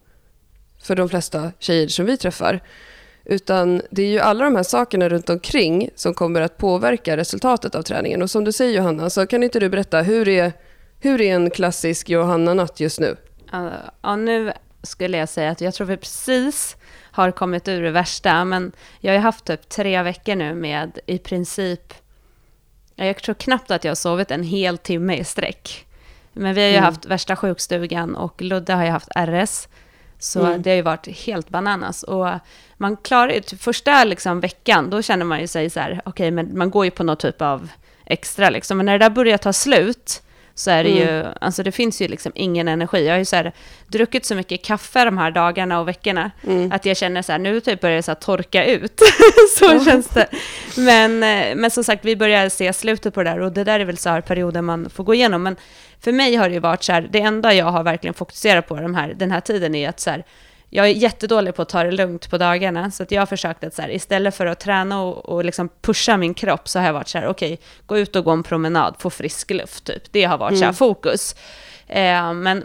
för 0.82 0.96
de 0.96 1.08
flesta 1.08 1.52
tjejer 1.58 1.88
som 1.88 2.06
vi 2.06 2.16
träffar. 2.16 2.60
Utan 3.24 3.82
det 3.90 4.02
är 4.02 4.06
ju 4.06 4.18
alla 4.18 4.44
de 4.44 4.56
här 4.56 4.62
sakerna 4.62 5.08
runt 5.08 5.30
omkring 5.30 5.90
som 5.94 6.14
kommer 6.14 6.40
att 6.40 6.58
påverka 6.58 7.16
resultatet 7.16 7.74
av 7.74 7.82
träningen. 7.82 8.22
Och 8.22 8.30
som 8.30 8.44
du 8.44 8.52
säger 8.52 8.76
Johanna, 8.76 9.10
så 9.10 9.26
kan 9.26 9.42
inte 9.42 9.60
du 9.60 9.68
berätta, 9.68 10.02
hur 10.02 10.28
är, 10.28 10.52
hur 11.00 11.20
är 11.20 11.34
en 11.34 11.50
klassisk 11.50 12.10
Johanna-natt 12.10 12.80
just 12.80 13.00
nu? 13.00 13.16
Ja, 14.02 14.16
nu 14.16 14.52
skulle 14.82 15.18
jag 15.18 15.28
säga 15.28 15.50
att 15.50 15.60
jag 15.60 15.74
tror 15.74 15.86
vi 15.86 15.96
precis 15.96 16.76
har 17.00 17.30
kommit 17.30 17.68
ur 17.68 17.82
det 17.82 17.90
värsta, 17.90 18.44
men 18.44 18.72
jag 19.00 19.12
har 19.12 19.20
haft 19.20 19.44
typ 19.44 19.68
tre 19.68 20.02
veckor 20.02 20.34
nu 20.34 20.54
med 20.54 20.98
i 21.06 21.18
princip, 21.18 21.94
jag 22.94 23.22
tror 23.22 23.34
knappt 23.34 23.70
att 23.70 23.84
jag 23.84 23.90
har 23.90 23.96
sovit 23.96 24.30
en 24.30 24.42
hel 24.42 24.78
timme 24.78 25.16
i 25.16 25.24
sträck. 25.24 25.86
Men 26.32 26.54
vi 26.54 26.60
har 26.60 26.68
ju 26.68 26.74
mm. 26.74 26.84
haft 26.84 27.06
värsta 27.06 27.36
sjukstugan 27.36 28.16
och 28.16 28.42
Ludde 28.42 28.72
har 28.72 28.84
ju 28.84 28.90
haft 28.90 29.08
RS. 29.16 29.68
Så 30.18 30.46
mm. 30.46 30.62
det 30.62 30.70
har 30.70 30.76
ju 30.76 30.82
varit 30.82 31.06
helt 31.06 31.48
bananas. 31.48 32.02
Och 32.02 32.28
man 32.76 32.96
klarar 32.96 33.32
ju, 33.32 33.40
typ 33.40 33.60
första 33.60 34.04
liksom 34.04 34.40
veckan, 34.40 34.90
då 34.90 35.02
känner 35.02 35.24
man 35.24 35.40
ju 35.40 35.46
sig 35.46 35.70
så 35.70 35.80
här, 35.80 36.00
okej, 36.04 36.10
okay, 36.10 36.30
men 36.30 36.58
man 36.58 36.70
går 36.70 36.84
ju 36.84 36.90
på 36.90 37.04
någon 37.04 37.16
typ 37.16 37.42
av 37.42 37.68
extra 38.04 38.50
liksom. 38.50 38.76
Men 38.76 38.86
när 38.86 38.98
det 38.98 39.04
där 39.04 39.10
börjar 39.10 39.38
ta 39.38 39.52
slut, 39.52 40.22
så 40.58 40.70
är 40.70 40.84
det 40.84 40.90
mm. 40.90 41.02
ju, 41.02 41.24
alltså 41.40 41.62
det 41.62 41.72
finns 41.72 42.02
ju 42.02 42.08
liksom 42.08 42.32
ingen 42.34 42.68
energi. 42.68 43.06
Jag 43.06 43.12
har 43.14 43.18
ju 43.18 43.24
så 43.24 43.36
här, 43.36 43.52
druckit 43.86 44.24
så 44.24 44.34
mycket 44.34 44.64
kaffe 44.64 45.04
de 45.04 45.18
här 45.18 45.30
dagarna 45.30 45.80
och 45.80 45.88
veckorna, 45.88 46.30
mm. 46.46 46.72
att 46.72 46.86
jag 46.86 46.96
känner 46.96 47.22
så 47.22 47.32
här, 47.32 47.38
nu 47.38 47.60
typ 47.60 47.80
börjar 47.80 47.96
det 47.96 48.02
så 48.02 48.14
torka 48.14 48.64
ut. 48.64 49.00
så 49.58 49.70
mm. 49.70 49.84
känns 49.84 50.08
det. 50.08 50.28
Men, 50.76 51.22
eh, 51.22 51.56
men 51.56 51.70
som 51.70 51.84
sagt, 51.84 52.04
vi 52.04 52.16
börjar 52.16 52.48
se 52.48 52.72
slutet 52.72 53.14
på 53.14 53.22
det 53.22 53.30
där 53.30 53.40
och 53.40 53.52
det 53.52 53.64
där 53.64 53.80
är 53.80 53.84
väl 53.84 53.96
så 53.96 54.08
här 54.08 54.20
perioden 54.20 54.64
man 54.64 54.90
får 54.90 55.04
gå 55.04 55.14
igenom. 55.14 55.42
Men 55.42 55.56
för 56.00 56.12
mig 56.12 56.36
har 56.36 56.48
det 56.48 56.54
ju 56.54 56.60
varit 56.60 56.82
så 56.82 56.92
här, 56.92 57.08
det 57.10 57.20
enda 57.20 57.54
jag 57.54 57.66
har 57.66 57.82
verkligen 57.82 58.14
fokuserat 58.14 58.68
på 58.68 58.76
de 58.76 58.94
här, 58.94 59.14
den 59.16 59.30
här 59.30 59.40
tiden 59.40 59.74
är 59.74 59.88
att 59.88 60.00
så 60.00 60.10
här, 60.10 60.24
jag 60.70 60.86
är 60.86 60.90
jättedålig 60.90 61.54
på 61.54 61.62
att 61.62 61.68
ta 61.68 61.82
det 61.82 61.90
lugnt 61.90 62.30
på 62.30 62.38
dagarna, 62.38 62.90
så 62.90 63.02
att 63.02 63.10
jag 63.10 63.20
har 63.20 63.26
försökt 63.26 63.64
att 63.64 63.74
så 63.74 63.82
här, 63.82 63.90
istället 63.90 64.34
för 64.34 64.46
att 64.46 64.60
träna 64.60 65.02
och, 65.02 65.28
och 65.28 65.44
liksom 65.44 65.68
pusha 65.80 66.16
min 66.16 66.34
kropp, 66.34 66.68
så 66.68 66.78
har 66.78 66.86
jag 66.86 66.92
varit 66.92 67.08
så 67.08 67.18
här, 67.18 67.26
okej, 67.26 67.52
okay, 67.52 67.66
gå 67.86 67.98
ut 67.98 68.16
och 68.16 68.24
gå 68.24 68.30
en 68.30 68.42
promenad, 68.42 68.94
få 68.98 69.10
frisk 69.10 69.50
luft, 69.50 69.84
typ. 69.84 70.02
Det 70.10 70.24
har 70.24 70.38
varit 70.38 70.50
mm. 70.50 70.58
så 70.58 70.64
här, 70.64 70.68
mm. 70.68 70.74
fokus. 70.74 71.34
Eh, 71.86 72.32
men 72.32 72.64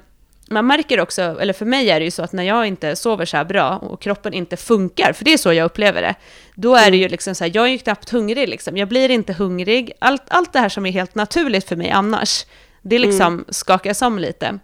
man 0.51 0.67
märker 0.67 1.00
också, 1.00 1.22
eller 1.22 1.53
för 1.53 1.65
mig 1.65 1.89
är 1.89 2.00
det 2.00 2.05
ju 2.05 2.12
så 2.12 2.24
att 2.24 2.34
när 2.34 2.43
jag 2.43 2.67
inte 2.67 2.96
sover 2.96 3.25
så 3.25 3.38
här 3.38 3.46
bra 3.46 3.77
och 3.77 4.01
kroppen 4.01 4.34
inte 4.34 4.58
funkar, 4.58 5.13
för 5.13 5.25
det 5.25 5.34
är 5.34 5.38
så 5.38 5.53
jag 5.53 5.65
upplever 5.65 6.01
det, 6.01 6.15
då 6.55 6.75
är 6.75 6.91
det 6.91 6.98
ju 6.98 7.03
mm. 7.03 7.12
liksom 7.12 7.36
så 7.36 7.43
här, 7.43 7.51
jag 7.55 7.65
är 7.65 7.72
ju 7.72 7.77
knappt 7.77 8.10
hungrig 8.10 8.50
liksom, 8.50 8.77
jag 8.77 8.88
blir 8.88 9.12
inte 9.12 9.34
hungrig, 9.34 9.91
allt, 10.00 10.24
allt 10.27 10.53
det 10.53 10.60
här 10.60 10.70
som 10.70 10.86
är 10.86 10.91
helt 10.91 11.15
naturligt 11.15 11.67
för 11.67 11.75
mig 11.75 11.89
annars, 11.89 12.46
det 12.81 13.00
liksom 13.00 13.34
mm. 13.34 13.46
skakas 13.50 14.01
om 14.01 14.20
lite. 14.20 14.60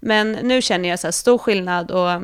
Men 0.00 0.32
nu 0.32 0.62
känner 0.62 0.88
jag 0.88 1.00
så 1.00 1.06
här 1.06 1.12
stor 1.12 1.38
skillnad 1.38 1.90
och 1.90 2.22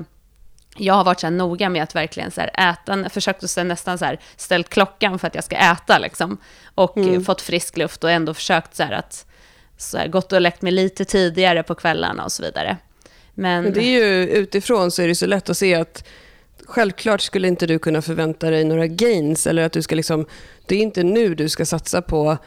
jag 0.79 0.95
har 0.95 1.05
varit 1.05 1.21
så 1.21 1.27
här 1.27 1.35
noga 1.35 1.69
med 1.69 1.83
att 1.83 1.95
verkligen 1.95 2.31
så 2.31 2.41
här 2.41 2.71
äta, 2.71 3.09
försökt 3.09 3.45
att 3.45 3.67
nästan 3.67 3.99
så 3.99 4.05
här 4.05 4.19
ställt 4.37 4.69
klockan 4.69 5.19
för 5.19 5.27
att 5.27 5.35
jag 5.35 5.45
ska 5.45 5.57
äta 5.57 5.99
liksom. 5.99 6.39
Och 6.75 6.97
mm. 6.97 7.25
fått 7.25 7.43
frisk 7.43 7.77
luft 7.77 8.05
och 8.05 8.11
ändå 8.11 8.35
försökt 8.35 8.77
så 8.77 8.83
här 8.83 8.93
att 8.93 9.27
så 9.77 9.99
här, 9.99 10.09
gått 10.09 10.33
och 10.33 10.41
läckt 10.41 10.63
mig 10.63 10.73
lite 10.73 11.05
tidigare 11.05 11.63
på 11.63 11.75
kvällarna 11.75 12.25
och 12.25 12.33
så 12.33 12.43
vidare. 12.43 12.77
Men, 13.35 13.65
Men 13.65 13.73
det 13.73 13.81
är 13.81 14.05
ju 14.05 14.29
utifrån 14.29 14.91
så 14.91 15.03
är 15.03 15.09
det 15.09 15.15
så 15.15 15.27
lätt 15.27 15.51
att 15.51 15.57
se 15.57 15.75
att 15.75 16.05
självklart 16.67 17.21
skulle 17.21 17.49
inte 17.49 17.67
du 17.67 17.79
kunna 17.79 18.03
förvänta 18.03 18.51
dig 18.51 18.65
några 18.65 18.87
gains 18.87 19.47
eller 19.47 19.63
att 19.63 19.73
du 19.73 19.83
ska 19.83 19.95
liksom, 19.95 20.27
det 20.67 20.75
är 20.75 20.81
inte 20.81 21.03
nu 21.03 21.35
du 21.35 21.49
ska 21.49 21.67
satsa 21.67 22.03
på 22.03 22.39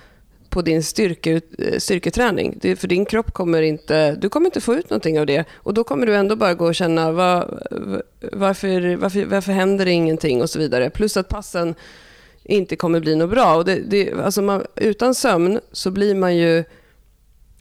på 0.49 0.61
din 0.61 0.83
styrke, 0.83 1.41
eh, 1.57 1.77
styrketräning. 1.77 2.57
Det, 2.61 2.75
för 2.75 2.87
din 2.87 3.05
kropp 3.05 3.33
kommer 3.33 3.61
inte, 3.61 4.15
du 4.15 4.29
kommer 4.29 4.45
inte 4.47 4.61
få 4.61 4.75
ut 4.75 4.89
någonting 4.89 5.19
av 5.19 5.25
det. 5.25 5.45
Och 5.55 5.73
då 5.73 5.83
kommer 5.83 6.05
du 6.05 6.15
ändå 6.15 6.35
bara 6.35 6.53
gå 6.53 6.65
och 6.65 6.75
känna, 6.75 7.11
var, 7.11 7.63
varför, 8.31 8.95
varför, 8.95 9.25
varför 9.25 9.51
händer 9.51 9.85
det 9.85 9.91
ingenting 9.91 10.41
och 10.41 10.49
så 10.49 10.59
vidare. 10.59 10.89
Plus 10.89 11.17
att 11.17 11.27
passen 11.27 11.75
inte 12.43 12.75
kommer 12.75 12.99
bli 12.99 13.15
något 13.15 13.29
bra. 13.29 13.55
Och 13.55 13.65
det, 13.65 13.75
det, 13.75 14.13
alltså 14.13 14.41
man, 14.41 14.63
utan 14.75 15.15
sömn 15.15 15.59
så 15.71 15.91
blir 15.91 16.15
man 16.15 16.37
ju 16.37 16.63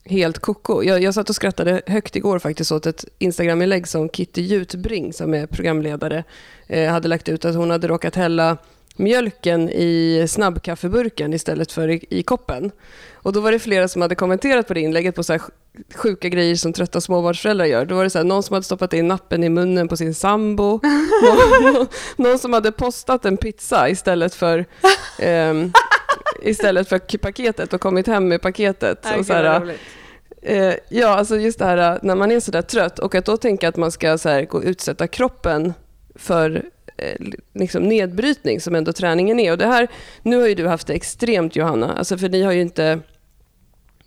helt 0.05 0.39
koko. 0.39 0.83
Jag, 0.83 1.03
jag 1.03 1.15
satt 1.15 1.29
och 1.29 1.35
skrattade 1.35 1.83
högt 1.87 2.17
igår 2.17 2.39
faktiskt 2.39 2.73
åt 2.73 2.87
ett 2.87 3.05
Instagram-inlägg 3.19 3.89
som 3.89 4.09
Kitty 4.09 4.43
Jutbring, 4.43 5.13
som 5.13 5.35
är 5.35 5.47
programledare, 5.47 6.25
eh, 6.67 6.91
hade 6.91 7.09
lagt 7.09 7.29
ut. 7.29 7.45
Att 7.45 7.55
hon 7.55 7.71
hade 7.71 7.89
råkat 7.89 8.15
hälla 8.15 8.57
mjölken 8.99 9.69
i 9.69 10.27
snabbkaffeburken 10.29 11.35
istället 11.35 11.73
för 11.73 11.89
i, 11.89 12.05
i, 12.11 12.23
koppen. 12.23 12.71
Och 13.15 13.33
då 13.33 13.41
var 13.41 13.53
det 13.53 13.59
flera 13.59 13.89
som 13.89 14.03
hade 14.03 14.15
kommenterat 14.15 14.69
på 14.69 14.75
det 14.75 14.81
inlägget 14.81 15.15
på 15.15 15.23
så 15.23 15.33
här 15.33 15.43
sjuka 15.95 16.29
grejer 16.29 16.57
som 16.57 16.73
trötta 16.73 17.01
småbarnsföräldrar 17.01 17.67
gör. 17.67 17.85
Då 17.85 17.95
var 17.95 18.05
det 18.05 18.11
så 18.11 18.19
här, 18.19 18.25
någon 18.25 18.43
som 18.43 18.55
hade 18.55 18.65
stoppat 18.65 18.93
in 18.93 19.09
nappen 19.09 19.45
i 19.45 19.49
munnen 19.49 19.89
på 19.89 19.97
sin 19.97 20.15
sambo. 20.15 20.81
någon, 21.23 21.87
någon, 22.17 22.39
som 22.39 22.53
hade 22.53 22.73
postat 22.73 23.25
en 23.25 23.37
pizza 23.37 23.89
istället 23.89 24.35
för, 24.35 24.65
um, 25.23 25.73
istället 26.43 26.89
för 26.89 27.19
paketet 27.19 27.73
och 27.73 27.81
kommit 27.81 28.07
hem 28.07 28.29
med 28.29 28.43
paketet. 28.43 29.07
och 29.19 29.27
så 29.27 29.33
här, 29.33 29.75
eh, 30.43 30.75
ja, 30.89 31.09
alltså 31.09 31.37
just 31.37 31.59
det 31.59 31.65
här 31.65 31.99
när 32.03 32.15
man 32.15 32.31
är 32.31 32.41
så 32.41 32.51
där 32.51 32.63
trött 32.63 32.99
och 32.99 33.15
att 33.15 33.25
då 33.25 33.37
tänka 33.37 33.69
att 33.69 33.77
man 33.77 33.93
ska 33.93 34.19
så 34.19 34.29
här, 34.29 34.45
gå 34.45 34.59
och 34.59 34.65
utsätta 34.65 35.07
kroppen 35.07 35.75
för 36.15 36.51
Eh, 36.51 36.78
liksom 37.55 37.83
nedbrytning 37.83 38.61
som 38.61 38.75
ändå 38.75 38.93
träningen 38.93 39.41
är. 39.41 39.53
Och 39.53 39.59
det 39.59 39.67
här, 39.67 39.89
nu 40.23 40.41
har 40.41 40.47
ju 40.47 40.55
du 40.55 40.67
haft 40.67 40.87
det 40.87 40.95
extremt 40.95 41.57
Johanna, 41.57 41.95
alltså 41.95 42.19
för 42.19 42.29
ni 42.29 42.43
har 42.43 42.53
ju 42.53 42.61
inte 42.61 43.01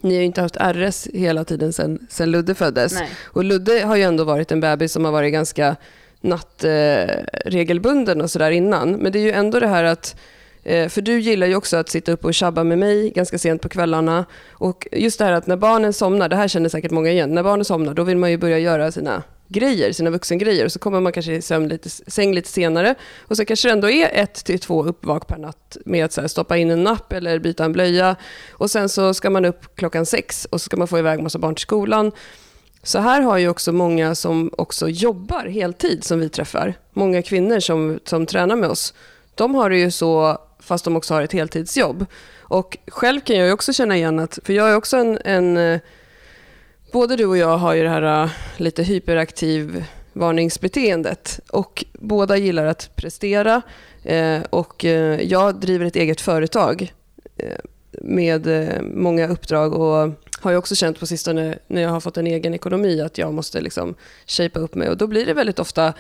ni 0.02 0.14
har 0.14 0.20
ju 0.20 0.26
inte 0.26 0.42
haft 0.42 0.58
RS 0.58 1.08
hela 1.14 1.44
tiden 1.44 1.74
sen, 1.74 2.08
sen 2.10 2.32
Ludde 2.32 2.56
föddes. 2.56 2.94
Nej. 2.94 3.10
Och 3.24 3.44
Ludde 3.44 3.82
har 3.86 3.96
ju 3.96 4.04
ändå 4.04 4.24
varit 4.24 4.52
en 4.52 4.60
bebis 4.60 4.92
som 4.92 5.06
har 5.06 5.12
varit 5.12 5.34
ganska 5.34 5.76
nattregelbunden 6.22 8.20
eh, 8.20 8.24
och 8.24 8.32
sådär 8.32 8.52
innan. 8.52 8.92
Men 8.92 9.12
det 9.12 9.20
är 9.20 9.24
ju 9.24 9.32
ändå 9.32 9.60
det 9.60 9.68
här 9.68 9.84
att 9.84 10.16
eh, 10.64 10.90
för 10.90 11.02
du 11.02 11.20
gillar 11.20 11.48
ju 11.48 11.56
också 11.56 11.78
att 11.78 11.90
sitta 11.90 12.12
upp 12.12 12.26
och 12.26 12.34
tjabba 12.34 12.64
med 12.64 12.78
mig 12.78 13.10
ganska 13.10 13.38
sent 13.38 13.62
på 13.62 13.70
kvällarna. 13.70 14.26
Och 14.52 14.88
just 14.92 15.20
det 15.20 15.26
här 15.26 15.32
att 15.32 15.48
när 15.48 15.58
barnen 15.58 15.94
somnar, 15.94 16.30
det 16.30 16.36
här 16.36 16.48
känner 16.48 16.70
säkert 16.70 16.92
många 16.92 17.10
igen, 17.10 17.36
när 17.36 17.44
barnen 17.44 17.66
somnar 17.66 17.94
då 17.94 18.04
vill 18.04 18.18
man 18.18 18.32
ju 18.32 18.38
börja 18.38 18.60
göra 18.60 18.92
sina 18.92 19.24
grejer, 19.52 19.92
sina 19.92 20.10
vuxengrejer. 20.10 20.66
Och 20.66 20.72
så 20.72 20.80
kommer 20.80 21.00
man 21.00 21.12
kanske 21.12 21.34
i 21.34 21.42
sömn 21.42 21.68
lite, 21.68 21.90
säng 21.90 22.34
lite 22.34 22.50
senare. 22.50 22.96
Och 23.20 23.38
så 23.38 23.46
kanske 23.46 23.68
det 23.68 23.72
ändå 23.72 23.90
är 23.90 24.10
ett 24.14 24.46
till 24.46 24.60
två 24.60 24.86
uppvak 24.86 25.28
per 25.28 25.38
natt 25.38 25.78
med 25.86 26.06
att 26.06 26.14
så 26.14 26.30
stoppa 26.30 26.58
in 26.58 26.72
en 26.72 26.84
napp 26.84 27.14
eller 27.14 27.40
byta 27.40 27.66
en 27.66 27.72
blöja. 27.72 28.16
Och 28.52 28.72
sen 28.72 28.90
så 28.90 29.14
ska 29.14 29.30
man 29.30 29.46
upp 29.46 29.76
klockan 29.76 30.06
sex 30.06 30.46
och 30.46 30.62
så 30.62 30.66
ska 30.66 30.78
man 30.78 30.88
få 30.88 31.00
iväg 31.00 31.24
massa 31.24 31.40
barn 31.40 31.56
till 31.56 31.62
skolan. 31.62 32.12
Så 32.84 33.00
här 33.00 33.22
har 33.22 33.38
ju 33.38 33.50
också 33.50 33.72
många 33.72 34.16
som 34.16 34.52
också 34.58 34.90
jobbar 34.90 35.46
heltid 35.46 36.04
som 36.04 36.20
vi 36.20 36.30
träffar. 36.30 36.74
Många 36.94 37.22
kvinnor 37.22 37.60
som, 37.60 38.00
som 38.06 38.26
tränar 38.26 38.56
med 38.56 38.70
oss. 38.70 38.94
De 39.36 39.56
har 39.56 39.70
det 39.70 39.78
ju 39.78 39.92
så 39.92 40.38
fast 40.60 40.86
de 40.86 40.96
också 40.96 41.14
har 41.14 41.22
ett 41.22 41.34
heltidsjobb. 41.34 42.06
Och 42.40 42.78
själv 42.88 43.22
kan 43.22 43.36
jag 43.36 43.54
också 43.54 43.74
känna 43.74 43.98
igen 43.98 44.20
att, 44.20 44.40
för 44.44 44.54
jag 44.54 44.70
är 44.70 44.76
också 44.76 44.98
en, 44.98 45.20
en 45.26 45.58
eh, 45.58 45.80
både 46.92 47.16
du 47.16 47.26
och 47.26 47.38
jag 47.38 47.58
har 47.58 47.74
ju 47.74 47.84
det 47.84 47.90
här 47.90 48.24
äh, 48.24 48.30
lite 48.58 48.84
hyperaktiv 48.84 49.86
varningsbeteendet 50.14 51.40
och 51.50 51.86
båda 51.94 52.38
gillar 52.38 52.66
att 52.66 52.96
prestera 52.96 53.62
äh, 54.04 54.42
och 54.50 54.86
äh, 54.86 55.22
jag 55.22 55.56
driver 55.56 55.86
ett 55.86 55.96
eget 55.96 56.22
företag 56.22 56.94
med 57.92 58.48
många 58.82 59.28
uppdrag 59.28 59.74
och 59.74 60.10
har 60.40 60.52
ju 60.52 60.58
också 60.58 60.76
känt 60.76 61.00
på 61.00 61.06
sistone 61.06 61.58
när 61.68 61.82
jag 61.82 61.90
har 61.90 62.00
fått 62.00 62.18
en 62.18 62.28
egen 62.28 62.54
ekonomi 62.54 63.02
att 63.02 63.18
jag 63.18 63.34
måste 63.34 63.62
liksom 63.62 63.96
shapea 64.28 64.62
upp 64.62 64.76
mig 64.76 64.90
och 64.90 64.98
då 64.98 65.08
blir 65.08 65.26
det 65.26 65.34
väldigt 65.34 65.60
ofta 65.60 65.94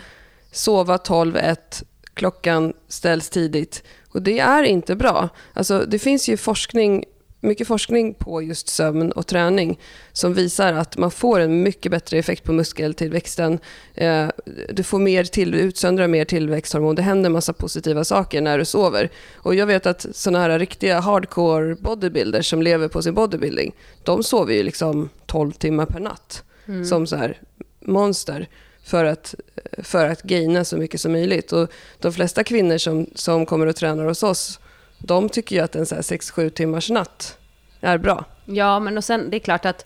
sova 0.51 0.97
12-1, 0.97 1.83
klockan 2.13 2.73
ställs 2.87 3.29
tidigt 3.29 3.83
och 4.09 4.21
det 4.21 4.39
är 4.39 4.63
inte 4.63 4.95
bra. 4.95 5.29
Alltså, 5.53 5.85
det 5.87 5.99
finns 5.99 6.29
ju 6.29 6.37
forskning 6.37 7.05
mycket 7.41 7.67
forskning 7.67 8.13
på 8.13 8.41
just 8.41 8.67
sömn 8.67 9.11
och 9.11 9.27
träning 9.27 9.79
som 10.11 10.33
visar 10.33 10.73
att 10.73 10.97
man 10.97 11.11
får 11.11 11.39
en 11.39 11.63
mycket 11.63 11.91
bättre 11.91 12.17
effekt 12.17 12.43
på 12.43 12.53
muskeltillväxten. 12.53 13.59
Eh, 13.95 14.27
du 14.69 14.83
får 14.83 14.99
mer 14.99 15.23
till, 15.23 15.55
utsöndrar 15.55 16.07
mer 16.07 16.25
tillväxthormon. 16.25 16.95
Det 16.95 17.01
händer 17.01 17.29
massa 17.29 17.53
positiva 17.53 18.03
saker 18.03 18.41
när 18.41 18.57
du 18.57 18.65
sover. 18.65 19.09
Och 19.33 19.55
jag 19.55 19.65
vet 19.65 19.85
att 19.85 20.05
såna 20.11 20.39
här 20.39 20.59
riktiga 20.59 20.99
hardcore 20.99 21.75
bodybuilders 21.75 22.49
som 22.49 22.61
lever 22.61 22.87
på 22.87 23.01
sin 23.01 23.13
bodybuilding, 23.13 23.75
de 24.03 24.23
sover 24.23 24.53
ju 24.53 24.63
liksom 24.63 25.09
12 25.25 25.51
timmar 25.51 25.85
per 25.85 25.99
natt 25.99 26.43
mm. 26.67 26.85
som 26.85 27.07
så 27.07 27.15
här 27.15 27.37
monster 27.85 28.47
för 28.83 29.05
att, 29.05 29.35
för 29.77 30.07
att 30.07 30.23
gaina 30.23 30.65
så 30.65 30.77
mycket 30.77 31.01
som 31.01 31.11
möjligt. 31.11 31.51
Och 31.51 31.71
de 31.99 32.13
flesta 32.13 32.43
kvinnor 32.43 32.77
som, 32.77 33.07
som 33.15 33.45
kommer 33.45 33.67
och 33.67 33.75
tränar 33.75 34.05
hos 34.05 34.23
oss 34.23 34.59
de 35.03 35.29
tycker 35.29 35.55
ju 35.55 35.61
att 35.61 35.75
en 35.75 35.83
6-7 35.83 36.49
timmars 36.49 36.89
natt 36.89 37.37
är 37.81 37.97
bra. 37.97 38.25
Ja, 38.45 38.79
men 38.79 38.97
och 38.97 39.03
sen 39.03 39.29
det 39.29 39.37
är 39.37 39.39
klart 39.39 39.65
att 39.65 39.85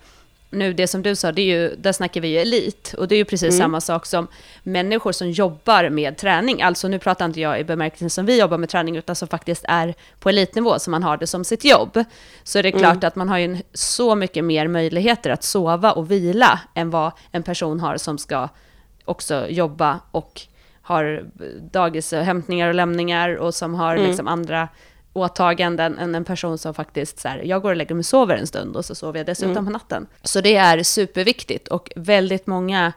nu 0.50 0.74
det 0.74 0.88
som 0.88 1.02
du 1.02 1.16
sa, 1.16 1.32
det 1.32 1.42
är 1.42 1.46
ju, 1.46 1.76
där 1.76 1.92
snackar 1.92 2.22
vi 2.22 2.28
ju 2.28 2.38
elit. 2.38 2.96
Och 2.98 3.08
det 3.08 3.16
är 3.16 3.18
ju 3.18 3.26
precis 3.26 3.50
mm. 3.50 3.60
samma 3.60 3.82
sak 3.82 4.06
som 4.06 4.28
människor 4.64 5.12
som 5.12 5.32
jobbar 5.32 5.90
med 5.90 6.18
träning. 6.18 6.62
Alltså 6.62 6.88
nu 6.88 7.00
pratar 7.00 7.26
inte 7.26 7.42
jag 7.42 7.60
i 7.60 7.64
bemärkelsen 7.64 8.10
som 8.10 8.26
vi 8.26 8.40
jobbar 8.40 8.58
med 8.58 8.70
träning, 8.70 8.96
utan 8.96 9.16
som 9.16 9.28
faktiskt 9.28 9.66
är 9.68 9.94
på 10.20 10.30
elitnivå, 10.30 10.80
som 10.80 10.92
man 10.92 11.04
har 11.04 11.18
det 11.18 11.28
som 11.28 11.44
sitt 11.44 11.66
jobb. 11.66 12.04
Så 12.44 12.62
det 12.62 12.70
är 12.70 12.72
klart 12.72 12.96
mm. 12.96 13.08
att 13.08 13.16
man 13.16 13.30
har 13.30 13.38
ju 13.38 13.58
så 13.74 14.16
mycket 14.16 14.44
mer 14.44 14.68
möjligheter 14.68 15.30
att 15.30 15.44
sova 15.44 15.92
och 15.92 16.12
vila 16.12 16.60
än 16.74 16.90
vad 16.90 17.12
en 17.32 17.44
person 17.44 17.80
har 17.80 17.98
som 17.98 18.18
ska 18.18 18.50
också 19.06 19.48
jobba 19.50 20.00
och 20.12 20.42
har 20.82 21.26
dagishämtningar 21.72 22.68
och 22.68 22.76
lämningar 22.76 23.36
och 23.36 23.56
som 23.56 23.76
har 23.76 23.96
Mm. 23.96 24.08
liksom 24.08 24.28
andra 24.28 24.68
åtaganden 25.16 25.98
än 25.98 26.16
en 26.16 26.24
person 26.26 26.58
som 26.58 26.74
faktiskt 26.74 27.20
så 27.20 27.28
här, 27.28 27.42
jag 27.46 27.62
går 27.62 27.70
och 27.70 27.76
lägger 27.76 27.96
mig 27.96 28.00
och 28.00 28.06
sover 28.06 28.38
en 28.38 28.48
stund 28.48 28.76
och 28.76 28.86
så 28.86 28.96
sover 28.96 29.20
jag 29.20 29.26
dessutom 29.26 29.52
Mm. 29.52 29.66
på 29.66 29.72
natten. 29.72 30.08
Så 30.24 30.42
det 30.42 30.56
är 30.56 30.84
superviktigt 30.84 31.68
och 31.68 31.92
väldigt 31.96 32.48
många 32.48 32.94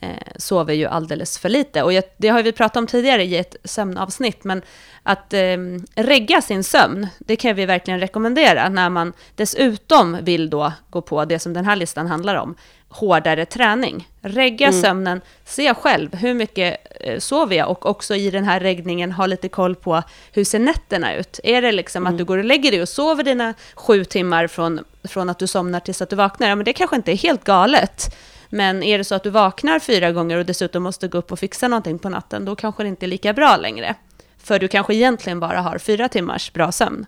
eh, 0.00 0.08
sover 0.36 0.74
ju 0.74 0.86
alldeles 0.86 1.38
för 1.38 1.48
lite. 1.48 1.82
Och 1.82 1.92
jag, 1.92 2.04
det 2.16 2.28
har 2.28 2.42
vi 2.42 2.52
pratat 2.52 2.76
om 2.76 2.86
tidigare 2.86 3.24
i 3.24 3.36
ett 3.36 3.56
sömnavsnitt, 3.64 4.44
men 4.44 4.62
att 5.02 5.32
eh, 5.34 5.56
regga 5.94 6.42
sin 6.42 6.64
sömn, 6.64 7.06
det 7.18 7.36
kan 7.36 7.56
vi 7.56 7.66
verkligen 7.66 8.00
rekommendera 8.00 8.68
när 8.68 8.90
man 8.90 9.12
dessutom 9.34 10.18
vill 10.22 10.50
då 10.50 10.72
gå 10.90 11.00
på 11.02 11.24
det 11.24 11.38
som 11.38 11.52
den 11.52 11.64
här 11.64 11.76
listan 11.76 12.06
handlar 12.06 12.34
om, 12.34 12.54
hårdare 12.94 13.44
träning. 13.44 14.08
Regga 14.20 14.72
sömnen, 14.72 15.20
se 15.44 15.74
själv 15.74 16.14
hur 16.14 16.34
mycket 16.34 16.76
eh, 17.00 17.18
sover 17.18 17.56
jag 17.56 17.70
och 17.70 17.86
också 17.86 18.14
i 18.14 18.30
den 18.30 18.44
här 18.44 18.60
reggningen 18.60 19.12
ha 19.12 19.26
lite 19.26 19.48
koll 19.48 19.74
på 19.74 20.02
hur 20.32 20.44
ser 20.44 20.58
nätterna 20.58 21.14
ut. 21.14 21.40
Är 21.44 21.62
det 21.62 21.72
liksom 21.72 22.06
att 22.06 22.18
du 22.18 22.24
går 22.24 22.38
och 22.38 22.44
lägger 22.44 22.70
dig 22.70 22.82
och 22.82 22.88
sover 22.88 23.22
dina 23.22 23.54
sju 23.74 24.04
timmar 24.04 24.46
från, 24.46 24.84
från 25.04 25.30
att 25.30 25.38
du 25.38 25.46
somnar 25.46 25.80
tills 25.80 26.02
att 26.02 26.10
du 26.10 26.16
vaknar, 26.16 26.48
ja 26.48 26.54
men 26.54 26.64
det 26.64 26.72
kanske 26.72 26.96
inte 26.96 27.12
är 27.12 27.16
helt 27.16 27.44
galet. 27.44 28.16
Men 28.48 28.82
är 28.82 28.98
det 28.98 29.04
så 29.04 29.14
att 29.14 29.22
du 29.22 29.30
vaknar 29.30 29.78
fyra 29.78 30.12
gånger 30.12 30.38
och 30.38 30.46
dessutom 30.46 30.82
måste 30.82 31.08
gå 31.08 31.18
upp 31.18 31.32
och 31.32 31.38
fixa 31.38 31.68
någonting 31.68 31.98
på 31.98 32.08
natten, 32.08 32.44
då 32.44 32.56
kanske 32.56 32.82
det 32.82 32.88
inte 32.88 33.06
är 33.06 33.08
lika 33.08 33.32
bra 33.32 33.56
längre. 33.56 33.94
För 34.38 34.58
du 34.58 34.68
kanske 34.68 34.94
egentligen 34.94 35.40
bara 35.40 35.60
har 35.60 35.78
fyra 35.78 36.08
timmars 36.08 36.52
bra 36.52 36.72
sömn. 36.72 37.06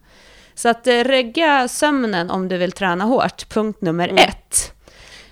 Så 0.55 0.69
att 0.69 0.87
eh, 0.87 0.93
regga 0.93 1.69
sömnen 1.69 2.31
om 2.31 2.49
du 2.49 2.57
vill 2.57 2.73
träna 2.73 3.05
hårt, 3.05 3.49
punkt 3.49 3.81
nummer 3.81 4.13
ett. 4.17 4.76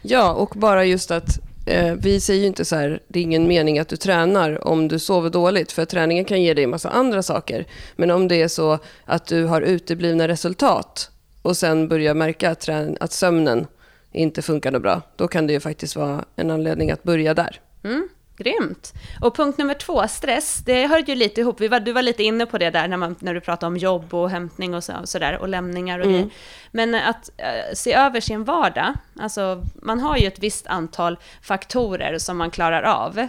Ja, 0.06 0.32
och 0.32 0.52
bara 0.56 0.84
just 0.84 1.10
att 1.10 1.38
eh, 1.66 1.94
vi 1.94 2.20
säger 2.20 2.40
ju 2.40 2.46
inte 2.46 2.64
så 2.64 2.76
här, 2.76 3.02
det 3.08 3.18
är 3.18 3.22
ingen 3.22 3.46
mening 3.46 3.78
att 3.78 3.88
du 3.88 3.96
tränar 3.96 4.68
om 4.68 4.88
du 4.88 4.98
sover 4.98 5.30
dåligt, 5.30 5.72
för 5.72 5.84
träningen 5.84 6.24
kan 6.24 6.42
ge 6.42 6.54
dig 6.54 6.64
en 6.64 6.70
massa 6.70 6.90
andra 6.90 7.22
saker. 7.22 7.66
Men 7.96 8.10
om 8.10 8.28
det 8.28 8.42
är 8.42 8.48
så 8.48 8.78
att 9.04 9.26
du 9.26 9.44
har 9.44 9.62
uteblivna 9.62 10.28
resultat 10.28 11.10
och 11.42 11.56
sen 11.56 11.88
börjar 11.88 12.14
märka 12.14 12.50
att, 12.50 12.60
trän- 12.66 12.96
att 13.00 13.12
sömnen 13.12 13.66
inte 14.12 14.42
funkar 14.42 14.70
då 14.70 14.80
bra, 14.80 15.02
då 15.16 15.28
kan 15.28 15.46
det 15.46 15.52
ju 15.52 15.60
faktiskt 15.60 15.96
vara 15.96 16.24
en 16.36 16.50
anledning 16.50 16.90
att 16.90 17.02
börja 17.02 17.34
där. 17.34 17.60
Mm, 17.84 18.08
grymt. 18.36 18.92
Och 19.20 19.36
punkt 19.36 19.58
nummer 19.58 19.74
två, 19.74 20.08
stress, 20.08 20.62
det 20.66 20.86
hör 20.86 20.98
ju 20.98 21.14
lite 21.14 21.40
ihop. 21.40 21.60
Vi 21.60 21.68
var, 21.68 21.80
du 21.80 21.92
var 21.92 22.02
lite 22.02 22.22
inne 22.22 22.46
på 22.46 22.58
det 22.58 22.70
där 22.70 22.88
när, 22.88 22.96
man, 22.96 23.16
när 23.18 23.34
du 23.34 23.40
pratade 23.40 23.66
om 23.66 23.76
jobb 23.76 24.14
och 24.14 24.30
hämtning 24.30 24.74
och 24.74 24.84
så, 24.84 24.92
sådär, 25.04 25.38
och 25.38 25.48
lämningar 25.48 25.98
och 25.98 26.06
grejer. 26.06 26.30
Men 26.70 26.94
att 26.94 27.30
eh, 27.36 27.74
se 27.74 27.92
över 27.92 28.20
sin 28.20 28.44
vardag, 28.44 28.94
alltså 29.20 29.62
man 29.74 30.00
har 30.00 30.16
ju 30.16 30.26
ett 30.26 30.38
visst 30.38 30.66
antal 30.66 31.18
faktorer 31.42 32.18
som 32.18 32.36
man 32.36 32.50
klarar 32.50 32.82
av. 32.82 33.28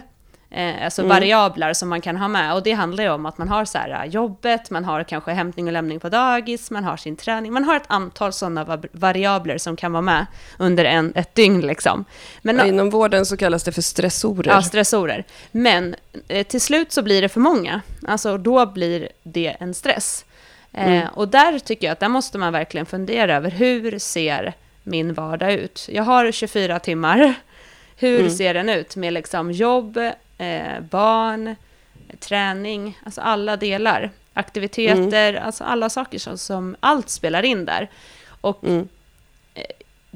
Eh, 0.56 0.84
alltså 0.84 1.02
variabler 1.08 1.72
som 1.72 1.88
man 1.88 2.00
kan 2.00 2.16
ha 2.16 2.28
med. 2.28 2.54
Och 2.54 2.62
det 2.62 2.72
handlar 2.72 3.04
ju 3.04 3.10
om 3.10 3.26
att 3.26 3.38
man 3.38 3.48
har 3.48 3.64
så 3.64 3.78
här, 3.78 4.04
eh, 4.04 4.10
jobbet, 4.10 4.70
man 4.70 4.84
har 4.84 5.02
kanske 5.04 5.30
hämtning 5.32 5.66
och 5.66 5.72
lämning 5.72 6.00
på 6.00 6.08
dagis, 6.08 6.70
man 6.70 6.84
har 6.84 6.96
sin 6.96 7.16
träning. 7.16 7.52
Man 7.52 7.64
har 7.64 7.76
ett 7.76 7.82
antal 7.86 8.32
sådana 8.32 8.64
va- 8.64 8.82
variabler 8.92 9.58
som 9.58 9.76
kan 9.76 9.92
vara 9.92 10.02
med 10.02 10.26
under 10.58 10.84
en, 10.84 11.12
ett 11.14 11.34
dygn. 11.34 11.60
Liksom. 11.60 12.04
Men, 12.42 12.60
Och 12.60 12.66
inom 12.66 12.90
vården 12.90 13.26
så 13.26 13.36
kallas 13.36 13.64
det 13.64 13.72
för 13.72 13.82
stressorer. 13.82 14.48
Ja, 14.50 14.62
stressorer. 14.62 15.24
Men 15.50 15.94
eh, 16.28 16.46
till 16.46 16.60
slut 16.60 16.92
så 16.92 17.02
blir 17.02 17.22
det 17.22 17.28
för 17.28 17.40
många. 17.40 17.80
Alltså 18.08 18.38
då 18.38 18.66
blir 18.66 19.08
det 19.22 19.56
en 19.60 19.74
stress. 19.74 20.24
Eh, 20.72 21.06
och 21.14 21.28
där 21.28 21.58
tycker 21.58 21.86
jag 21.86 21.92
att 21.92 22.00
där 22.00 22.08
måste 22.08 22.38
man 22.38 22.52
verkligen 22.52 22.86
fundera 22.86 23.36
över 23.36 23.50
hur 23.50 23.98
ser 23.98 24.52
min 24.82 25.14
vardag 25.14 25.52
ut? 25.52 25.88
Jag 25.92 26.02
har 26.02 26.32
24 26.32 26.78
timmar. 26.78 27.34
Hur 27.98 28.28
ser 28.28 28.54
den 28.54 28.68
ut 28.68 28.96
med 28.96 29.12
liksom 29.12 29.52
jobb, 29.52 29.98
eh, 30.38 30.80
barn, 30.80 31.56
träning, 32.20 32.98
alltså 33.04 33.20
alla 33.20 33.56
delar. 33.56 34.10
Aktiviteter, 34.32 35.34
alltså 35.34 35.64
alla 35.64 35.90
saker 35.90 36.18
som, 36.18 36.38
som 36.38 36.76
allt 36.80 37.08
spelar 37.08 37.42
in 37.42 37.64
där. 37.64 37.90
Och 38.40 38.64
Mm 38.64 38.88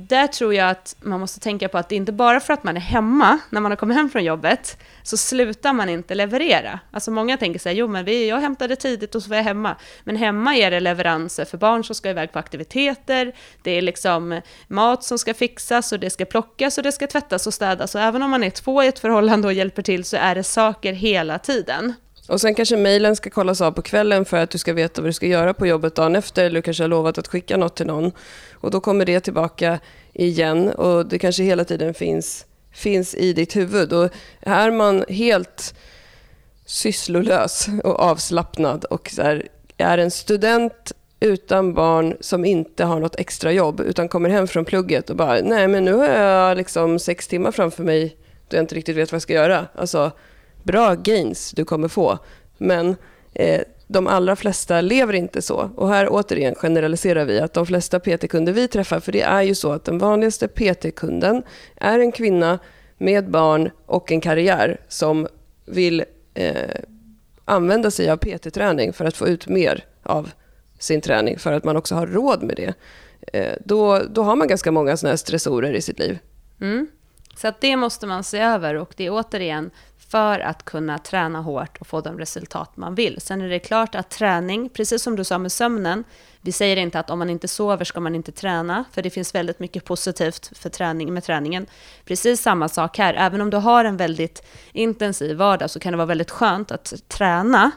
där 0.00 0.26
tror 0.26 0.54
jag 0.54 0.70
att 0.70 0.96
man 1.00 1.20
måste 1.20 1.40
tänka 1.40 1.68
på 1.68 1.78
att 1.78 1.88
det 1.88 1.94
är 1.94 1.96
inte 1.96 2.12
bara 2.12 2.40
för 2.40 2.52
att 2.52 2.64
man 2.64 2.76
är 2.76 2.80
hemma, 2.80 3.38
när 3.50 3.60
man 3.60 3.72
har 3.72 3.76
kommit 3.76 3.96
hem 3.96 4.10
från 4.10 4.24
jobbet, 4.24 4.78
så 5.02 5.16
slutar 5.16 5.72
man 5.72 5.88
inte 5.88 6.14
leverera. 6.14 6.80
Alltså 6.90 7.10
många 7.10 7.36
tänker 7.36 7.60
så 7.60 7.68
här, 7.68 7.76
jo 7.76 7.88
men 7.88 8.04
vi, 8.04 8.28
jag 8.28 8.40
hämtade 8.40 8.76
tidigt 8.76 9.14
och 9.14 9.22
så 9.22 9.28
var 9.28 9.36
jag 9.36 9.44
hemma. 9.44 9.76
Men 10.04 10.16
hemma 10.16 10.56
är 10.56 10.70
det 10.70 10.80
leveranser 10.80 11.44
för 11.44 11.58
barn 11.58 11.84
som 11.84 11.94
ska 11.94 12.10
iväg 12.10 12.32
på 12.32 12.38
aktiviteter, 12.38 13.32
det 13.62 13.70
är 13.70 13.82
liksom 13.82 14.40
mat 14.68 15.04
som 15.04 15.18
ska 15.18 15.34
fixas 15.34 15.92
och 15.92 16.00
det 16.00 16.10
ska 16.10 16.24
plockas 16.24 16.78
och 16.78 16.84
det 16.84 16.92
ska 16.92 17.06
tvättas 17.06 17.46
och 17.46 17.54
städas. 17.54 17.94
Och 17.94 18.00
även 18.00 18.22
om 18.22 18.30
man 18.30 18.44
är 18.44 18.50
två 18.50 18.82
i 18.82 18.86
ett 18.86 18.98
förhållande 18.98 19.46
och 19.46 19.52
hjälper 19.52 19.82
till 19.82 20.04
så 20.04 20.16
är 20.16 20.34
det 20.34 20.44
saker 20.44 20.92
hela 20.92 21.38
tiden. 21.38 21.94
Och 22.30 22.40
sen 22.40 22.54
kanske 22.54 22.76
mejlen 22.76 23.16
ska 23.16 23.30
kollas 23.30 23.60
av 23.60 23.72
på 23.72 23.82
kvällen 23.82 24.24
för 24.24 24.36
att 24.36 24.50
du 24.50 24.58
ska 24.58 24.72
veta 24.72 25.02
vad 25.02 25.08
du 25.08 25.12
ska 25.12 25.26
göra 25.26 25.54
på 25.54 25.66
jobbet 25.66 25.94
dagen 25.94 26.16
efter. 26.16 26.44
Eller 26.44 26.54
du 26.54 26.62
kanske 26.62 26.82
har 26.82 26.88
lovat 26.88 27.18
att 27.18 27.28
skicka 27.28 27.56
något 27.56 27.76
till 27.76 27.86
någon. 27.86 28.12
Och 28.52 28.70
då 28.70 28.80
kommer 28.80 29.04
det 29.04 29.20
tillbaka 29.20 29.78
igen 30.12 30.68
och 30.68 31.06
det 31.06 31.18
kanske 31.18 31.42
hela 31.42 31.64
tiden 31.64 31.94
finns, 31.94 32.46
finns 32.72 33.14
i 33.14 33.32
ditt 33.32 33.56
huvud. 33.56 33.92
Och 33.92 34.10
är 34.40 34.70
man 34.70 35.04
helt 35.08 35.74
sysslolös 36.64 37.66
och 37.84 38.00
avslappnad 38.00 38.84
och 38.84 39.10
så 39.12 39.22
här, 39.22 39.48
är 39.76 39.98
en 39.98 40.10
student 40.10 40.92
utan 41.20 41.74
barn 41.74 42.16
som 42.20 42.44
inte 42.44 42.84
har 42.84 43.00
något 43.00 43.20
extra 43.20 43.52
jobb 43.52 43.80
utan 43.80 44.08
kommer 44.08 44.28
hem 44.28 44.46
från 44.46 44.64
plugget 44.64 45.10
och 45.10 45.16
bara 45.16 45.40
nej 45.42 45.68
men 45.68 45.84
nu 45.84 45.92
har 45.92 46.06
jag 46.06 46.56
liksom 46.56 46.98
sex 46.98 47.28
timmar 47.28 47.52
framför 47.52 47.82
mig 47.82 48.16
då 48.48 48.56
jag 48.56 48.62
inte 48.62 48.74
riktigt 48.74 48.96
vet 48.96 49.12
vad 49.12 49.16
jag 49.16 49.22
ska 49.22 49.32
göra. 49.32 49.66
Alltså, 49.74 50.12
bra 50.62 50.94
gains 50.94 51.50
du 51.50 51.64
kommer 51.64 51.88
få. 51.88 52.18
Men 52.58 52.96
eh, 53.34 53.60
de 53.86 54.06
allra 54.06 54.36
flesta 54.36 54.80
lever 54.80 55.14
inte 55.14 55.42
så. 55.42 55.70
Och 55.76 55.88
här 55.88 56.08
återigen 56.10 56.54
generaliserar 56.54 57.24
vi 57.24 57.40
att 57.40 57.54
de 57.54 57.66
flesta 57.66 58.00
PT-kunder 58.00 58.52
vi 58.52 58.68
träffar, 58.68 59.00
för 59.00 59.12
det 59.12 59.22
är 59.22 59.42
ju 59.42 59.54
så 59.54 59.72
att 59.72 59.84
den 59.84 59.98
vanligaste 59.98 60.48
PT-kunden 60.48 61.42
är 61.76 61.98
en 61.98 62.12
kvinna 62.12 62.58
med 62.98 63.30
barn 63.30 63.70
och 63.86 64.12
en 64.12 64.20
karriär 64.20 64.80
som 64.88 65.28
vill 65.64 66.04
eh, 66.34 66.80
använda 67.44 67.90
sig 67.90 68.10
av 68.10 68.16
PT-träning 68.16 68.92
för 68.92 69.04
att 69.04 69.16
få 69.16 69.28
ut 69.28 69.48
mer 69.48 69.84
av 70.02 70.30
sin 70.78 71.00
träning, 71.00 71.38
för 71.38 71.52
att 71.52 71.64
man 71.64 71.76
också 71.76 71.94
har 71.94 72.06
råd 72.06 72.42
med 72.42 72.56
det. 72.56 72.74
Eh, 73.32 73.56
då, 73.64 74.02
då 74.10 74.22
har 74.22 74.36
man 74.36 74.48
ganska 74.48 74.72
många 74.72 74.96
såna 74.96 75.10
här 75.10 75.16
stressorer 75.16 75.72
i 75.72 75.82
sitt 75.82 75.98
liv. 75.98 76.18
Mm. 76.60 76.88
Så 77.34 77.48
att 77.48 77.60
det 77.60 77.76
måste 77.76 78.06
man 78.06 78.24
se 78.24 78.38
över 78.38 78.74
och 78.74 78.94
det 78.96 79.06
är 79.06 79.10
återigen 79.10 79.70
för 80.10 80.40
att 80.40 80.64
kunna 80.64 80.98
träna 80.98 81.40
hårt 81.40 81.78
och 81.78 81.86
få 81.86 82.00
de 82.00 82.18
resultat 82.18 82.76
man 82.76 82.94
vill. 82.94 83.20
Sen 83.20 83.40
är 83.40 83.48
det 83.48 83.58
klart 83.58 83.94
att 83.94 84.10
träning, 84.10 84.68
precis 84.68 85.02
som 85.02 85.16
du 85.16 85.24
sa 85.24 85.38
med 85.38 85.52
sömnen, 85.52 86.04
vi 86.40 86.52
säger 86.52 86.76
inte 86.76 87.00
att 87.00 87.10
om 87.10 87.18
man 87.18 87.30
inte 87.30 87.48
sover 87.48 87.84
ska 87.84 88.00
man 88.00 88.14
inte 88.14 88.32
träna, 88.32 88.84
för 88.92 89.02
det 89.02 89.10
finns 89.10 89.34
väldigt 89.34 89.60
mycket 89.60 89.84
positivt 89.84 90.58
för 90.58 90.70
träning, 90.70 91.14
med 91.14 91.24
träningen. 91.24 91.66
Precis 92.04 92.42
samma 92.42 92.68
sak 92.68 92.98
här, 92.98 93.14
även 93.14 93.40
om 93.40 93.50
du 93.50 93.56
har 93.56 93.84
en 93.84 93.96
väldigt 93.96 94.46
intensiv 94.72 95.36
vardag 95.36 95.70
så 95.70 95.80
kan 95.80 95.92
det 95.92 95.96
vara 95.96 96.06
väldigt 96.06 96.30
skönt 96.30 96.70
att 96.70 96.94
träna, 97.08 97.70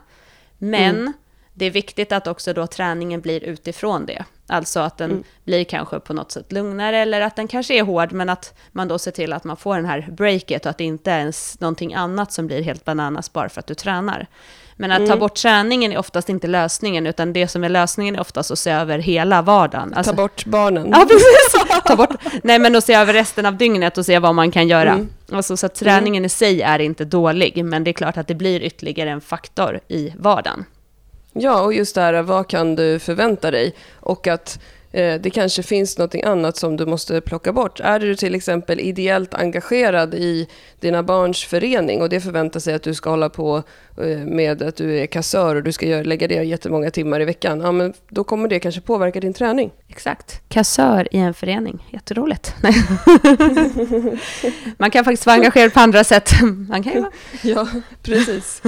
men 0.57 1.13
det 1.53 1.65
är 1.65 1.71
viktigt 1.71 2.11
att 2.11 2.27
också 2.27 2.53
då 2.53 2.67
träningen 2.67 3.21
blir 3.21 3.43
utifrån 3.43 4.05
det. 4.05 4.25
Alltså 4.47 4.79
att 4.79 4.97
den 4.97 5.23
blir 5.43 5.63
kanske 5.63 5.99
på 5.99 6.13
något 6.13 6.31
sätt 6.31 6.51
lugnare 6.51 6.97
eller 6.97 7.21
att 7.21 7.35
den 7.35 7.47
kanske 7.47 7.73
är 7.73 7.83
hård 7.83 8.11
men 8.11 8.29
att 8.29 8.53
man 8.71 8.87
då 8.87 8.99
ser 8.99 9.11
till 9.11 9.33
att 9.33 9.43
man 9.43 9.57
får 9.57 9.75
den 9.75 9.85
här 9.85 10.07
breaket 10.11 10.65
och 10.65 10.69
att 10.69 10.77
det 10.77 10.83
inte 10.83 11.11
är 11.11 11.19
ens 11.19 11.59
någonting 11.59 11.93
annat 11.93 12.31
som 12.31 12.47
blir 12.47 12.61
helt 12.61 12.85
bananas 12.85 13.33
bara 13.33 13.49
för 13.49 13.59
att 13.59 13.67
du 13.67 13.75
tränar. 13.75 14.27
Men 14.75 14.91
att 14.91 15.07
ta 15.07 15.17
bort 15.17 15.35
träningen 15.35 15.91
är 15.91 15.97
oftast 15.97 16.29
inte 16.29 16.47
lösningen 16.47 17.07
utan 17.07 17.33
det 17.33 17.47
som 17.47 17.63
är 17.63 17.69
lösningen 17.69 18.15
är 18.15 18.21
oftast 18.21 18.51
att 18.51 18.59
se 18.59 18.71
över 18.71 18.99
hela 18.99 19.41
vardagen. 19.41 19.93
Alltså, 19.93 20.11
Ta 20.11 20.15
bort 20.15 20.45
barnen. 20.45 20.87
Ja, 20.91 21.05
precis. 21.09 21.81
Ta 21.85 21.95
bort. 21.95 22.15
Nej, 22.43 22.59
men 22.59 22.75
att 22.75 22.83
se 22.83 22.93
över 22.93 23.13
resten 23.13 23.45
av 23.45 23.57
dygnet 23.57 23.97
och 23.97 24.05
se 24.05 24.19
vad 24.19 24.35
man 24.35 24.51
kan 24.51 24.67
göra. 24.67 24.91
Mm. 24.91 25.09
Alltså, 25.31 25.57
så 25.57 25.65
att 25.65 25.75
träningen 25.75 26.25
i 26.25 26.29
sig 26.29 26.61
är 26.61 26.79
inte 26.79 27.05
dålig, 27.05 27.65
men 27.65 27.83
det 27.83 27.91
är 27.91 27.93
klart 27.93 28.17
att 28.17 28.27
det 28.27 28.35
blir 28.35 28.63
ytterligare 28.63 29.09
en 29.09 29.21
faktor 29.21 29.79
i 29.87 30.13
vardagen. 30.17 30.65
Ja, 31.33 31.61
och 31.61 31.73
just 31.73 31.95
det 31.95 32.01
här, 32.01 32.21
vad 32.21 32.47
kan 32.47 32.75
du 32.75 32.99
förvänta 32.99 33.51
dig? 33.51 33.75
Och 33.99 34.27
att 34.27 34.59
eh, 34.91 35.21
det 35.21 35.29
kanske 35.29 35.63
finns 35.63 35.97
något 35.97 36.15
annat 36.15 36.57
som 36.57 36.77
du 36.77 36.85
måste 36.85 37.21
plocka 37.21 37.53
bort. 37.53 37.79
Är 37.79 37.99
du 37.99 38.15
till 38.15 38.35
exempel 38.35 38.79
ideellt 38.79 39.33
engagerad 39.33 40.13
i 40.13 40.47
dina 40.79 41.03
barns 41.03 41.43
förening 41.43 42.01
och 42.01 42.09
det 42.09 42.21
förväntar 42.21 42.59
sig 42.59 42.73
att 42.73 42.83
du 42.83 42.93
ska 42.93 43.09
hålla 43.09 43.29
på 43.29 43.63
med 44.25 44.61
att 44.61 44.75
du 44.75 44.99
är 44.99 45.05
kassör 45.05 45.55
och 45.55 45.63
du 45.63 45.71
ska 45.71 45.85
lägga 45.85 46.27
det 46.27 46.35
jättemånga 46.43 46.91
timmar 46.91 47.19
i 47.21 47.25
veckan, 47.25 47.61
ja, 47.61 47.71
men 47.71 47.93
då 48.09 48.23
kommer 48.23 48.49
det 48.49 48.59
kanske 48.59 48.81
påverka 48.81 49.19
din 49.19 49.33
träning. 49.33 49.71
Exakt. 49.87 50.41
Kassör 50.49 51.07
i 51.11 51.17
en 51.17 51.33
förening. 51.33 51.87
Jätteroligt. 51.91 52.55
Man 54.77 54.91
kan 54.91 55.05
faktiskt 55.05 55.25
vara 55.25 55.35
engagerad 55.35 55.73
på 55.73 55.79
andra 55.79 56.03
sätt. 56.03 56.29
Man 56.69 56.83
kan 56.83 56.93
ju 56.93 57.01
vara... 57.01 57.11
Ja, 57.43 57.67
precis. 58.01 58.61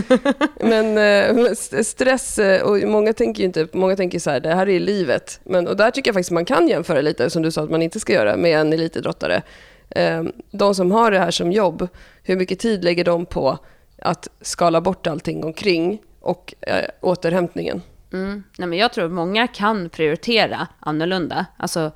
Men 0.62 0.98
eh, 0.98 1.46
st- 1.52 1.84
stress, 1.84 2.40
eh, 2.40 2.62
och 2.62 2.78
många 2.90 3.14
tänker 3.14 3.40
ju 3.40 3.46
inte, 3.46 3.68
många 3.74 3.96
tänker 3.96 4.20
så 4.20 4.30
här, 4.30 4.40
det 4.40 4.56
här 4.56 4.70
är 4.70 4.80
livet. 4.80 5.40
Men, 5.44 5.68
och 5.68 5.78
där 5.78 5.92
tycker 5.92 6.10
jag 6.10 6.14
faktiskt 6.16 6.32
man 6.32 6.46
kan 6.46 6.68
jämföra 6.68 7.02
lite, 7.02 7.30
som 7.30 7.42
du 7.42 7.52
sa 7.52 7.64
att 7.64 7.70
man 7.72 7.82
inte 7.82 8.00
ska 8.00 8.14
göra, 8.14 8.38
med 8.38 8.60
en 8.60 8.74
elitidrottare. 8.74 9.42
Eh, 9.90 10.24
De 10.52 10.76
som 10.76 10.92
har 10.92 11.12
det 11.12 11.20
här 11.20 11.32
som 11.32 11.52
jobb, 11.52 11.88
hur 12.24 12.36
mycket 12.36 12.60
tid 12.60 12.84
lägger 12.84 13.04
de 13.04 13.26
på 13.26 13.58
att 14.02 14.28
skala 14.42 14.82
bort 14.82 15.08
allting 15.08 15.44
omkring 15.44 16.02
och 16.20 16.54
eh, 16.62 16.86
återhämtningen. 17.02 17.82
Mm. 18.14 18.44
Nej, 18.58 18.68
men 18.68 18.80
jag 18.80 18.94
tror 18.94 19.06
att 19.06 19.12
många 19.12 19.48
kan 19.48 19.90
prioritera 19.90 20.68
annorlunda. 20.80 21.46
Alltså, 21.58 21.92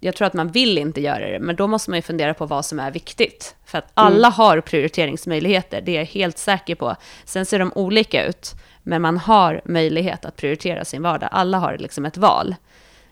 jag 0.00 0.16
tror 0.16 0.26
att 0.26 0.34
man 0.34 0.48
vill 0.48 0.78
inte 0.78 1.00
göra 1.00 1.30
det, 1.30 1.38
men 1.40 1.56
då 1.56 1.66
måste 1.66 1.90
man 1.90 1.98
ju 1.98 2.02
fundera 2.02 2.34
på 2.34 2.46
vad 2.46 2.64
som 2.64 2.80
är 2.80 2.90
viktigt. 2.90 3.54
För 3.64 3.78
att 3.78 3.90
alla 3.94 4.28
mm. 4.28 4.32
har 4.32 4.60
prioriteringsmöjligheter, 4.60 5.80
det 5.80 5.92
är 5.92 5.96
jag 5.96 6.06
helt 6.06 6.38
säker 6.38 6.74
på. 6.74 6.96
Sen 7.24 7.46
ser 7.46 7.58
de 7.58 7.72
olika 7.74 8.26
ut, 8.26 8.54
men 8.82 9.02
man 9.02 9.18
har 9.18 9.60
möjlighet 9.64 10.24
att 10.24 10.36
prioritera 10.36 10.84
sin 10.84 11.02
vardag. 11.02 11.28
Alla 11.32 11.58
har 11.58 11.78
liksom 11.78 12.04
ett 12.04 12.16
val. 12.16 12.54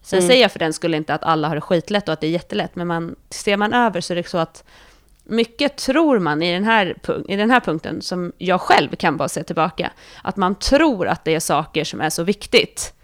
Sen 0.02 0.18
mm. 0.18 0.28
säger 0.28 0.42
jag 0.42 0.52
för 0.52 0.58
den 0.58 0.72
skulle 0.72 0.96
inte 0.96 1.14
att 1.14 1.24
alla 1.24 1.48
har 1.48 1.54
det 1.54 1.60
skitlätt 1.60 2.08
och 2.08 2.12
att 2.12 2.20
det 2.20 2.26
är 2.26 2.30
jättelätt, 2.30 2.76
men 2.76 2.86
man, 2.86 3.16
ser 3.30 3.56
man 3.56 3.72
över 3.72 4.00
så 4.00 4.12
är 4.12 4.16
det 4.16 4.28
så 4.28 4.38
att 4.38 4.64
mycket 5.28 5.76
tror 5.76 6.18
man 6.18 6.42
i 6.42 6.52
den, 6.52 6.64
här, 6.64 6.96
i 7.28 7.36
den 7.36 7.50
här 7.50 7.60
punkten, 7.60 8.02
som 8.02 8.32
jag 8.38 8.60
själv 8.60 8.96
kan 8.96 9.16
bara 9.16 9.28
se 9.28 9.42
tillbaka, 9.42 9.92
att 10.22 10.36
man 10.36 10.54
tror 10.54 11.08
att 11.08 11.24
det 11.24 11.34
är 11.34 11.40
saker 11.40 11.84
som 11.84 12.00
är 12.00 12.10
så 12.10 12.22
viktigt. 12.22 12.94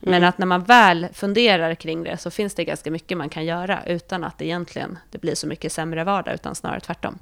Men 0.00 0.14
mm. 0.14 0.28
att 0.28 0.38
när 0.38 0.46
man 0.46 0.62
väl 0.62 1.06
funderar 1.12 1.74
kring 1.74 2.04
det 2.04 2.16
så 2.16 2.30
finns 2.30 2.54
det 2.54 2.64
ganska 2.64 2.90
mycket 2.90 3.18
man 3.18 3.28
kan 3.28 3.44
göra 3.44 3.84
utan 3.86 4.24
att 4.24 4.42
egentligen 4.42 4.98
det 5.10 5.18
blir 5.18 5.34
så 5.34 5.46
mycket 5.46 5.72
sämre 5.72 6.04
vardag, 6.04 6.34
utan 6.34 6.54
snarare 6.54 6.80
tvärtom. 6.80 7.18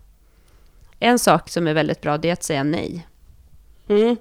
En 0.98 1.18
sak 1.18 1.48
som 1.48 1.66
är 1.66 1.74
väldigt 1.74 2.00
bra, 2.00 2.18
det 2.18 2.28
är 2.28 2.32
att 2.32 2.42
säga 2.42 2.64
nej. 2.64 3.06
Mm, 3.88 4.16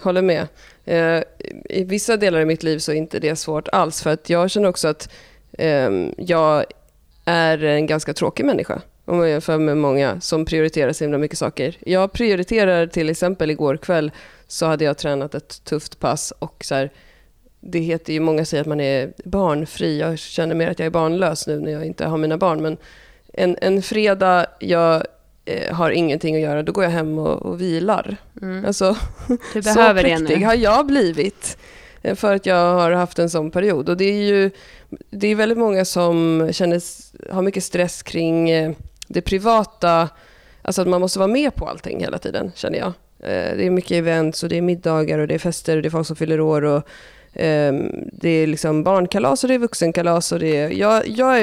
håller 0.00 0.22
med. 0.22 0.46
Eh, 0.84 1.22
I 1.64 1.84
vissa 1.84 2.16
delar 2.16 2.40
i 2.40 2.44
mitt 2.44 2.62
liv 2.62 2.78
så 2.78 2.92
är 2.92 2.96
inte 2.96 3.18
det 3.18 3.36
svårt 3.36 3.68
alls, 3.68 4.02
för 4.02 4.10
att 4.10 4.30
jag 4.30 4.50
känner 4.50 4.68
också 4.68 4.88
att 4.88 5.12
eh, 5.52 5.90
jag 6.18 6.64
är 7.24 7.64
en 7.64 7.86
ganska 7.86 8.14
tråkig 8.14 8.44
människa 8.46 8.82
om 9.08 9.16
man 9.16 9.30
jämför 9.30 9.58
med 9.58 9.76
många 9.76 10.20
som 10.20 10.44
prioriterar 10.44 10.92
så 10.92 11.04
himla 11.04 11.18
mycket 11.18 11.38
saker. 11.38 11.76
Jag 11.80 12.12
prioriterar 12.12 12.86
till 12.86 13.10
exempel 13.10 13.50
igår 13.50 13.76
kväll 13.76 14.10
så 14.46 14.66
hade 14.66 14.84
jag 14.84 14.98
tränat 14.98 15.34
ett 15.34 15.64
tufft 15.64 16.00
pass 16.00 16.32
och 16.38 16.64
så 16.64 16.74
här, 16.74 16.90
det 17.60 17.78
heter 17.78 18.12
ju, 18.12 18.20
många 18.20 18.44
säger 18.44 18.60
att 18.60 18.66
man 18.66 18.80
är 18.80 19.12
barnfri. 19.24 19.98
Jag 19.98 20.18
känner 20.18 20.54
mer 20.54 20.70
att 20.70 20.78
jag 20.78 20.86
är 20.86 20.90
barnlös 20.90 21.46
nu 21.46 21.60
när 21.60 21.72
jag 21.72 21.86
inte 21.86 22.06
har 22.06 22.18
mina 22.18 22.38
barn. 22.38 22.62
Men 22.62 22.76
en, 23.32 23.56
en 23.60 23.82
fredag, 23.82 24.46
jag 24.60 25.02
eh, 25.44 25.74
har 25.74 25.90
ingenting 25.90 26.34
att 26.36 26.42
göra, 26.42 26.62
då 26.62 26.72
går 26.72 26.84
jag 26.84 26.90
hem 26.90 27.18
och, 27.18 27.42
och 27.42 27.60
vilar. 27.60 28.16
Mm. 28.42 28.64
Alltså, 28.64 28.96
du 29.54 29.62
behöver 29.62 30.02
så 30.02 30.08
präktig 30.08 30.46
har 30.46 30.54
jag 30.54 30.86
blivit. 30.86 31.58
Eh, 32.02 32.14
för 32.14 32.34
att 32.34 32.46
jag 32.46 32.74
har 32.74 32.90
haft 32.90 33.18
en 33.18 33.30
sån 33.30 33.50
period. 33.50 33.88
Och 33.88 33.96
det 33.96 34.04
är 34.04 34.22
ju 34.22 34.50
det 35.10 35.28
är 35.28 35.34
väldigt 35.34 35.58
många 35.58 35.84
som 35.84 36.48
känner, 36.52 36.82
har 37.32 37.42
mycket 37.42 37.64
stress 37.64 38.02
kring 38.02 38.50
eh, 38.50 38.72
det 39.08 39.20
privata. 39.20 40.08
Alltså 40.62 40.82
att 40.82 40.88
man 40.88 41.00
måste 41.00 41.18
vara 41.18 41.28
med 41.28 41.54
på 41.54 41.66
allting 41.66 42.00
hela 42.00 42.18
tiden, 42.18 42.52
känner 42.54 42.78
jag. 42.78 42.92
Eh, 43.20 43.56
det 43.56 43.66
är 43.66 43.70
mycket 43.70 43.90
events 43.90 44.42
och 44.42 44.48
det 44.48 44.56
är 44.56 44.62
middagar 44.62 45.18
och 45.18 45.28
det 45.28 45.34
är 45.34 45.38
fester 45.38 45.76
och 45.76 45.82
det 45.82 45.88
är 45.88 45.90
folk 45.90 46.06
som 46.06 46.16
fyller 46.16 46.40
år. 46.40 46.64
Och 46.64 46.88
Ehm, 47.32 48.08
det 48.12 48.28
är 48.28 48.46
liksom 48.46 48.82
barnkalas 48.82 49.44
och 49.44 49.48
det 49.48 49.54
är 49.54 49.58
vuxenkalas. 49.58 50.32
Och 50.32 50.38
det 50.38 50.56
är, 50.56 50.70
jag, 50.70 51.08
jag 51.08 51.38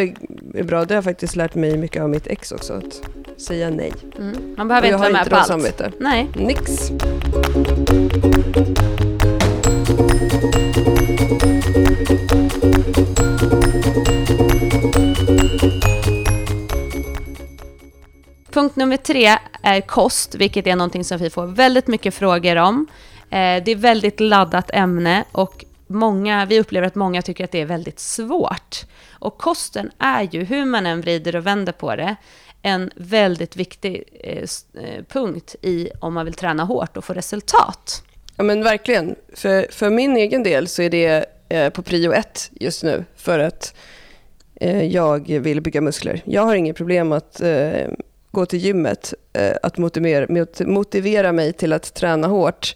är 0.53 0.63
bra, 0.63 0.85
det 0.85 0.93
har 0.93 0.97
jag 0.97 1.03
faktiskt 1.03 1.35
lärt 1.35 1.55
mig 1.55 1.77
mycket 1.77 2.03
av 2.03 2.09
mitt 2.09 2.27
ex 2.27 2.51
också, 2.51 2.73
att 2.73 3.01
säga 3.41 3.69
nej. 3.69 3.93
Mm. 4.17 4.55
Man 4.57 4.67
behöver 4.67 4.87
inte 4.87 4.97
vara 4.97 5.09
med 5.09 5.29
på 5.29 5.35
allt. 5.35 5.47
Samvete. 5.47 5.91
Nej. 5.99 6.29
Nix. 6.35 6.91
Punkt 18.55 18.75
nummer 18.75 18.97
tre 18.97 19.37
är 19.61 19.81
kost, 19.81 20.35
vilket 20.35 20.67
är 20.67 20.75
någonting 20.75 21.03
som 21.03 21.17
vi 21.17 21.29
får 21.29 21.45
väldigt 21.45 21.87
mycket 21.87 22.13
frågor 22.13 22.55
om. 22.55 22.87
Eh, 23.29 23.63
det 23.63 23.71
är 23.71 23.75
väldigt 23.75 24.19
laddat 24.19 24.71
ämne 24.73 25.23
och 25.31 25.65
många, 25.87 26.45
vi 26.45 26.59
upplever 26.59 26.87
att 26.87 26.95
många 26.95 27.21
tycker 27.21 27.43
att 27.43 27.51
det 27.51 27.61
är 27.61 27.65
väldigt 27.65 27.99
svårt. 27.99 28.85
Och 29.11 29.37
kosten 29.37 29.91
är 29.99 30.27
ju, 30.31 30.43
hur 30.43 30.65
man 30.65 30.85
än 30.85 31.01
vrider 31.01 31.35
och 31.35 31.47
vänder 31.47 31.71
på 31.73 31.95
det, 31.95 32.15
en 32.61 32.91
väldigt 32.95 33.55
viktig 33.55 34.03
eh, 34.23 34.43
eh, 34.83 35.03
punkt 35.09 35.55
i 35.61 35.89
om 35.99 36.13
man 36.13 36.25
vill 36.25 36.33
träna 36.33 36.63
hårt 36.63 36.97
och 36.97 37.05
få 37.05 37.13
resultat. 37.13 38.03
Ja 38.35 38.43
men 38.43 38.63
verkligen. 38.63 39.15
För, 39.33 39.67
för 39.71 39.89
min 39.89 40.17
egen 40.17 40.43
del 40.43 40.67
så 40.67 40.81
är 40.81 40.89
det 40.89 41.25
på 41.73 41.81
prio 41.81 42.13
ett 42.13 42.51
just 42.51 42.83
nu 42.83 43.05
för 43.15 43.39
att 43.39 43.75
jag 44.89 45.27
vill 45.27 45.61
bygga 45.61 45.81
muskler. 45.81 46.21
Jag 46.25 46.41
har 46.41 46.55
inget 46.55 46.75
problem 46.75 47.11
att 47.11 47.41
gå 48.35 48.45
till 48.45 48.59
gymmet, 48.59 49.13
eh, 49.33 49.55
att 49.63 49.77
motivera, 49.77 50.45
motivera 50.59 51.31
mig 51.31 51.53
till 51.53 51.73
att 51.73 51.93
träna 51.93 52.27
hårt. 52.27 52.75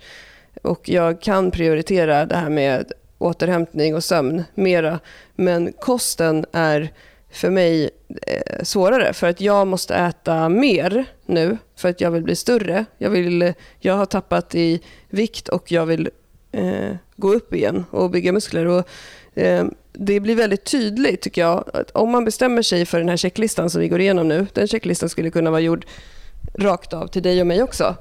Och 0.61 0.89
jag 0.89 1.21
kan 1.21 1.51
prioritera 1.51 2.25
det 2.25 2.35
här 2.35 2.49
med 2.49 2.91
återhämtning 3.17 3.95
och 3.95 4.03
sömn 4.03 4.43
mera. 4.55 4.99
Men 5.35 5.73
kosten 5.73 6.45
är 6.51 6.93
för 7.31 7.49
mig 7.49 7.89
eh, 8.27 8.63
svårare 8.63 9.13
för 9.13 9.27
att 9.27 9.41
jag 9.41 9.67
måste 9.67 9.95
äta 9.95 10.49
mer 10.49 11.05
nu 11.25 11.57
för 11.75 11.89
att 11.89 12.01
jag 12.01 12.11
vill 12.11 12.23
bli 12.23 12.35
större. 12.35 12.85
Jag, 12.97 13.09
vill, 13.09 13.41
eh, 13.41 13.53
jag 13.79 13.93
har 13.93 14.05
tappat 14.05 14.55
i 14.55 14.81
vikt 15.09 15.49
och 15.49 15.71
jag 15.71 15.85
vill 15.85 16.09
eh, 16.51 16.95
gå 17.15 17.33
upp 17.33 17.53
igen 17.53 17.85
och 17.91 18.09
bygga 18.09 18.31
muskler. 18.31 18.65
Och, 18.65 18.87
eh, 19.35 19.65
det 19.93 20.19
blir 20.19 20.35
väldigt 20.35 20.63
tydligt 20.63 21.21
tycker 21.21 21.41
jag 21.41 21.69
att 21.73 21.91
om 21.91 22.11
man 22.11 22.25
bestämmer 22.25 22.61
sig 22.61 22.85
för 22.85 22.99
den 22.99 23.09
här 23.09 23.17
checklistan 23.17 23.69
som 23.69 23.81
vi 23.81 23.87
går 23.87 24.01
igenom 24.01 24.27
nu. 24.27 24.47
Den 24.53 24.67
checklistan 24.67 25.09
skulle 25.09 25.29
kunna 25.29 25.51
vara 25.51 25.61
gjord 25.61 25.85
rakt 26.53 26.93
av 26.93 27.07
till 27.07 27.23
dig 27.23 27.41
och 27.41 27.47
mig 27.47 27.63
också. 27.63 27.95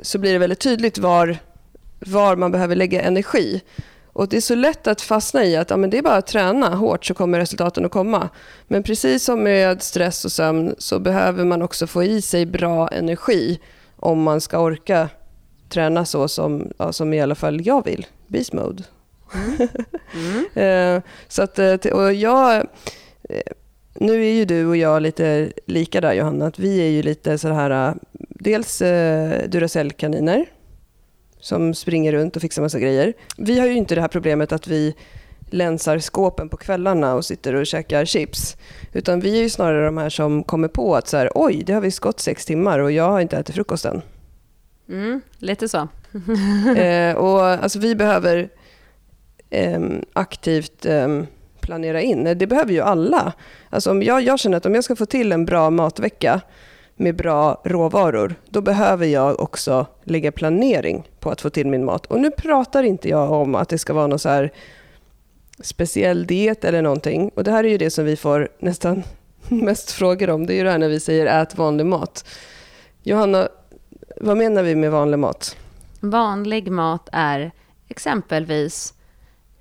Så 0.00 0.18
blir 0.18 0.32
det 0.32 0.38
väldigt 0.38 0.60
tydligt 0.60 0.98
var, 0.98 1.38
var 1.98 2.36
man 2.36 2.52
behöver 2.52 2.76
lägga 2.76 3.02
energi. 3.02 3.62
Och 4.12 4.28
Det 4.28 4.36
är 4.36 4.40
så 4.40 4.54
lätt 4.54 4.86
att 4.86 5.00
fastna 5.00 5.44
i 5.44 5.56
att 5.56 5.70
ja, 5.70 5.76
men 5.76 5.90
det 5.90 5.98
är 5.98 6.02
bara 6.02 6.16
att 6.16 6.26
träna 6.26 6.74
hårt 6.74 7.04
så 7.04 7.14
kommer 7.14 7.38
resultaten 7.38 7.84
att 7.84 7.90
komma. 7.90 8.28
Men 8.68 8.82
precis 8.82 9.24
som 9.24 9.42
med 9.42 9.82
stress 9.82 10.24
och 10.24 10.32
sömn 10.32 10.74
så 10.78 10.98
behöver 10.98 11.44
man 11.44 11.62
också 11.62 11.86
få 11.86 12.04
i 12.04 12.22
sig 12.22 12.46
bra 12.46 12.88
energi 12.88 13.60
om 13.96 14.22
man 14.22 14.40
ska 14.40 14.58
orka 14.58 15.08
träna 15.72 16.04
så 16.04 16.28
som, 16.28 16.72
ja, 16.78 16.92
som 16.92 17.12
i 17.12 17.20
alla 17.20 17.34
fall 17.34 17.66
jag 17.66 17.84
vill. 17.84 18.06
Beast 18.26 18.52
mode. 18.52 18.84
Mm. 19.34 19.68
Mm. 20.54 21.02
så 21.28 21.42
att, 21.42 21.58
eh, 21.58 21.74
och 21.92 22.12
jag, 22.12 22.56
eh, 23.28 23.52
nu 23.94 24.24
är 24.26 24.32
ju 24.32 24.44
du 24.44 24.66
och 24.66 24.76
jag 24.76 25.02
lite 25.02 25.52
lika 25.66 26.00
där 26.00 26.12
Johanna. 26.12 26.46
Att 26.46 26.58
vi 26.58 26.80
är 26.80 26.88
ju 26.88 27.02
lite 27.02 27.38
så 27.38 27.48
här, 27.48 27.88
eh, 27.88 27.94
dels 28.28 28.78
Duracell-kaniner 29.46 30.46
som 31.40 31.74
springer 31.74 32.12
runt 32.12 32.36
och 32.36 32.42
fixar 32.42 32.62
massa 32.62 32.78
grejer. 32.78 33.12
Vi 33.36 33.58
har 33.60 33.66
ju 33.66 33.72
inte 33.72 33.94
det 33.94 34.00
här 34.00 34.08
problemet 34.08 34.52
att 34.52 34.66
vi 34.66 34.94
länsar 35.50 35.98
skåpen 35.98 36.48
på 36.48 36.56
kvällarna 36.56 37.14
och 37.14 37.24
sitter 37.24 37.54
och 37.54 37.66
käkar 37.66 38.04
chips. 38.04 38.56
Utan 38.92 39.20
vi 39.20 39.38
är 39.38 39.42
ju 39.42 39.50
snarare 39.50 39.84
de 39.84 39.98
här 39.98 40.10
som 40.10 40.44
kommer 40.44 40.68
på 40.68 40.96
att 40.96 41.08
så 41.08 41.16
här, 41.16 41.30
oj, 41.34 41.62
det 41.66 41.72
har 41.72 41.80
visst 41.80 42.00
gått 42.00 42.20
sex 42.20 42.46
timmar 42.46 42.78
och 42.78 42.92
jag 42.92 43.10
har 43.10 43.20
inte 43.20 43.36
ätit 43.36 43.54
frukosten. 43.54 44.02
Mm, 44.88 45.20
lite 45.38 45.68
så. 45.68 45.88
eh, 46.76 47.16
och 47.16 47.42
alltså 47.42 47.78
vi 47.78 47.94
behöver 47.94 48.48
eh, 49.50 49.80
aktivt 50.12 50.86
eh, 50.86 51.22
planera 51.60 52.00
in. 52.00 52.24
Det 52.24 52.46
behöver 52.46 52.72
ju 52.72 52.80
alla. 52.80 53.32
Alltså 53.70 53.90
om 53.90 54.02
jag, 54.02 54.22
jag 54.22 54.38
känner 54.38 54.56
att 54.56 54.66
om 54.66 54.74
jag 54.74 54.84
ska 54.84 54.96
få 54.96 55.06
till 55.06 55.32
en 55.32 55.44
bra 55.44 55.70
matvecka 55.70 56.40
med 56.96 57.16
bra 57.16 57.62
råvaror, 57.64 58.34
då 58.48 58.60
behöver 58.60 59.06
jag 59.06 59.40
också 59.40 59.86
lägga 60.04 60.32
planering 60.32 61.10
på 61.20 61.30
att 61.30 61.40
få 61.40 61.50
till 61.50 61.66
min 61.66 61.84
mat. 61.84 62.06
Och 62.06 62.20
nu 62.20 62.30
pratar 62.30 62.82
inte 62.82 63.08
jag 63.08 63.32
om 63.32 63.54
att 63.54 63.68
det 63.68 63.78
ska 63.78 63.92
vara 63.92 64.06
någon 64.06 64.18
så 64.18 64.48
speciell 65.60 66.26
diet 66.26 66.64
eller 66.64 66.82
någonting. 66.82 67.30
Och 67.34 67.44
det 67.44 67.50
här 67.50 67.64
är 67.64 67.68
ju 67.68 67.78
det 67.78 67.90
som 67.90 68.04
vi 68.04 68.16
får 68.16 68.48
nästan 68.58 69.02
mest 69.48 69.90
frågor 69.90 70.30
om. 70.30 70.46
Det 70.46 70.52
är 70.52 70.56
ju 70.56 70.64
det 70.64 70.70
här 70.70 70.78
när 70.78 70.88
vi 70.88 71.00
säger 71.00 71.42
ät 71.42 71.58
vanlig 71.58 71.86
mat. 71.86 72.28
Johanna, 73.02 73.48
vad 74.22 74.36
menar 74.36 74.62
vi 74.62 74.74
med 74.74 74.90
vanlig 74.90 75.18
mat? 75.18 75.56
Vanlig 76.00 76.70
mat 76.70 77.08
är 77.12 77.52
exempelvis 77.88 78.94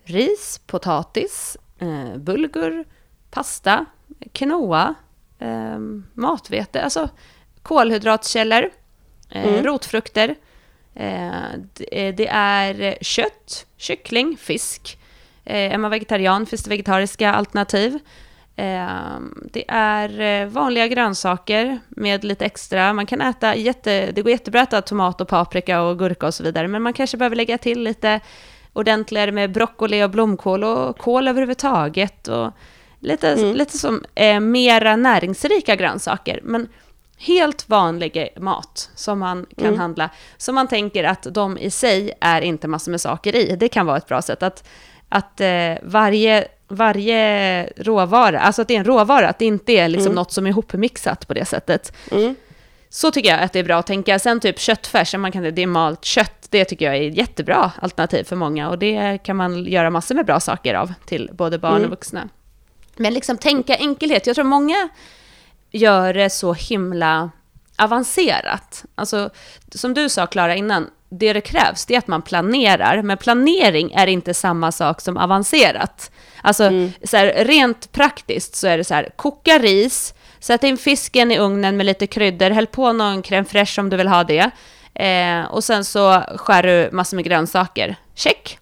ris, 0.04 0.62
potatis, 0.68 1.58
eh, 1.80 2.18
bulgur, 2.18 2.86
pasta, 3.32 3.86
quinoa, 4.32 4.96
eh, 5.40 5.80
matvete, 6.14 6.84
alltså 6.84 7.10
kolhydratkällor, 7.62 8.70
eh, 9.30 9.54
mm. 9.54 9.64
rotfrukter. 9.64 10.36
Eh, 10.94 11.44
det, 11.74 12.12
det 12.12 12.28
är 12.28 12.98
kött, 13.02 13.66
kyckling, 13.78 14.38
fisk. 14.38 14.98
Är 15.44 15.78
man 15.78 15.92
vegetarian 15.92 16.46
finns 16.46 16.64
det 16.64 16.70
vegetariska 16.70 17.34
alternativ. 17.34 18.00
Ehm, 18.62 19.50
det 19.54 19.66
är 19.68 20.22
eh, 20.22 20.48
vanliga 20.48 20.88
grönsaker 20.88 21.80
med 21.90 22.24
lite 22.24 22.46
extra. 22.46 22.94
Man 22.94 23.06
kan 23.06 23.22
äta 23.22 23.56
jätte, 23.56 24.12
det 24.12 24.22
går 24.22 24.32
jättebra 24.32 24.62
att 24.62 24.74
äta 24.74 24.82
tomat 24.82 25.22
och 25.22 25.28
paprika 25.28 25.82
och 25.82 26.00
gurka 26.00 26.28
och 26.28 26.34
så 26.34 26.44
vidare, 26.44 26.68
men 26.68 26.82
man 26.82 26.94
kanske 26.94 27.18
behöver 27.18 27.36
lägga 27.36 27.58
till 27.58 27.84
lite 27.84 28.20
ordentligare 28.74 29.32
med 29.32 29.52
broccoli 29.52 30.04
och 30.04 30.10
blomkål 30.10 30.64
och 30.64 30.98
kål 30.98 31.28
överhuvudtaget. 31.28 32.28
Och 32.28 32.52
Lite, 33.04 33.34
mm. 33.34 33.56
lite 33.56 33.78
som 33.78 34.04
eh, 34.16 34.40
mera 34.40 34.96
näringsrika 34.96 35.76
grönsaker. 35.76 36.40
Men 36.44 36.68
helt 37.18 37.70
vanlig 37.70 38.34
mat 38.38 38.90
som 38.96 39.20
man 39.20 39.46
kan 39.58 39.68
mm. 39.68 39.80
handla, 39.80 40.10
som 40.38 40.56
man 40.56 40.68
tänker 40.68 41.04
att 41.04 41.28
de 41.32 41.58
i 41.58 41.72
sig 41.72 42.12
är 42.22 42.42
inte 42.42 42.68
massor 42.68 42.92
med 42.92 43.02
saker 43.02 43.36
i. 43.36 43.56
Det 43.56 43.70
kan 43.70 43.86
vara 43.86 43.98
ett 43.98 44.08
bra 44.08 44.22
sätt 44.22 44.44
att, 44.44 44.68
att 45.10 45.42
eh, 45.42 45.74
varje, 45.84 46.48
varje 46.72 47.66
råvara, 47.78 48.40
alltså 48.40 48.62
att 48.62 48.68
det 48.68 48.76
är 48.76 48.80
en 48.80 48.86
råvara, 48.86 49.30
att 49.30 49.40
det 49.40 49.46
inte 49.46 49.72
är 49.72 49.88
liksom 49.88 50.08
mm. 50.08 50.16
något 50.16 50.32
som 50.32 50.46
är 50.46 50.50
ihopmixat 50.50 51.28
på 51.28 51.34
det 51.34 51.46
sättet. 51.46 51.94
Mm. 52.12 52.36
Så 52.90 53.12
tycker 53.12 53.30
jag 53.30 53.40
att 53.42 53.54
det 53.54 53.60
är 53.60 53.64
bra 53.64 53.78
att 53.78 53.88
tänka. 53.88 54.20
Sen 54.20 54.40
typ 54.40 54.60
köttfärs, 54.60 55.16
man 55.16 55.32
kan, 55.32 55.44
det 55.44 55.62
är 55.62 55.68
malt 55.68 56.06
kött, 56.06 56.48
det 56.50 56.66
tycker 56.66 56.86
jag 56.86 56.98
är 56.98 57.10
ett 57.10 57.18
jättebra 57.18 57.72
alternativ 57.82 58.24
för 58.24 58.36
många 58.36 58.70
och 58.70 58.80
det 58.80 59.18
kan 59.24 59.36
man 59.36 59.66
göra 59.66 59.90
massor 59.90 60.16
med 60.16 60.26
bra 60.26 60.40
saker 60.40 60.74
av 60.74 60.94
till 61.06 61.30
både 61.34 61.60
barn 61.60 61.76
mm. 61.76 61.84
och 61.84 61.90
vuxna. 61.90 62.30
Men 62.96 63.14
liksom 63.14 63.38
tänka 63.38 63.76
enkelhet, 63.76 64.28
jag 64.28 64.36
tror 64.36 64.46
många 64.46 64.90
gör 65.72 66.14
det 66.14 66.30
så 66.30 66.54
himla 66.54 67.32
avancerat. 67.78 68.86
Alltså, 68.96 69.30
som 69.76 69.94
du 69.94 70.10
sa 70.10 70.28
Klara 70.28 70.56
innan, 70.56 70.90
det 71.10 71.34
det 71.34 71.42
krävs 71.42 71.86
det 71.86 71.94
är 71.94 71.98
att 71.98 72.08
man 72.08 72.22
planerar, 72.22 73.02
men 73.02 73.18
planering 73.18 73.92
är 73.92 74.08
inte 74.08 74.34
samma 74.34 74.72
sak 74.72 75.02
som 75.02 75.18
avancerat. 75.18 76.12
Alltså, 76.42 76.64
mm. 76.64 76.94
så 77.04 77.18
här, 77.18 77.46
rent 77.46 77.92
praktiskt 77.92 78.56
så 78.56 78.68
är 78.68 78.78
det 78.78 78.84
så 78.84 78.94
här, 78.94 79.10
koka 79.16 79.60
ris, 79.60 80.14
sätt 80.40 80.64
in 80.64 80.78
fisken 80.78 81.32
i 81.32 81.40
ugnen 81.40 81.78
med 81.78 81.86
lite 81.86 82.08
kryddor, 82.08 82.50
häll 82.50 82.68
på 82.68 82.94
någon 82.94 83.24
crème 83.24 83.46
fraîche 83.46 83.80
om 83.80 83.90
du 83.90 83.98
vill 83.98 84.08
ha 84.08 84.24
det. 84.24 84.52
Eh, 84.94 85.46
och 85.46 85.64
sen 85.64 85.86
så 85.86 86.24
skär 86.36 86.64
du 86.64 86.90
massor 86.92 87.16
med 87.16 87.26
grönsaker. 87.26 87.96
Check! 88.16 88.61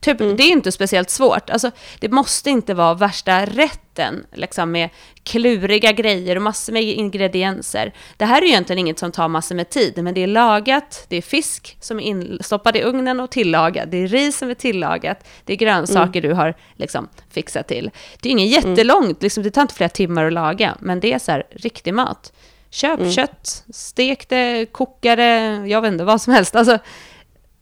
Typ, 0.00 0.20
mm. 0.20 0.36
Det 0.36 0.42
är 0.42 0.52
inte 0.52 0.72
speciellt 0.72 1.10
svårt. 1.10 1.50
Alltså, 1.50 1.70
det 1.98 2.08
måste 2.08 2.50
inte 2.50 2.74
vara 2.74 2.94
värsta 2.94 3.44
rätten 3.44 4.26
liksom 4.32 4.70
med 4.70 4.88
kluriga 5.22 5.92
grejer 5.92 6.36
och 6.36 6.42
massor 6.42 6.72
med 6.72 6.82
ingredienser. 6.82 7.94
Det 8.16 8.24
här 8.24 8.42
är 8.42 8.46
ju 8.46 8.48
egentligen 8.48 8.78
inget 8.78 8.98
som 8.98 9.12
tar 9.12 9.28
massor 9.28 9.54
med 9.54 9.70
tid, 9.70 10.04
men 10.04 10.14
det 10.14 10.22
är 10.22 10.26
lagat, 10.26 11.06
det 11.08 11.16
är 11.16 11.22
fisk 11.22 11.76
som 11.80 12.00
är 12.00 12.04
instoppad 12.04 12.76
i 12.76 12.82
ugnen 12.82 13.20
och 13.20 13.30
tillagad, 13.30 13.88
det 13.88 13.96
är 13.96 14.08
ris 14.08 14.38
som 14.38 14.50
är 14.50 14.54
tillagat, 14.54 15.28
det 15.44 15.52
är 15.52 15.56
grönsaker 15.56 16.20
mm. 16.20 16.28
du 16.28 16.34
har 16.34 16.54
liksom 16.76 17.08
fixat 17.30 17.68
till. 17.68 17.90
Det 18.20 18.28
är 18.28 18.30
inget 18.30 18.50
jättelångt, 18.50 19.22
liksom, 19.22 19.42
det 19.42 19.50
tar 19.50 19.62
inte 19.62 19.74
flera 19.74 19.90
timmar 19.90 20.24
att 20.24 20.32
laga, 20.32 20.76
men 20.80 21.00
det 21.00 21.12
är 21.12 21.18
så 21.18 21.32
här 21.32 21.44
riktig 21.50 21.94
mat. 21.94 22.32
Köp 22.70 23.00
mm. 23.00 23.12
kött, 23.12 23.64
stek 23.74 24.28
det, 24.28 24.66
koka 24.72 25.16
det, 25.16 25.62
jag 25.66 25.82
vet 25.82 25.92
inte, 25.92 26.04
vad 26.04 26.20
som 26.20 26.32
helst. 26.32 26.56
Alltså, 26.56 26.78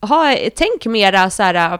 ha, 0.01 0.35
tänk 0.55 0.85
mera 0.85 1.29
så 1.29 1.43
här 1.43 1.79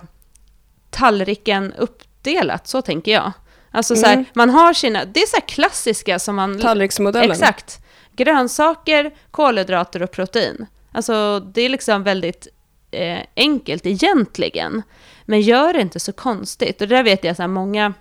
tallriken 0.97 1.73
uppdelat, 1.73 2.67
så 2.67 2.81
tänker 2.81 3.12
jag. 3.12 3.31
Alltså 3.71 3.95
så 3.95 4.05
här, 4.05 4.13
mm. 4.13 4.25
man 4.33 4.49
har 4.49 4.73
sina, 4.73 5.05
det 5.05 5.19
är 5.19 5.27
så 5.27 5.36
här 5.36 5.47
klassiska 5.47 6.19
som 6.19 6.36
man... 6.36 6.60
Tallriksmodellen. 6.60 7.31
Exakt. 7.31 7.79
Grönsaker, 8.15 9.12
kolhydrater 9.31 10.03
och 10.03 10.12
protein. 10.12 10.65
Alltså 10.91 11.39
det 11.39 11.62
är 11.62 11.69
liksom 11.69 12.03
väldigt 12.03 12.47
eh, 12.91 13.19
enkelt 13.36 13.86
egentligen. 13.86 14.81
Men 15.25 15.41
gör 15.41 15.73
det 15.73 15.81
inte 15.81 15.99
så 15.99 16.13
konstigt. 16.13 16.81
Och 16.81 16.88
det 16.88 16.95
där 16.95 17.03
vet 17.03 17.23
jag 17.23 17.36
så 17.36 17.43
här 17.43 17.47
många, 17.47 17.93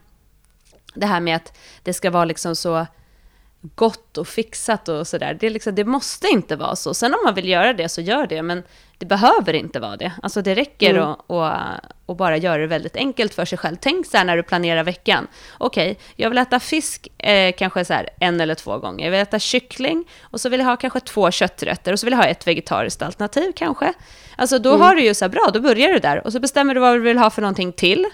det 0.94 1.06
här 1.06 1.20
med 1.20 1.36
att 1.36 1.58
det 1.82 1.92
ska 1.92 2.10
vara 2.10 2.24
liksom 2.24 2.56
så 2.56 2.86
gott 3.74 4.18
och 4.18 4.28
fixat 4.28 4.88
och 4.88 5.06
sådär. 5.06 5.36
Det, 5.40 5.50
liksom, 5.50 5.74
det 5.74 5.84
måste 5.84 6.28
inte 6.28 6.56
vara 6.56 6.76
så. 6.76 6.94
Sen 6.94 7.14
om 7.14 7.20
man 7.24 7.34
vill 7.34 7.48
göra 7.48 7.72
det 7.72 7.88
så 7.88 8.00
gör 8.00 8.26
det, 8.26 8.42
men 8.42 8.62
det 8.98 9.06
behöver 9.06 9.52
inte 9.52 9.80
vara 9.80 9.96
det. 9.96 10.12
Alltså 10.22 10.42
det 10.42 10.54
räcker 10.54 10.94
mm. 10.94 11.02
att 11.02 11.18
och, 11.26 11.50
och 12.06 12.16
bara 12.16 12.36
göra 12.36 12.58
det 12.58 12.66
väldigt 12.66 12.96
enkelt 12.96 13.34
för 13.34 13.44
sig 13.44 13.58
själv. 13.58 13.76
Tänk 13.80 14.06
så 14.06 14.16
här 14.16 14.24
när 14.24 14.36
du 14.36 14.42
planerar 14.42 14.84
veckan. 14.84 15.26
Okej, 15.58 15.90
okay, 15.90 16.02
jag 16.16 16.30
vill 16.30 16.38
äta 16.38 16.60
fisk 16.60 17.08
eh, 17.18 17.54
kanske 17.58 17.84
så 17.84 17.92
här 17.92 18.08
en 18.20 18.40
eller 18.40 18.54
två 18.54 18.78
gånger. 18.78 19.04
Jag 19.04 19.10
vill 19.10 19.20
äta 19.20 19.38
kyckling 19.38 20.04
och 20.20 20.40
så 20.40 20.48
vill 20.48 20.60
jag 20.60 20.66
ha 20.66 20.76
kanske 20.76 21.00
två 21.00 21.30
kötträtter 21.30 21.92
och 21.92 22.00
så 22.00 22.06
vill 22.06 22.12
jag 22.12 22.18
ha 22.18 22.26
ett 22.26 22.46
vegetariskt 22.46 23.02
alternativ 23.02 23.52
kanske. 23.56 23.92
Alltså 24.36 24.58
då 24.58 24.70
mm. 24.70 24.80
har 24.80 24.94
du 24.94 25.02
ju 25.02 25.14
så 25.14 25.24
här, 25.24 25.30
bra, 25.30 25.50
då 25.52 25.60
börjar 25.60 25.92
du 25.92 25.98
där 25.98 26.26
och 26.26 26.32
så 26.32 26.40
bestämmer 26.40 26.74
du 26.74 26.80
vad 26.80 26.94
du 26.94 27.00
vill 27.00 27.18
ha 27.18 27.30
för 27.30 27.42
någonting 27.42 27.72
till. 27.72 28.06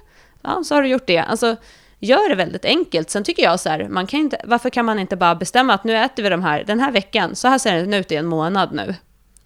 Ja, 0.43 0.63
så 0.65 0.75
har 0.75 0.83
du 0.83 0.89
gjort 0.89 1.07
det. 1.07 1.19
Alltså, 1.19 1.57
gör 2.03 2.29
det 2.29 2.35
väldigt 2.35 2.65
enkelt. 2.65 3.11
Sen 3.11 3.25
tycker 3.25 3.43
jag 3.43 3.61
så 3.61 3.69
här, 3.69 3.89
man 3.89 4.07
kan 4.07 4.21
inte, 4.21 4.41
varför 4.45 4.71
kan 4.71 4.85
man 4.85 4.99
inte 4.99 5.17
bara 5.17 5.35
bestämma 5.35 5.75
att 5.75 5.85
nu 5.85 5.97
äter 5.97 6.23
vi 6.23 6.29
de 6.29 6.43
här 6.43 6.65
den 6.65 6.81
här 6.81 6.93
veckan, 6.93 7.37
så 7.37 7.49
här 7.49 7.59
ser 7.59 7.75
den 7.75 7.95
ut 7.95 8.13
i 8.13 8.17
en 8.17 8.27
månad 8.27 8.73
nu. 8.73 8.95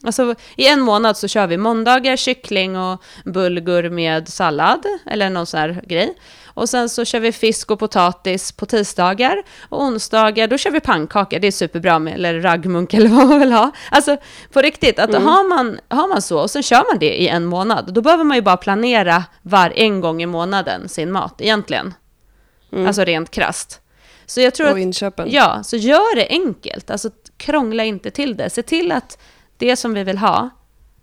Alltså 0.04 0.34
i 0.56 0.68
en 0.68 0.80
månad 0.80 1.16
så 1.16 1.28
kör 1.28 1.46
vi 1.46 1.56
måndagar 1.56 2.16
kyckling 2.16 2.78
och 2.78 3.02
bulgur 3.24 3.90
med 3.90 4.28
sallad 4.28 4.86
eller 5.06 5.30
någon 5.30 5.46
sån 5.46 5.60
här 5.60 5.82
grej. 5.86 6.14
Och 6.44 6.68
sen 6.68 6.88
så 6.88 7.04
kör 7.04 7.20
vi 7.20 7.32
fisk 7.32 7.70
och 7.70 7.78
potatis 7.78 8.52
på 8.52 8.66
tisdagar. 8.66 9.42
Och 9.68 9.82
onsdagar 9.82 10.48
då 10.48 10.58
kör 10.58 10.70
vi 10.70 10.80
pannkakor, 10.80 11.38
det 11.38 11.46
är 11.46 11.52
superbra 11.52 11.98
med, 11.98 12.14
eller 12.14 12.40
raggmunk 12.40 12.94
eller 12.94 13.08
vad 13.08 13.28
man 13.28 13.40
vill 13.40 13.52
ha. 13.52 13.70
Alltså 13.90 14.16
på 14.52 14.62
riktigt, 14.62 14.98
att 14.98 15.10
mm. 15.10 15.26
har, 15.26 15.48
man, 15.48 15.80
har 15.88 16.08
man 16.08 16.22
så 16.22 16.40
och 16.40 16.50
sen 16.50 16.62
kör 16.62 16.92
man 16.92 16.98
det 16.98 17.22
i 17.22 17.28
en 17.28 17.44
månad, 17.44 17.94
då 17.94 18.00
behöver 18.00 18.24
man 18.24 18.36
ju 18.36 18.42
bara 18.42 18.56
planera 18.56 19.24
var 19.42 19.72
en 19.76 20.00
gång 20.00 20.22
i 20.22 20.26
månaden 20.26 20.88
sin 20.88 21.12
mat 21.12 21.40
egentligen. 21.40 21.94
Mm. 22.76 22.86
Alltså 22.86 23.04
rent 23.04 23.30
krast. 23.30 23.80
Så 24.26 24.40
jag 24.40 24.54
tror 24.54 24.70
och 24.70 24.78
inköpen. 24.78 25.26
Att, 25.26 25.32
ja, 25.32 25.62
så 25.62 25.76
gör 25.76 26.16
det 26.16 26.26
enkelt. 26.28 26.90
Alltså 26.90 27.10
krångla 27.36 27.84
inte 27.84 28.10
till 28.10 28.36
det. 28.36 28.50
Se 28.50 28.62
till 28.62 28.92
att 28.92 29.18
det 29.56 29.76
som 29.76 29.94
vi 29.94 30.04
vill 30.04 30.18
ha, 30.18 30.50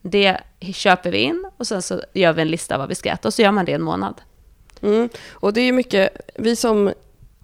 det 0.02 0.38
köper 0.74 1.12
vi 1.12 1.18
in 1.18 1.46
och 1.58 1.68
sen 1.68 1.82
så 1.82 2.02
gör 2.14 2.34
vi 2.34 2.42
en 2.42 2.48
lista 2.48 2.78
vad 2.78 2.90
vi 2.90 2.96
ska 2.96 3.10
äta 3.10 3.28
och 3.28 3.34
så 3.34 3.42
gör 3.42 3.52
man 3.52 3.66
det 3.66 3.74
en 3.74 3.82
månad. 3.82 4.22
Mm. 4.82 5.10
Och 5.32 5.54
det 5.54 5.62
är 5.62 5.72
mycket, 5.72 6.10
vi 6.36 6.56
som 6.56 6.94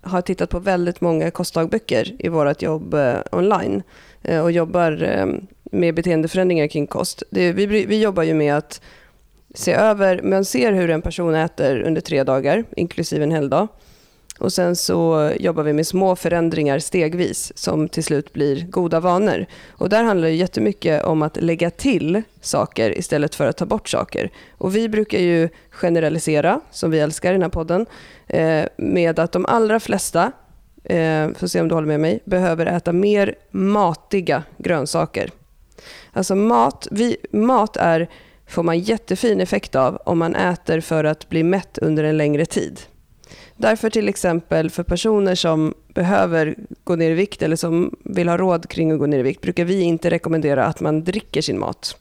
har 0.01 0.21
tittat 0.21 0.49
på 0.49 0.59
väldigt 0.59 1.01
många 1.01 1.31
kostdagböcker 1.31 2.15
i 2.19 2.29
vårt 2.29 2.61
jobb 2.61 2.93
eh, 2.93 3.17
online 3.31 3.83
eh, 4.21 4.39
och 4.39 4.51
jobbar 4.51 5.03
eh, 5.03 5.25
med 5.63 5.95
beteendeförändringar 5.95 6.67
kring 6.67 6.87
kost. 6.87 7.23
Det, 7.29 7.51
vi, 7.51 7.65
vi 7.65 8.01
jobbar 8.01 8.23
ju 8.23 8.33
med 8.33 8.57
att 8.57 8.81
se 9.53 9.73
över, 9.73 10.21
man 10.21 10.45
ser 10.45 10.73
hur 10.73 10.89
en 10.89 11.01
person 11.01 11.35
äter 11.35 11.81
under 11.81 12.01
tre 12.01 12.23
dagar, 12.23 12.63
inklusive 12.75 13.23
en 13.23 13.31
helgdag. 13.31 13.67
Och 14.39 14.53
sen 14.53 14.75
så 14.75 15.31
jobbar 15.39 15.63
vi 15.63 15.73
med 15.73 15.87
små 15.87 16.15
förändringar 16.15 16.79
stegvis 16.79 17.51
som 17.55 17.89
till 17.89 18.03
slut 18.03 18.33
blir 18.33 18.65
goda 18.65 18.99
vanor. 18.99 19.45
Och 19.69 19.89
där 19.89 20.03
handlar 20.03 20.27
det 20.27 20.33
jättemycket 20.33 21.03
om 21.03 21.21
att 21.21 21.37
lägga 21.37 21.69
till 21.69 22.21
saker 22.41 22.97
istället 22.97 23.35
för 23.35 23.47
att 23.47 23.57
ta 23.57 23.65
bort 23.65 23.89
saker. 23.89 24.31
Och 24.57 24.75
vi 24.75 24.89
brukar 24.89 25.19
ju 25.19 25.49
generalisera, 25.71 26.61
som 26.71 26.91
vi 26.91 26.99
älskar 26.99 27.29
i 27.29 27.33
den 27.33 27.41
här 27.41 27.49
podden, 27.49 27.85
eh, 28.27 28.65
med 28.77 29.19
att 29.19 29.31
de 29.31 29.45
allra 29.45 29.79
flesta, 29.79 30.31
eh, 30.83 31.29
får 31.35 31.47
se 31.47 31.61
om 31.61 31.67
du 31.67 31.75
håller 31.75 31.87
med 31.87 31.99
mig, 31.99 32.19
behöver 32.25 32.65
äta 32.65 32.93
mer 32.93 33.35
matiga 33.51 34.43
grönsaker. 34.57 35.31
Alltså 36.13 36.35
mat, 36.35 36.87
vi, 36.91 37.17
mat 37.31 37.77
är, 37.77 38.09
får 38.47 38.63
man 38.63 38.79
jättefin 38.79 39.41
effekt 39.41 39.75
av 39.75 39.95
om 39.95 40.19
man 40.19 40.35
äter 40.35 40.79
för 40.81 41.03
att 41.03 41.29
bli 41.29 41.43
mätt 41.43 41.77
under 41.77 42.03
en 42.03 42.17
längre 42.17 42.45
tid. 42.45 42.79
Därför 43.61 43.89
till 43.89 44.09
exempel 44.09 44.69
för 44.69 44.83
personer 44.83 45.35
som 45.35 45.73
behöver 45.93 46.55
gå 46.83 46.95
ner 46.95 47.11
i 47.11 47.13
vikt 47.13 47.41
eller 47.41 47.55
som 47.55 47.95
vill 48.03 48.29
ha 48.29 48.37
råd 48.37 48.69
kring 48.69 48.91
att 48.91 48.99
gå 48.99 49.05
ner 49.05 49.19
i 49.19 49.21
vikt 49.21 49.41
brukar 49.41 49.65
vi 49.65 49.81
inte 49.81 50.09
rekommendera 50.09 50.65
att 50.65 50.79
man 50.79 51.03
dricker 51.03 51.41
sin 51.41 51.59
mat. 51.59 51.97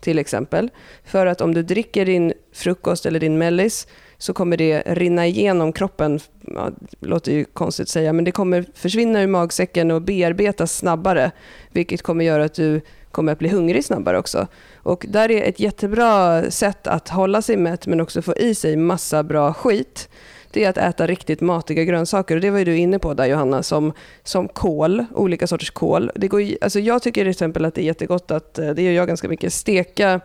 Till 0.00 0.18
exempel. 0.18 0.70
För 1.04 1.26
att 1.26 1.40
om 1.40 1.54
du 1.54 1.62
dricker 1.62 2.06
din 2.06 2.32
frukost 2.52 3.06
eller 3.06 3.20
din 3.20 3.38
mellis 3.38 3.86
så 4.18 4.32
kommer 4.32 4.56
det 4.56 4.82
rinna 4.86 5.26
igenom 5.26 5.72
kroppen. 5.72 6.20
Ja, 6.40 6.70
det 7.00 7.06
låter 7.06 7.32
ju 7.32 7.44
konstigt 7.44 7.84
att 7.84 7.88
säga, 7.88 8.12
men 8.12 8.24
det 8.24 8.32
kommer 8.32 8.64
försvinna 8.74 9.22
ur 9.22 9.26
magsäcken 9.26 9.90
och 9.90 10.02
bearbetas 10.02 10.76
snabbare. 10.76 11.30
Vilket 11.72 12.02
kommer 12.02 12.24
göra 12.24 12.44
att 12.44 12.54
du 12.54 12.80
kommer 13.10 13.32
att 13.32 13.38
bli 13.38 13.48
hungrig 13.48 13.84
snabbare 13.84 14.18
också. 14.18 14.46
Och 14.76 15.06
där 15.08 15.30
är 15.30 15.42
ett 15.42 15.60
jättebra 15.60 16.42
sätt 16.50 16.86
att 16.86 17.08
hålla 17.08 17.42
sig 17.42 17.56
mätt 17.56 17.86
men 17.86 18.00
också 18.00 18.22
få 18.22 18.34
i 18.36 18.54
sig 18.54 18.76
massa 18.76 19.22
bra 19.22 19.52
skit 19.52 20.08
det 20.56 20.64
är 20.64 20.70
att 20.70 20.78
äta 20.78 21.06
riktigt 21.06 21.40
matiga 21.40 21.84
grönsaker. 21.84 22.34
Och 22.34 22.40
det 22.40 22.50
var 22.50 22.58
ju 22.58 22.64
du 22.64 22.76
inne 22.76 22.98
på 22.98 23.14
där 23.14 23.26
Johanna, 23.26 23.62
som, 23.62 23.92
som 24.24 24.48
kål, 24.48 25.04
olika 25.14 25.46
sorters 25.46 25.70
kål. 25.70 26.10
Det 26.14 26.28
går, 26.28 26.42
alltså 26.60 26.80
jag 26.80 27.02
tycker 27.02 27.20
till 27.20 27.30
exempel 27.30 27.64
att 27.64 27.74
det 27.74 27.82
är 27.82 27.84
jättegott 27.84 28.30
att, 28.30 28.58
eh, 28.58 28.70
det 28.70 28.82
gör 28.82 28.92
jag 28.92 29.08
ganska 29.08 29.28
mycket, 29.28 29.52
steka 29.52 30.20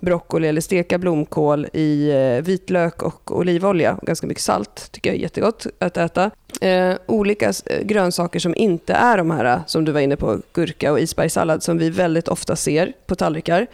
broccoli 0.00 0.48
eller 0.48 0.60
steka 0.60 0.98
blomkål 0.98 1.66
i 1.72 2.10
eh, 2.10 2.44
vitlök 2.44 3.02
och 3.02 3.38
olivolja. 3.38 3.98
Ganska 4.02 4.26
mycket 4.26 4.42
salt 4.42 4.88
tycker 4.92 5.10
jag 5.10 5.16
är 5.16 5.22
jättegott 5.22 5.66
att 5.78 5.96
äta. 5.96 6.30
Eh, 6.60 6.94
olika 7.06 7.52
eh, 7.66 7.82
grönsaker 7.82 8.38
som 8.38 8.54
inte 8.54 8.92
är 8.92 9.16
de 9.18 9.30
här 9.30 9.60
som 9.66 9.84
du 9.84 9.92
var 9.92 10.00
inne 10.00 10.16
på, 10.16 10.38
gurka 10.52 10.92
och 10.92 11.00
isbergssallad 11.00 11.62
som 11.62 11.78
vi 11.78 11.90
väldigt 11.90 12.28
ofta 12.28 12.56
ser 12.56 12.92
på 13.06 13.14
tallrikar. 13.14 13.66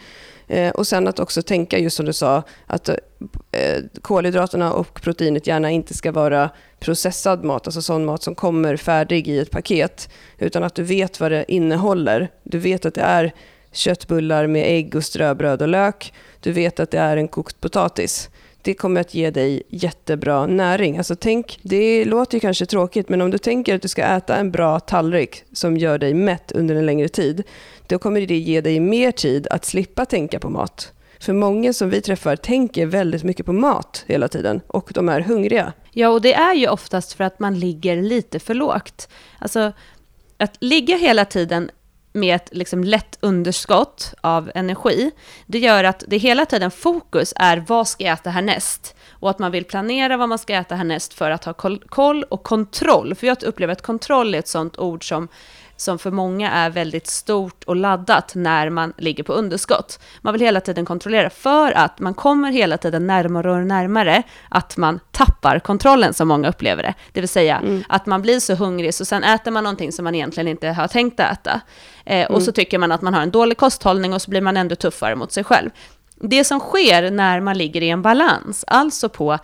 Eh, 0.47 0.71
och 0.71 0.87
sen 0.87 1.07
att 1.07 1.19
också 1.19 1.41
tänka, 1.41 1.79
just 1.79 1.97
som 1.97 2.05
du 2.05 2.13
sa, 2.13 2.43
att 2.67 2.89
eh, 2.89 2.95
eh, 3.51 3.83
kolhydraterna 4.01 4.73
och 4.73 5.01
proteinet 5.01 5.47
gärna 5.47 5.71
inte 5.71 5.93
ska 5.93 6.11
vara 6.11 6.49
processad 6.79 7.43
mat, 7.43 7.67
alltså 7.67 7.81
sån 7.81 8.05
mat 8.05 8.23
som 8.23 8.35
kommer 8.35 8.77
färdig 8.77 9.27
i 9.27 9.39
ett 9.39 9.51
paket, 9.51 10.09
utan 10.37 10.63
att 10.63 10.75
du 10.75 10.83
vet 10.83 11.19
vad 11.19 11.31
det 11.31 11.45
innehåller. 11.47 12.31
Du 12.43 12.59
vet 12.59 12.85
att 12.85 12.93
det 12.93 13.01
är 13.01 13.33
köttbullar 13.71 14.47
med 14.47 14.63
ägg 14.67 14.95
och 14.95 15.03
ströbröd 15.03 15.61
och 15.61 15.67
lök. 15.67 16.13
Du 16.39 16.51
vet 16.51 16.79
att 16.79 16.91
det 16.91 16.99
är 16.99 17.17
en 17.17 17.27
kokt 17.27 17.61
potatis 17.61 18.29
det 18.63 18.73
kommer 18.73 19.01
att 19.01 19.13
ge 19.13 19.29
dig 19.31 19.63
jättebra 19.69 20.45
näring. 20.45 20.97
Alltså 20.97 21.15
tänk, 21.15 21.59
det 21.61 22.05
låter 22.05 22.35
ju 22.35 22.39
kanske 22.39 22.65
tråkigt, 22.65 23.09
men 23.09 23.21
om 23.21 23.31
du 23.31 23.37
tänker 23.37 23.75
att 23.75 23.81
du 23.81 23.87
ska 23.87 24.03
äta 24.03 24.35
en 24.35 24.51
bra 24.51 24.79
tallrik 24.79 25.43
som 25.53 25.77
gör 25.77 25.97
dig 25.97 26.13
mätt 26.13 26.51
under 26.51 26.75
en 26.75 26.85
längre 26.85 27.09
tid, 27.09 27.43
då 27.87 27.99
kommer 27.99 28.21
det 28.21 28.37
ge 28.37 28.61
dig 28.61 28.79
mer 28.79 29.11
tid 29.11 29.47
att 29.51 29.65
slippa 29.65 30.05
tänka 30.05 30.39
på 30.39 30.49
mat. 30.49 30.91
För 31.19 31.33
många 31.33 31.73
som 31.73 31.89
vi 31.89 32.01
träffar 32.01 32.35
tänker 32.35 32.85
väldigt 32.85 33.23
mycket 33.23 33.45
på 33.45 33.53
mat 33.53 34.03
hela 34.07 34.27
tiden 34.27 34.61
och 34.67 34.91
de 34.93 35.09
är 35.09 35.21
hungriga. 35.21 35.73
Ja, 35.91 36.09
och 36.09 36.21
det 36.21 36.33
är 36.33 36.53
ju 36.53 36.67
oftast 36.67 37.13
för 37.13 37.23
att 37.23 37.39
man 37.39 37.59
ligger 37.59 38.01
lite 38.01 38.39
för 38.39 38.53
lågt. 38.53 39.09
Alltså, 39.39 39.73
att 40.37 40.57
ligga 40.59 40.97
hela 40.97 41.25
tiden 41.25 41.69
med 42.13 42.35
ett 42.35 42.49
liksom 42.51 42.83
lätt 42.83 43.17
underskott 43.21 44.13
av 44.21 44.51
energi, 44.55 45.11
det 45.45 45.59
gör 45.59 45.83
att 45.83 46.03
det 46.07 46.17
hela 46.17 46.45
tiden 46.45 46.71
fokus 46.71 47.33
är 47.35 47.63
vad 47.67 47.87
ska 47.87 48.03
jag 48.03 48.13
äta 48.13 48.29
härnäst? 48.29 48.95
Och 49.09 49.29
att 49.29 49.39
man 49.39 49.51
vill 49.51 49.65
planera 49.65 50.17
vad 50.17 50.29
man 50.29 50.37
ska 50.37 50.53
äta 50.53 50.75
härnäst 50.75 51.13
för 51.13 51.31
att 51.31 51.45
ha 51.45 51.53
koll 51.89 52.23
och 52.23 52.43
kontroll. 52.43 53.15
För 53.15 53.27
jag 53.27 53.43
upplever 53.43 53.73
att 53.73 53.81
kontroll 53.81 54.35
är 54.35 54.39
ett 54.39 54.47
sånt 54.47 54.77
ord 54.77 55.07
som 55.07 55.27
som 55.83 55.99
för 55.99 56.11
många 56.11 56.51
är 56.51 56.69
väldigt 56.69 57.07
stort 57.07 57.63
och 57.63 57.75
laddat 57.75 58.35
när 58.35 58.69
man 58.69 58.93
ligger 58.97 59.23
på 59.23 59.33
underskott. 59.33 59.99
Man 60.21 60.33
vill 60.33 60.41
hela 60.41 60.61
tiden 60.61 60.85
kontrollera 60.85 61.29
för 61.29 61.71
att 61.71 61.99
man 61.99 62.13
kommer 62.13 62.51
hela 62.51 62.77
tiden 62.77 63.07
närmare 63.07 63.51
och 63.51 63.65
närmare 63.65 64.23
att 64.49 64.77
man 64.77 64.99
tappar 65.11 65.59
kontrollen 65.59 66.13
som 66.13 66.27
många 66.27 66.49
upplever 66.49 66.83
det. 66.83 66.93
Det 67.11 67.21
vill 67.21 67.29
säga 67.29 67.57
mm. 67.57 67.83
att 67.89 68.05
man 68.05 68.21
blir 68.21 68.39
så 68.39 68.55
hungrig 68.55 68.93
så 68.93 69.05
sen 69.05 69.23
äter 69.23 69.51
man 69.51 69.63
någonting 69.63 69.91
som 69.91 70.03
man 70.03 70.15
egentligen 70.15 70.47
inte 70.47 70.67
har 70.67 70.87
tänkt 70.87 71.19
äta. 71.19 71.61
Eh, 72.05 72.19
mm. 72.19 72.33
Och 72.33 72.43
så 72.43 72.51
tycker 72.51 72.77
man 72.77 72.91
att 72.91 73.01
man 73.01 73.13
har 73.13 73.21
en 73.21 73.31
dålig 73.31 73.57
kosthållning 73.57 74.13
och 74.13 74.21
så 74.21 74.29
blir 74.29 74.41
man 74.41 74.57
ändå 74.57 74.75
tuffare 74.75 75.15
mot 75.15 75.31
sig 75.31 75.43
själv. 75.43 75.69
Det 76.15 76.43
som 76.43 76.59
sker 76.59 77.11
när 77.11 77.39
man 77.39 77.57
ligger 77.57 77.81
i 77.81 77.89
en 77.89 78.01
balans, 78.01 78.65
alltså 78.67 79.09
på 79.09 79.39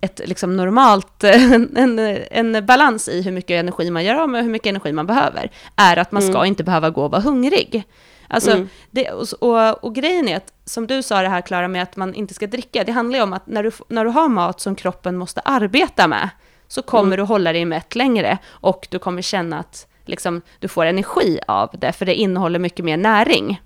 ett 0.00 0.20
liksom 0.24 0.56
normalt, 0.56 1.24
en, 1.24 1.98
en, 2.30 2.66
balans 2.66 3.08
i 3.08 3.22
hur 3.22 3.32
mycket 3.32 3.60
energi 3.60 3.90
man 3.90 4.04
gör 4.04 4.14
av 4.14 4.28
med 4.28 4.38
och 4.38 4.44
hur 4.44 4.52
mycket 4.52 4.70
energi 4.70 4.92
man 4.92 5.06
behöver, 5.06 5.50
är 5.76 5.96
att 5.96 6.12
man 6.12 6.22
ska 6.22 6.34
mm. 6.34 6.44
inte 6.46 6.64
behöva 6.64 6.90
gå 6.90 7.04
och 7.04 7.10
vara 7.10 7.22
hungrig. 7.22 7.84
Alltså, 8.28 8.50
mm. 8.50 8.68
det, 8.90 9.10
och, 9.10 9.26
och, 9.40 9.84
och, 9.84 9.94
grejen 9.94 10.28
är 10.28 10.36
att, 10.36 10.52
som 10.64 10.86
du 10.86 11.02
sa 11.02 11.22
det 11.22 11.28
här 11.28 11.40
Klara, 11.40 11.68
med 11.68 11.82
att 11.82 11.96
man 11.96 12.14
inte 12.14 12.34
ska 12.34 12.46
dricka, 12.46 12.84
det 12.84 12.92
handlar 12.92 13.18
ju 13.18 13.22
om 13.22 13.32
att 13.32 13.46
när 13.46 13.62
du, 13.62 13.70
när 13.88 14.04
du 14.04 14.10
har 14.10 14.28
mat 14.28 14.60
som 14.60 14.74
kroppen 14.74 15.16
måste 15.16 15.40
arbeta 15.40 16.08
med, 16.08 16.28
så 16.68 16.82
kommer 16.82 17.06
mm. 17.06 17.16
du 17.16 17.22
hålla 17.22 17.52
dig 17.52 17.64
mätt 17.64 17.94
längre 17.94 18.38
och 18.48 18.88
du 18.90 18.98
kommer 18.98 19.22
känna 19.22 19.58
att 19.58 19.86
liksom, 20.04 20.42
du 20.58 20.68
får 20.68 20.86
energi 20.86 21.38
av 21.46 21.70
det, 21.72 21.92
för 21.92 22.06
det 22.06 22.14
innehåller 22.14 22.58
mycket 22.58 22.84
mer 22.84 22.96
näring. 22.96 23.60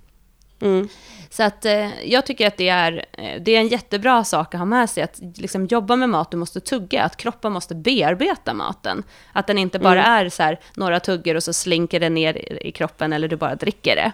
Mm. 0.61 0.89
Så 1.33 1.43
att 1.43 1.64
eh, 1.64 2.05
jag 2.05 2.26
tycker 2.26 2.47
att 2.47 2.57
det 2.57 2.68
är, 2.68 3.05
eh, 3.12 3.43
det 3.43 3.57
är 3.57 3.61
en 3.61 3.68
jättebra 3.68 4.24
sak 4.24 4.55
att 4.55 4.59
ha 4.59 4.64
med 4.64 4.91
sig, 4.91 5.03
att 5.03 5.20
liksom 5.37 5.66
jobba 5.66 5.97
med 5.97 6.09
mat, 6.09 6.30
du 6.30 6.37
måste 6.37 6.61
tugga, 6.61 7.03
att 7.03 7.16
kroppen 7.16 7.53
måste 7.53 7.74
bearbeta 7.74 8.55
maten. 8.55 9.03
Att 9.33 9.47
den 9.47 9.59
inte 9.59 9.78
bara 9.78 10.05
mm. 10.05 10.26
är 10.26 10.28
så 10.28 10.43
här, 10.43 10.61
några 10.76 11.01
tuggor 11.01 11.35
och 11.35 11.43
så 11.43 11.53
slinker 11.53 12.01
det 12.01 12.11
ner 12.11 12.62
i 12.66 12.72
kroppen 12.72 13.12
eller 13.12 13.28
du 13.28 13.37
bara 13.37 13.55
dricker 13.55 13.97
det. 13.97 14.12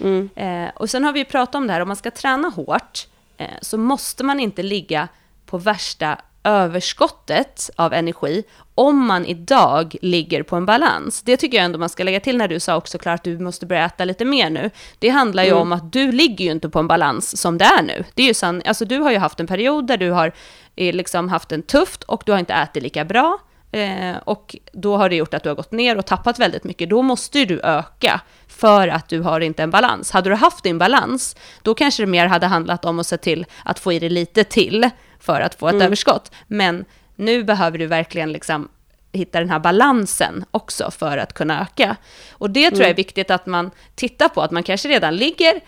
Mm. 0.00 0.30
Eh, 0.36 0.70
och 0.74 0.90
sen 0.90 1.04
har 1.04 1.12
vi 1.12 1.18
ju 1.18 1.24
pratat 1.24 1.54
om 1.54 1.66
det 1.66 1.72
här, 1.72 1.80
om 1.80 1.88
man 1.88 1.96
ska 1.96 2.10
träna 2.10 2.48
hårt, 2.48 3.06
eh, 3.36 3.46
så 3.60 3.78
måste 3.78 4.24
man 4.24 4.40
inte 4.40 4.62
ligga 4.62 5.08
på 5.46 5.58
värsta 5.58 6.18
överskottet 6.44 7.70
av 7.76 7.92
energi 7.92 8.44
om 8.74 9.06
man 9.06 9.26
idag 9.26 9.96
ligger 10.02 10.42
på 10.42 10.56
en 10.56 10.66
balans. 10.66 11.22
Det 11.22 11.36
tycker 11.36 11.56
jag 11.56 11.64
ändå 11.64 11.78
man 11.78 11.88
ska 11.88 12.04
lägga 12.04 12.20
till 12.20 12.36
när 12.36 12.48
du 12.48 12.60
sa 12.60 12.76
också 12.76 12.98
klart 12.98 13.14
att 13.14 13.24
du 13.24 13.38
måste 13.38 13.66
börja 13.66 13.84
äta 13.84 14.04
lite 14.04 14.24
mer 14.24 14.50
nu. 14.50 14.70
Det 14.98 15.08
handlar 15.08 15.42
ju 15.42 15.50
mm. 15.50 15.62
om 15.62 15.72
att 15.72 15.92
du 15.92 16.12
ligger 16.12 16.44
ju 16.44 16.50
inte 16.50 16.68
på 16.68 16.78
en 16.78 16.88
balans 16.88 17.40
som 17.40 17.58
det 17.58 17.64
är 17.64 17.82
nu. 17.82 18.04
Det 18.14 18.22
är 18.22 18.26
ju 18.26 18.34
sann, 18.34 18.62
alltså 18.66 18.84
du 18.84 18.98
har 18.98 19.10
ju 19.10 19.18
haft 19.18 19.40
en 19.40 19.46
period 19.46 19.86
där 19.86 19.96
du 19.96 20.10
har 20.10 20.32
eh, 20.76 20.94
liksom 20.94 21.28
haft 21.28 21.52
en 21.52 21.62
tufft 21.62 22.02
och 22.02 22.22
du 22.26 22.32
har 22.32 22.38
inte 22.38 22.54
ätit 22.54 22.82
lika 22.82 23.04
bra. 23.04 23.38
Eh, 23.72 24.16
och 24.24 24.56
då 24.72 24.96
har 24.96 25.08
det 25.08 25.16
gjort 25.16 25.34
att 25.34 25.42
du 25.42 25.48
har 25.48 25.56
gått 25.56 25.72
ner 25.72 25.98
och 25.98 26.06
tappat 26.06 26.38
väldigt 26.38 26.64
mycket. 26.64 26.90
Då 26.90 27.02
måste 27.02 27.38
ju 27.38 27.44
du 27.44 27.60
öka 27.60 28.20
för 28.48 28.88
att 28.88 29.08
du 29.08 29.20
har 29.20 29.40
inte 29.40 29.62
en 29.62 29.70
balans. 29.70 30.10
Hade 30.10 30.30
du 30.30 30.36
haft 30.36 30.64
din 30.64 30.78
balans, 30.78 31.36
då 31.62 31.74
kanske 31.74 32.02
det 32.02 32.06
mer 32.06 32.26
hade 32.26 32.46
handlat 32.46 32.84
om 32.84 32.98
att 32.98 33.06
se 33.06 33.16
till 33.16 33.46
att 33.64 33.78
få 33.78 33.92
i 33.92 33.98
dig 33.98 34.08
lite 34.08 34.44
till 34.44 34.90
för 35.24 35.40
att 35.40 35.54
få 35.54 35.68
ett 35.68 35.74
mm. 35.74 35.86
överskott. 35.86 36.32
Men 36.46 36.84
nu 37.16 37.44
behöver 37.44 37.78
du 37.78 37.86
verkligen 37.86 38.32
liksom 38.32 38.68
hitta 39.12 39.40
den 39.40 39.50
här 39.50 39.58
balansen 39.58 40.44
också 40.50 40.90
för 40.90 41.18
att 41.18 41.32
kunna 41.32 41.62
öka. 41.62 41.96
Och 42.32 42.50
det 42.50 42.70
tror 42.70 42.80
jag 42.80 42.86
är 42.86 42.90
mm. 42.90 42.96
viktigt 42.96 43.30
att 43.30 43.46
man 43.46 43.70
tittar 43.94 44.28
på, 44.28 44.42
att 44.42 44.50
man 44.50 44.62
kanske 44.62 44.88
redan 44.88 45.16
ligger 45.16 45.60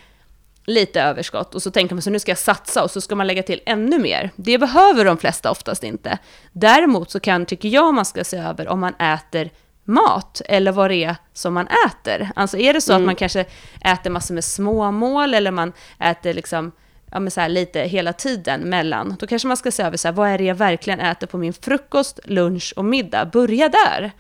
lite 0.67 1.03
överskott 1.03 1.55
och 1.55 1.63
så 1.63 1.71
tänker 1.71 1.95
man 1.95 2.03
så 2.03 2.11
nu 2.11 2.19
ska 2.19 2.31
jag 2.31 2.39
satsa 2.39 2.85
och 2.85 2.91
så 2.91 3.01
ska 3.01 3.15
man 3.15 3.27
lägga 3.27 3.43
till 3.43 3.61
ännu 3.67 3.99
mer. 3.99 4.31
Det 4.37 4.59
behöver 4.59 5.05
de 5.05 5.19
flesta 5.19 5.51
oftast 5.51 5.85
inte. 5.85 6.19
Däremot 6.53 7.11
så 7.11 7.21
kan, 7.21 7.47
tycker 7.47 7.69
jag, 7.69 7.95
man 7.95 8.05
ska 8.05 8.25
se 8.25 8.37
över 8.37 8.69
om 8.69 8.81
man 8.81 8.95
äter 8.95 9.51
mat 9.85 10.43
eller 10.45 10.73
vad 10.73 10.91
det 10.91 11.05
är 11.05 11.17
som 11.33 11.55
man 11.55 11.69
äter. 11.87 12.31
Alltså 12.37 12.59
är 12.59 12.73
det 12.73 12.81
så 12.81 12.93
mm. 12.93 13.03
att 13.03 13.07
man 13.07 13.17
kanske 13.17 13.45
äter 13.81 14.11
massor 14.11 14.35
med 14.35 14.45
småmål 14.45 15.35
eller 15.35 15.51
man 15.51 15.73
äter 15.99 16.35
liksom 16.35 16.73
ja, 17.11 17.21
men 17.21 17.31
så 17.31 17.41
här, 17.41 17.49
lite 17.49 17.81
hela 17.81 18.13
tiden 18.13 18.61
mellan, 18.61 19.17
då 19.19 19.27
kanske 19.27 19.49
man 19.49 19.57
ska 19.57 19.71
se 19.71 19.83
över 19.83 19.97
så 19.97 20.09
här, 20.09 20.13
vad 20.13 20.29
är 20.29 20.39
det 20.39 20.45
jag 20.45 20.55
verkligen 20.55 21.01
äter 21.01 21.27
på 21.27 21.39
min 21.39 21.53
frukost, 21.53 22.21
lunch 22.25 22.73
och 22.77 22.85
middag? 22.85 23.25
Börja 23.25 23.69
där. 23.69 24.13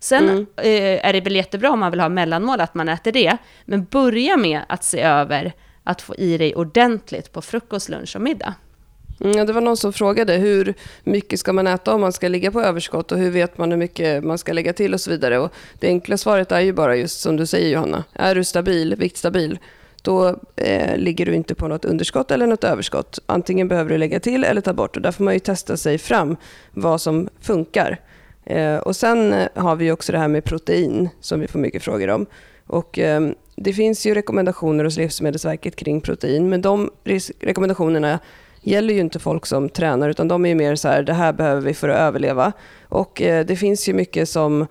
Sen 0.00 0.28
mm. 0.28 0.46
eh, 0.56 1.06
är 1.06 1.12
det 1.12 1.20
väl 1.20 1.36
jättebra 1.36 1.70
om 1.70 1.80
man 1.80 1.90
vill 1.90 2.00
ha 2.00 2.08
mellanmål, 2.08 2.60
att 2.60 2.74
man 2.74 2.88
äter 2.88 3.12
det, 3.12 3.36
men 3.64 3.84
börja 3.84 4.36
med 4.36 4.60
att 4.68 4.84
se 4.84 5.00
över 5.00 5.52
att 5.84 6.02
få 6.02 6.14
i 6.14 6.38
dig 6.38 6.54
ordentligt 6.54 7.32
på 7.32 7.42
frukost, 7.42 7.88
lunch 7.88 8.16
och 8.16 8.22
middag. 8.22 8.54
Mm, 9.20 9.46
det 9.46 9.52
var 9.52 9.60
någon 9.60 9.76
som 9.76 9.92
frågade 9.92 10.32
hur 10.34 10.74
mycket 11.04 11.40
ska 11.40 11.52
man 11.52 11.66
äta 11.66 11.94
om 11.94 12.00
man 12.00 12.12
ska 12.12 12.28
ligga 12.28 12.50
på 12.50 12.62
överskott 12.62 13.12
och 13.12 13.18
hur 13.18 13.30
vet 13.30 13.58
man 13.58 13.70
hur 13.70 13.78
mycket 13.78 14.24
man 14.24 14.38
ska 14.38 14.52
lägga 14.52 14.72
till 14.72 14.94
och 14.94 15.00
så 15.00 15.10
vidare. 15.10 15.38
Och 15.38 15.52
det 15.78 15.86
enkla 15.86 16.16
svaret 16.16 16.52
är 16.52 16.60
ju 16.60 16.72
bara 16.72 16.96
just 16.96 17.20
som 17.20 17.36
du 17.36 17.46
säger 17.46 17.70
Johanna. 17.70 18.04
Är 18.12 18.34
du 18.34 18.44
stabil, 18.44 18.94
viktstabil, 18.96 19.58
då 20.04 20.36
eh, 20.56 20.96
ligger 20.96 21.26
du 21.26 21.34
inte 21.34 21.54
på 21.54 21.68
något 21.68 21.84
underskott 21.84 22.30
eller 22.30 22.46
något 22.46 22.64
överskott. 22.64 23.18
Antingen 23.26 23.68
behöver 23.68 23.90
du 23.90 23.98
lägga 23.98 24.20
till 24.20 24.44
eller 24.44 24.60
ta 24.60 24.72
bort 24.72 24.96
och 24.96 25.02
där 25.02 25.12
får 25.12 25.24
man 25.24 25.34
ju 25.34 25.40
testa 25.40 25.76
sig 25.76 25.98
fram 25.98 26.36
vad 26.72 27.00
som 27.00 27.28
funkar. 27.40 28.00
Eh, 28.44 28.76
och 28.76 28.96
Sen 28.96 29.32
eh, 29.32 29.48
har 29.54 29.76
vi 29.76 29.90
också 29.90 30.12
det 30.12 30.18
här 30.18 30.28
med 30.28 30.44
protein 30.44 31.08
som 31.20 31.40
vi 31.40 31.46
får 31.46 31.58
mycket 31.58 31.82
frågor 31.82 32.10
om. 32.10 32.26
Och, 32.66 32.98
eh, 32.98 33.30
det 33.56 33.72
finns 33.72 34.06
ju 34.06 34.14
rekommendationer 34.14 34.84
hos 34.84 34.96
Livsmedelsverket 34.96 35.76
kring 35.76 36.00
protein 36.00 36.48
men 36.48 36.62
de 36.62 36.90
rekommendationerna 37.40 38.18
gäller 38.60 38.94
ju 38.94 39.00
inte 39.00 39.18
folk 39.18 39.46
som 39.46 39.68
tränar 39.68 40.08
utan 40.08 40.28
de 40.28 40.46
är 40.46 40.54
mer 40.54 40.76
så 40.76 40.88
här, 40.88 41.02
det 41.02 41.12
här 41.12 41.32
behöver 41.32 41.60
vi 41.60 41.74
för 41.74 41.88
att 41.88 41.98
överleva. 41.98 42.52
Och 42.88 43.22
eh, 43.22 43.46
det 43.46 43.56
finns 43.56 43.88
ju 43.88 43.94
mycket 43.94 44.28
som 44.28 44.66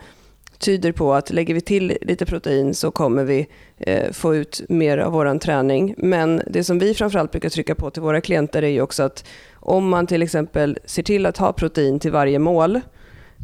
tyder 0.63 0.91
på 0.91 1.13
att 1.13 1.29
lägger 1.29 1.53
vi 1.53 1.61
till 1.61 1.97
lite 2.01 2.25
protein 2.25 2.73
så 2.73 2.91
kommer 2.91 3.23
vi 3.23 3.47
eh, 3.77 4.11
få 4.11 4.35
ut 4.35 4.61
mer 4.69 4.97
av 4.97 5.11
vår 5.11 5.39
träning. 5.39 5.95
Men 5.97 6.41
det 6.47 6.63
som 6.63 6.79
vi 6.79 6.93
framförallt 6.93 7.31
brukar 7.31 7.49
trycka 7.49 7.75
på 7.75 7.89
till 7.89 8.01
våra 8.01 8.21
klienter 8.21 8.63
är 8.63 8.67
ju 8.67 8.81
också 8.81 9.03
att 9.03 9.25
om 9.53 9.89
man 9.89 10.07
till 10.07 10.21
exempel 10.21 10.79
ser 10.85 11.03
till 11.03 11.25
att 11.25 11.37
ha 11.37 11.53
protein 11.53 11.99
till 11.99 12.11
varje 12.11 12.39
mål 12.39 12.81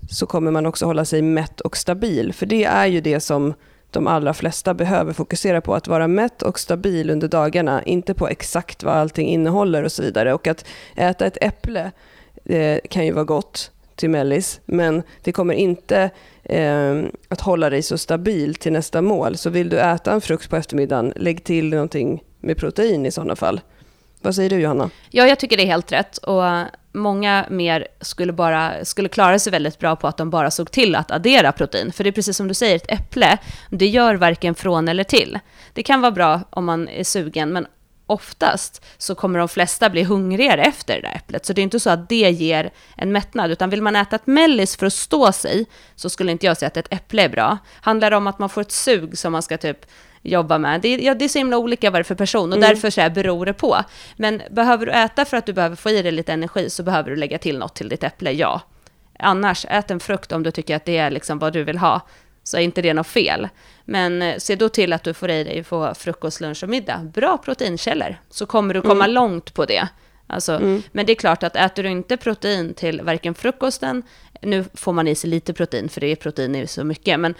så 0.09 0.26
kommer 0.26 0.51
man 0.51 0.65
också 0.65 0.86
hålla 0.86 1.05
sig 1.05 1.22
mätt 1.22 1.61
och 1.61 1.78
stabil. 1.78 2.34
För 2.34 2.45
det 2.45 2.63
är 2.63 2.86
ju 2.86 3.01
det 3.01 3.20
som 3.20 3.53
de 3.91 4.07
allra 4.07 4.34
flesta 4.34 4.74
behöver 4.74 5.13
fokusera 5.13 5.61
på. 5.61 5.76
Att 5.76 5.88
vara 5.88 6.07
mätt 6.07 6.41
och 6.41 6.59
stabil 6.59 7.09
under 7.09 7.28
dagarna, 7.28 7.84
inte 7.84 8.13
på 8.13 8.28
exakt 8.28 8.84
vad 8.84 8.93
allting 8.93 9.28
innehåller 9.28 9.84
och 9.84 9.91
så 9.91 10.03
vidare. 10.03 10.34
Och 10.34 10.47
att 10.47 10.65
äta 10.95 11.26
ett 11.26 11.38
äpple 11.41 11.91
eh, 12.45 12.80
kan 12.89 13.05
ju 13.05 13.11
vara 13.11 13.26
gott 13.26 13.72
till 13.99 14.09
mellis, 14.09 14.61
men 14.65 15.03
det 15.23 15.31
kommer 15.31 15.53
inte 15.53 16.09
eh, 16.43 17.03
att 17.27 17.41
hålla 17.41 17.69
dig 17.69 17.81
så 17.81 17.97
stabil 17.97 18.55
till 18.55 18.71
nästa 18.71 19.01
mål. 19.01 19.37
Så 19.37 19.49
vill 19.49 19.69
du 19.69 19.79
äta 19.79 20.11
en 20.11 20.21
frukt 20.21 20.49
på 20.49 20.55
eftermiddagen, 20.55 21.13
lägg 21.15 21.43
till 21.43 21.69
någonting 21.69 22.23
med 22.39 22.57
protein 22.57 23.05
i 23.05 23.11
sådana 23.11 23.35
fall. 23.35 23.61
Vad 24.21 24.35
säger 24.35 24.49
du 24.49 24.59
Johanna? 24.59 24.89
Ja, 25.09 25.27
jag 25.27 25.39
tycker 25.39 25.57
det 25.57 25.63
är 25.63 25.67
helt 25.67 25.91
rätt. 25.91 26.17
Och 26.17 26.43
många 26.91 27.45
mer 27.49 27.87
skulle, 28.01 28.33
bara, 28.33 28.85
skulle 28.85 29.09
klara 29.09 29.39
sig 29.39 29.51
väldigt 29.51 29.79
bra 29.79 29.95
på 29.95 30.07
att 30.07 30.17
de 30.17 30.29
bara 30.29 30.51
såg 30.51 30.71
till 30.71 30.95
att 30.95 31.11
addera 31.11 31.51
protein. 31.51 31.91
För 31.91 32.03
det 32.03 32.09
är 32.09 32.11
precis 32.11 32.37
som 32.37 32.47
du 32.47 32.53
säger, 32.53 32.75
ett 32.75 32.91
äpple, 32.91 33.37
det 33.69 33.87
gör 33.87 34.15
varken 34.15 34.55
från 34.55 34.87
eller 34.87 35.03
till. 35.03 35.39
Det 35.73 35.83
kan 35.83 36.01
vara 36.01 36.11
bra 36.11 36.41
om 36.49 36.65
man 36.65 36.87
är 36.87 37.03
sugen, 37.03 37.53
men 37.53 37.67
oftast 38.10 38.86
så 38.97 39.16
kommer 39.16 39.39
de 39.39 39.49
flesta 39.49 39.89
bli 39.89 40.03
hungrigare 40.03 40.64
efter 40.64 40.95
det 40.95 41.01
där 41.01 41.16
äpplet. 41.16 41.45
Så 41.45 41.53
det 41.53 41.62
är 41.62 41.64
inte 41.64 41.80
så 41.80 41.89
att 41.89 42.10
det 42.10 42.16
ger 42.16 42.72
en 42.97 43.12
mättnad, 43.12 43.51
utan 43.51 43.70
vill 43.70 43.82
man 43.82 43.95
äta 43.95 44.16
ett 44.16 44.28
mellis 44.28 44.78
för 44.78 44.86
att 44.86 44.93
stå 44.93 45.32
sig, 45.32 45.66
så 45.95 46.10
skulle 46.10 46.32
inte 46.32 46.45
jag 46.45 46.57
säga 46.57 46.68
att 46.68 46.78
ett 46.78 46.93
äpple 46.93 47.24
är 47.24 47.30
bra. 47.30 47.57
Handlar 47.82 48.12
det 48.12 48.18
om 48.18 48.28
att 48.28 48.39
man 48.39 48.49
får 48.49 48.62
ett 48.62 48.72
sug 48.72 49.18
som 49.18 49.32
man 49.32 49.41
ska 49.41 49.57
typ 49.57 49.86
jobba 50.22 50.57
med. 50.57 50.82
Det, 50.82 50.95
ja, 50.95 51.14
det 51.14 51.26
är 51.26 51.30
så 51.30 51.38
himla 51.38 51.57
olika 51.57 51.91
vad 51.91 51.99
det 51.99 52.01
är 52.01 52.03
för 52.03 52.16
person 52.16 52.51
och 52.51 52.57
mm. 52.57 52.70
därför 52.70 52.89
så 52.89 53.01
här 53.01 53.10
beror 53.10 53.45
det 53.45 53.53
på. 53.53 53.78
Men 54.16 54.41
behöver 54.51 54.86
du 54.86 54.91
äta 54.91 55.26
för 55.26 55.38
att 55.38 55.45
du 55.45 55.53
behöver 55.53 55.76
få 55.76 55.89
i 55.89 56.01
dig 56.01 56.12
lite 56.12 56.34
energi 56.34 56.70
så 56.70 56.84
behöver 56.84 57.10
du 57.10 57.16
lägga 57.16 57.38
till 57.38 57.57
något 57.57 57.76
till 57.76 57.89
ditt 57.89 58.03
äpple, 58.03 58.32
ja. 58.32 58.62
Annars, 59.20 59.66
ät 59.70 59.91
en 59.91 59.99
frukt 59.99 60.32
om 60.32 60.43
du 60.43 60.51
tycker 60.51 60.76
att 60.76 60.86
det 60.86 60.97
är 60.97 61.12
liksom 61.12 61.39
vad 61.39 61.53
du 61.53 61.64
vill 61.64 61.78
ha, 61.78 62.01
så 62.43 62.57
är 62.57 62.62
inte 62.62 62.82
det 62.82 62.93
något 62.93 63.07
fel. 63.07 63.47
Men 63.89 64.21
eh, 64.21 64.37
se 64.37 64.55
då 64.55 64.69
till 64.69 64.93
att 64.93 65.03
du 65.03 65.13
får 65.13 65.29
i 65.29 65.43
dig 65.43 65.63
på 65.63 65.93
frukost, 65.95 66.41
lunch 66.41 66.63
och 66.63 66.69
middag. 66.69 66.97
Bra 67.13 67.37
proteinkällor, 67.37 68.15
så 68.29 68.45
kommer 68.45 68.73
du 68.73 68.81
komma 68.81 69.03
mm. 69.03 69.11
långt 69.11 69.53
på 69.53 69.65
det. 69.65 69.87
Alltså, 70.27 70.51
mm. 70.51 70.81
Men 70.91 71.05
det 71.05 71.13
är 71.13 71.15
klart 71.15 71.43
att 71.43 71.55
äter 71.55 71.83
du 71.83 71.89
inte 71.89 72.17
protein 72.17 72.73
till 72.73 73.01
varken 73.01 73.35
frukosten, 73.35 74.03
nu 74.41 74.65
får 74.73 74.93
man 74.93 75.07
i 75.07 75.15
sig 75.15 75.29
lite 75.29 75.53
protein 75.53 75.89
för 75.89 76.01
det 76.01 76.07
är 76.07 76.15
protein 76.15 76.55
i 76.55 76.67
så 76.67 76.83
mycket, 76.83 77.19
men 77.19 77.35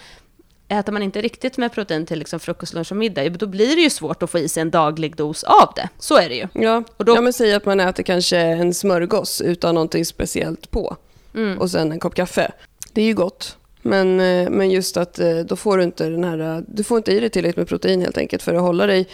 äter 0.68 0.92
man 0.92 1.02
inte 1.02 1.20
riktigt 1.20 1.56
med 1.56 1.72
protein 1.72 2.06
till 2.06 2.18
liksom 2.18 2.40
frukost, 2.40 2.74
lunch 2.74 2.92
och 2.92 2.96
middag, 2.96 3.28
då 3.28 3.46
blir 3.46 3.76
det 3.76 3.82
ju 3.82 3.90
svårt 3.90 4.22
att 4.22 4.30
få 4.30 4.38
i 4.38 4.48
sig 4.48 4.60
en 4.60 4.70
daglig 4.70 5.16
dos 5.16 5.44
av 5.44 5.72
det. 5.76 5.88
Så 5.98 6.16
är 6.18 6.28
det 6.28 6.34
ju. 6.34 6.48
Ja, 6.52 6.84
och 6.96 7.04
då... 7.04 7.14
ja 7.14 7.20
men 7.20 7.32
säg 7.32 7.54
att 7.54 7.64
man 7.64 7.80
äter 7.80 8.02
kanske 8.02 8.38
en 8.38 8.74
smörgås 8.74 9.40
utan 9.40 9.74
någonting 9.74 10.04
speciellt 10.04 10.70
på. 10.70 10.96
Mm. 11.34 11.58
Och 11.58 11.70
sen 11.70 11.92
en 11.92 12.00
kopp 12.00 12.14
kaffe. 12.14 12.52
Det 12.92 13.02
är 13.02 13.06
ju 13.06 13.14
gott. 13.14 13.56
Men, 13.82 14.20
eh, 14.20 14.50
men 14.50 14.70
just 14.70 14.96
att 14.96 15.18
eh, 15.18 15.38
då 15.38 15.56
får 15.56 15.78
du 15.78 15.84
inte 15.84 16.08
den 16.08 16.24
här, 16.24 16.38
eh, 16.38 16.62
du 16.68 16.84
får 16.84 16.96
inte 16.96 17.12
i 17.12 17.20
dig 17.20 17.30
tillräckligt 17.30 17.56
med 17.56 17.68
protein 17.68 18.00
helt 18.00 18.18
enkelt 18.18 18.42
för 18.42 18.54
att 18.54 18.62
hålla 18.62 18.86
dig 18.86 19.08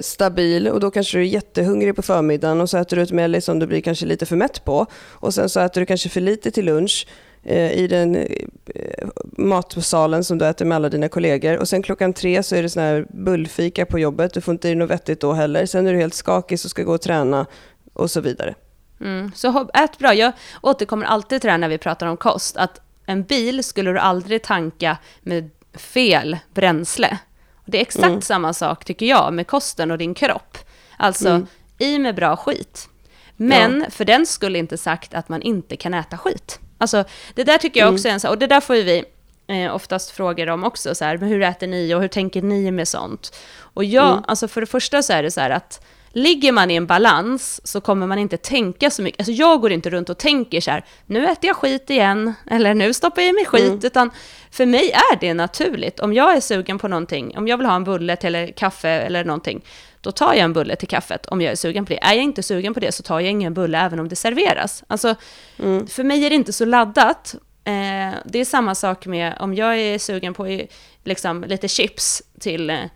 stabil 0.00 0.68
och 0.68 0.80
då 0.80 0.90
kanske 0.90 1.18
du 1.18 1.22
är 1.22 1.28
jättehungrig 1.28 1.96
på 1.96 2.02
förmiddagen 2.02 2.60
och 2.60 2.70
så 2.70 2.78
äter 2.78 2.96
du 2.96 3.02
ett 3.02 3.12
mellis 3.12 3.44
som 3.44 3.58
du 3.58 3.66
blir 3.66 3.80
kanske 3.80 4.06
lite 4.06 4.26
för 4.26 4.36
mätt 4.36 4.64
på 4.64 4.86
och 5.10 5.34
sen 5.34 5.48
så 5.48 5.60
äter 5.60 5.80
du 5.80 5.86
kanske 5.86 6.08
för 6.08 6.20
lite 6.20 6.50
till 6.50 6.64
lunch 6.64 7.06
i 7.72 7.86
den 7.86 8.28
matsalen 9.38 10.24
som 10.24 10.38
du 10.38 10.46
äter 10.46 10.64
med 10.64 10.76
alla 10.76 10.88
dina 10.88 11.08
kollegor 11.08 11.58
och 11.58 11.68
sen 11.68 11.82
klockan 11.82 12.12
tre 12.12 12.42
så 12.42 12.56
är 12.56 12.62
det 12.62 12.68
sån 12.68 12.82
här 12.82 13.06
bullfika 13.10 13.86
på 13.86 13.98
jobbet, 13.98 14.34
du 14.34 14.40
får 14.40 14.52
inte 14.52 14.68
i 14.68 14.74
något 14.74 14.90
vettigt 14.90 15.20
då 15.20 15.32
heller. 15.32 15.66
Sen 15.66 15.86
är 15.86 15.92
du 15.92 15.98
helt 15.98 16.14
skakig 16.14 16.58
och 16.64 16.70
ska 16.70 16.82
gå 16.82 16.94
och 16.94 17.02
träna 17.02 17.46
och 17.92 18.10
så 18.10 18.20
vidare. 18.20 18.54
Mm. 19.00 19.30
Så 19.34 19.70
ät 19.74 19.98
bra. 19.98 20.14
Jag 20.14 20.32
återkommer 20.62 21.06
alltid 21.06 21.40
till 21.40 21.48
det 21.48 21.52
här 21.52 21.58
när 21.58 21.68
vi 21.68 21.78
pratar 21.78 22.06
om 22.06 22.16
kost, 22.16 22.56
att 22.56 22.80
en 23.12 23.22
bil 23.22 23.64
skulle 23.64 23.92
du 23.92 23.98
aldrig 23.98 24.42
tanka 24.42 24.96
med 25.20 25.50
fel 25.74 26.38
bränsle. 26.54 27.18
Det 27.66 27.78
är 27.78 27.82
exakt 27.82 28.04
mm. 28.04 28.22
samma 28.22 28.52
sak 28.52 28.84
tycker 28.84 29.06
jag 29.06 29.34
med 29.34 29.46
kosten 29.46 29.90
och 29.90 29.98
din 29.98 30.14
kropp. 30.14 30.58
Alltså, 30.96 31.28
mm. 31.28 31.46
i 31.78 31.98
med 31.98 32.14
bra 32.14 32.36
skit. 32.36 32.88
Men 33.36 33.80
ja. 33.80 33.90
för 33.90 34.04
den 34.04 34.26
skulle 34.26 34.58
inte 34.58 34.78
sagt 34.78 35.14
att 35.14 35.28
man 35.28 35.42
inte 35.42 35.76
kan 35.76 35.94
äta 35.94 36.18
skit. 36.18 36.60
Alltså, 36.78 37.04
det 37.34 37.44
där 37.44 37.58
tycker 37.58 37.80
jag 37.80 37.86
mm. 37.86 37.94
också 37.94 38.08
är 38.08 38.12
en 38.12 38.30
och 38.30 38.38
det 38.38 38.46
där 38.46 38.60
får 38.60 38.76
ju 38.76 38.82
vi 38.82 39.04
eh, 39.46 39.74
oftast 39.74 40.10
frågor 40.10 40.48
om 40.48 40.64
också, 40.64 40.94
så 40.94 41.04
här, 41.04 41.18
hur 41.18 41.42
äter 41.42 41.66
ni 41.66 41.94
och 41.94 42.00
hur 42.00 42.08
tänker 42.08 42.42
ni 42.42 42.70
med 42.70 42.88
sånt? 42.88 43.36
Och 43.58 43.84
jag, 43.84 44.12
mm. 44.12 44.24
alltså 44.28 44.48
för 44.48 44.60
det 44.60 44.66
första 44.66 45.02
så 45.02 45.12
är 45.12 45.22
det 45.22 45.30
så 45.30 45.40
här 45.40 45.50
att 45.50 45.84
ligger 46.12 46.52
man 46.52 46.70
i 46.70 46.74
en 46.74 46.86
balans 46.86 47.60
så 47.64 47.80
kommer 47.80 48.06
man 48.06 48.18
inte 48.18 48.36
tänka 48.36 48.90
så 48.90 49.02
mycket. 49.02 49.20
Alltså 49.20 49.32
jag 49.32 49.60
går 49.60 49.72
inte 49.72 49.90
runt 49.90 50.10
och 50.10 50.18
tänker 50.18 50.60
så 50.60 50.70
här, 50.70 50.84
nu 51.06 51.26
äter 51.26 51.46
jag 51.48 51.56
skit 51.56 51.90
igen, 51.90 52.34
eller 52.50 52.74
nu 52.74 52.94
stoppar 52.94 53.22
jag 53.22 53.28
i 53.28 53.32
mig 53.32 53.44
skit, 53.44 53.62
mm. 53.62 53.80
utan 53.82 54.10
för 54.50 54.66
mig 54.66 54.90
är 54.90 55.20
det 55.20 55.34
naturligt. 55.34 56.00
Om 56.00 56.14
jag 56.14 56.36
är 56.36 56.40
sugen 56.40 56.78
på 56.78 56.88
någonting, 56.88 57.38
om 57.38 57.48
jag 57.48 57.56
vill 57.56 57.66
ha 57.66 57.76
en 57.76 57.84
bulle 57.84 58.16
till 58.16 58.52
kaffe 58.56 58.90
eller 58.90 59.24
någonting, 59.24 59.64
då 60.00 60.12
tar 60.12 60.34
jag 60.34 60.44
en 60.44 60.52
bulle 60.52 60.76
till 60.76 60.88
kaffet 60.88 61.26
om 61.26 61.40
jag 61.40 61.52
är 61.52 61.56
sugen 61.56 61.86
på 61.86 61.92
det. 61.92 62.02
Är 62.02 62.14
jag 62.14 62.22
inte 62.22 62.42
sugen 62.42 62.74
på 62.74 62.80
det 62.80 62.92
så 62.92 63.02
tar 63.02 63.20
jag 63.20 63.30
ingen 63.30 63.54
bulle 63.54 63.78
även 63.78 64.00
om 64.00 64.08
det 64.08 64.16
serveras. 64.16 64.84
Alltså, 64.86 65.14
mm. 65.58 65.86
för 65.86 66.04
mig 66.04 66.24
är 66.24 66.30
det 66.30 66.36
inte 66.36 66.52
så 66.52 66.64
laddat. 66.64 67.34
Eh, 67.64 68.14
det 68.24 68.38
är 68.38 68.44
samma 68.44 68.74
sak 68.74 69.06
med 69.06 69.34
om 69.40 69.54
jag 69.54 69.78
är 69.78 69.98
sugen 69.98 70.34
på 70.34 70.60
liksom, 71.04 71.44
lite 71.44 71.68
chips 71.68 72.22
till 72.40 72.70
eh, 72.70 72.76
Eh, 72.76 72.88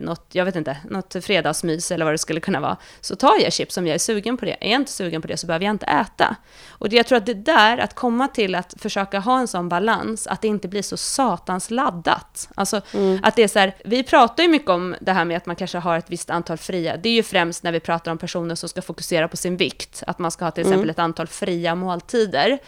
något, 0.00 0.26
jag 0.32 0.44
vet 0.44 0.56
inte, 0.56 0.76
något 0.90 1.16
fredagsmys 1.20 1.90
eller 1.90 2.04
vad 2.04 2.14
det 2.14 2.18
skulle 2.18 2.40
kunna 2.40 2.60
vara, 2.60 2.76
så 3.00 3.16
tar 3.16 3.42
jag 3.42 3.52
chips 3.52 3.76
om 3.76 3.86
jag 3.86 3.94
är 3.94 3.98
sugen 3.98 4.36
på 4.36 4.44
det. 4.44 4.56
Är 4.60 4.70
jag 4.70 4.80
inte 4.80 4.92
sugen 4.92 5.22
på 5.22 5.28
det 5.28 5.36
så 5.36 5.46
behöver 5.46 5.64
jag 5.64 5.74
inte 5.74 5.86
äta. 5.86 6.36
Och 6.68 6.88
det, 6.88 6.96
jag 6.96 7.06
tror 7.06 7.18
att 7.18 7.26
det 7.26 7.34
där, 7.34 7.78
att 7.78 7.94
komma 7.94 8.28
till 8.28 8.54
att 8.54 8.74
försöka 8.78 9.18
ha 9.18 9.38
en 9.38 9.48
sån 9.48 9.68
balans, 9.68 10.26
att 10.26 10.42
det 10.42 10.48
inte 10.48 10.68
blir 10.68 10.82
så 10.82 10.96
satans 10.96 11.70
laddat. 11.70 12.48
Alltså 12.54 12.80
mm. 12.92 13.18
att 13.22 13.36
det 13.36 13.42
är 13.42 13.48
så 13.48 13.58
här, 13.58 13.76
vi 13.84 14.02
pratar 14.02 14.42
ju 14.42 14.48
mycket 14.48 14.70
om 14.70 14.96
det 15.00 15.12
här 15.12 15.24
med 15.24 15.36
att 15.36 15.46
man 15.46 15.56
kanske 15.56 15.78
har 15.78 15.98
ett 15.98 16.10
visst 16.10 16.30
antal 16.30 16.58
fria, 16.58 16.96
det 16.96 17.08
är 17.08 17.14
ju 17.14 17.22
främst 17.22 17.62
när 17.62 17.72
vi 17.72 17.80
pratar 17.80 18.12
om 18.12 18.18
personer 18.18 18.54
som 18.54 18.68
ska 18.68 18.82
fokusera 18.82 19.28
på 19.28 19.36
sin 19.36 19.56
vikt, 19.56 20.02
att 20.06 20.18
man 20.18 20.30
ska 20.30 20.44
ha 20.44 20.50
till 20.50 20.60
exempel 20.60 20.82
mm. 20.82 20.90
ett 20.90 20.98
antal 20.98 21.26
fria 21.26 21.74
måltider. 21.74 22.58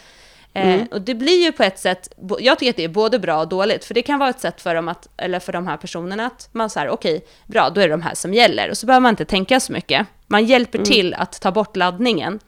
Eh, 0.53 0.73
mm. 0.73 0.87
och 0.91 1.01
det 1.01 1.15
blir 1.15 1.43
ju 1.43 1.51
på 1.51 1.63
ett 1.63 1.79
sätt, 1.79 2.13
jag 2.39 2.59
tycker 2.59 2.69
att 2.69 2.75
det 2.77 2.83
är 2.83 2.87
både 2.87 3.19
bra 3.19 3.39
och 3.39 3.47
dåligt, 3.47 3.85
för 3.85 3.93
det 3.93 4.01
kan 4.01 4.19
vara 4.19 4.29
ett 4.29 4.39
sätt 4.39 4.61
för 4.61 4.75
dem 4.75 4.87
att, 4.87 5.07
eller 5.17 5.39
för 5.39 5.53
de 5.53 5.67
här 5.67 5.77
personerna 5.77 6.25
att 6.25 6.49
man 6.51 6.69
säger 6.69 6.89
okej, 6.89 7.15
okay, 7.15 7.27
bra, 7.45 7.69
då 7.69 7.81
är 7.81 7.87
det 7.87 7.93
de 7.93 8.01
här 8.01 8.15
som 8.15 8.33
gäller, 8.33 8.69
och 8.69 8.77
så 8.77 8.85
behöver 8.85 9.01
man 9.01 9.09
inte 9.09 9.25
tänka 9.25 9.59
så 9.59 9.73
mycket. 9.73 10.07
Man 10.27 10.45
hjälper 10.45 10.77
mm. 10.77 10.85
till 10.85 11.13
att 11.13 11.41
ta 11.41 11.51
bort 11.51 11.75
laddningen. 11.75 12.39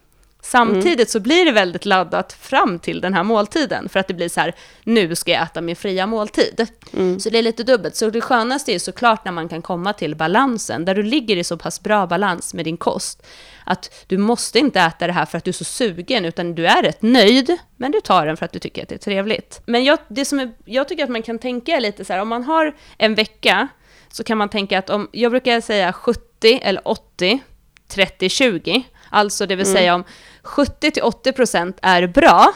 Samtidigt 0.41 0.95
mm. 0.95 1.05
så 1.05 1.19
blir 1.19 1.45
det 1.45 1.51
väldigt 1.51 1.85
laddat 1.85 2.33
fram 2.33 2.79
till 2.79 3.01
den 3.01 3.13
här 3.13 3.23
måltiden, 3.23 3.89
för 3.89 3.99
att 3.99 4.07
det 4.07 4.13
blir 4.13 4.29
så 4.29 4.39
här, 4.39 4.55
nu 4.83 5.15
ska 5.15 5.31
jag 5.31 5.43
äta 5.43 5.61
min 5.61 5.75
fria 5.75 6.07
måltid. 6.07 6.67
Mm. 6.93 7.19
Så 7.19 7.29
det 7.29 7.37
är 7.37 7.41
lite 7.41 7.63
dubbelt. 7.63 7.95
Så 7.95 8.09
det 8.09 8.21
skönaste 8.21 8.71
är 8.71 8.79
såklart 8.79 9.25
när 9.25 9.31
man 9.31 9.49
kan 9.49 9.61
komma 9.61 9.93
till 9.93 10.15
balansen, 10.15 10.85
där 10.85 10.95
du 10.95 11.03
ligger 11.03 11.37
i 11.37 11.43
så 11.43 11.57
pass 11.57 11.83
bra 11.83 12.07
balans 12.07 12.53
med 12.53 12.65
din 12.65 12.77
kost, 12.77 13.25
att 13.63 14.05
du 14.07 14.17
måste 14.17 14.59
inte 14.59 14.79
äta 14.79 15.07
det 15.07 15.13
här 15.13 15.25
för 15.25 15.37
att 15.37 15.43
du 15.43 15.49
är 15.49 15.53
så 15.53 15.63
sugen, 15.63 16.25
utan 16.25 16.55
du 16.55 16.67
är 16.67 16.83
rätt 16.83 17.01
nöjd, 17.01 17.57
men 17.77 17.91
du 17.91 18.01
tar 18.01 18.25
den 18.25 18.37
för 18.37 18.45
att 18.45 18.51
du 18.51 18.59
tycker 18.59 18.83
att 18.83 18.89
det 18.89 18.95
är 18.95 18.99
trevligt. 18.99 19.61
Men 19.65 19.83
jag, 19.83 19.99
det 20.07 20.25
som 20.25 20.39
är, 20.39 20.51
jag 20.65 20.87
tycker 20.87 21.03
att 21.03 21.09
man 21.09 21.23
kan 21.23 21.39
tänka 21.39 21.79
lite 21.79 22.05
så 22.05 22.13
här, 22.13 22.21
om 22.21 22.27
man 22.27 22.43
har 22.43 22.75
en 22.97 23.15
vecka, 23.15 23.67
så 24.11 24.23
kan 24.23 24.37
man 24.37 24.49
tänka 24.49 24.79
att 24.79 24.89
om, 24.89 25.09
jag 25.11 25.31
brukar 25.31 25.61
säga 25.61 25.93
70 25.93 26.59
eller 26.63 26.87
80, 26.87 27.39
30, 27.87 28.29
20, 28.29 28.83
alltså 29.09 29.45
det 29.45 29.55
vill 29.55 29.65
mm. 29.65 29.77
säga 29.77 29.95
om 29.95 30.03
70-80% 30.43 31.73
är 31.81 32.07
bra, 32.07 32.53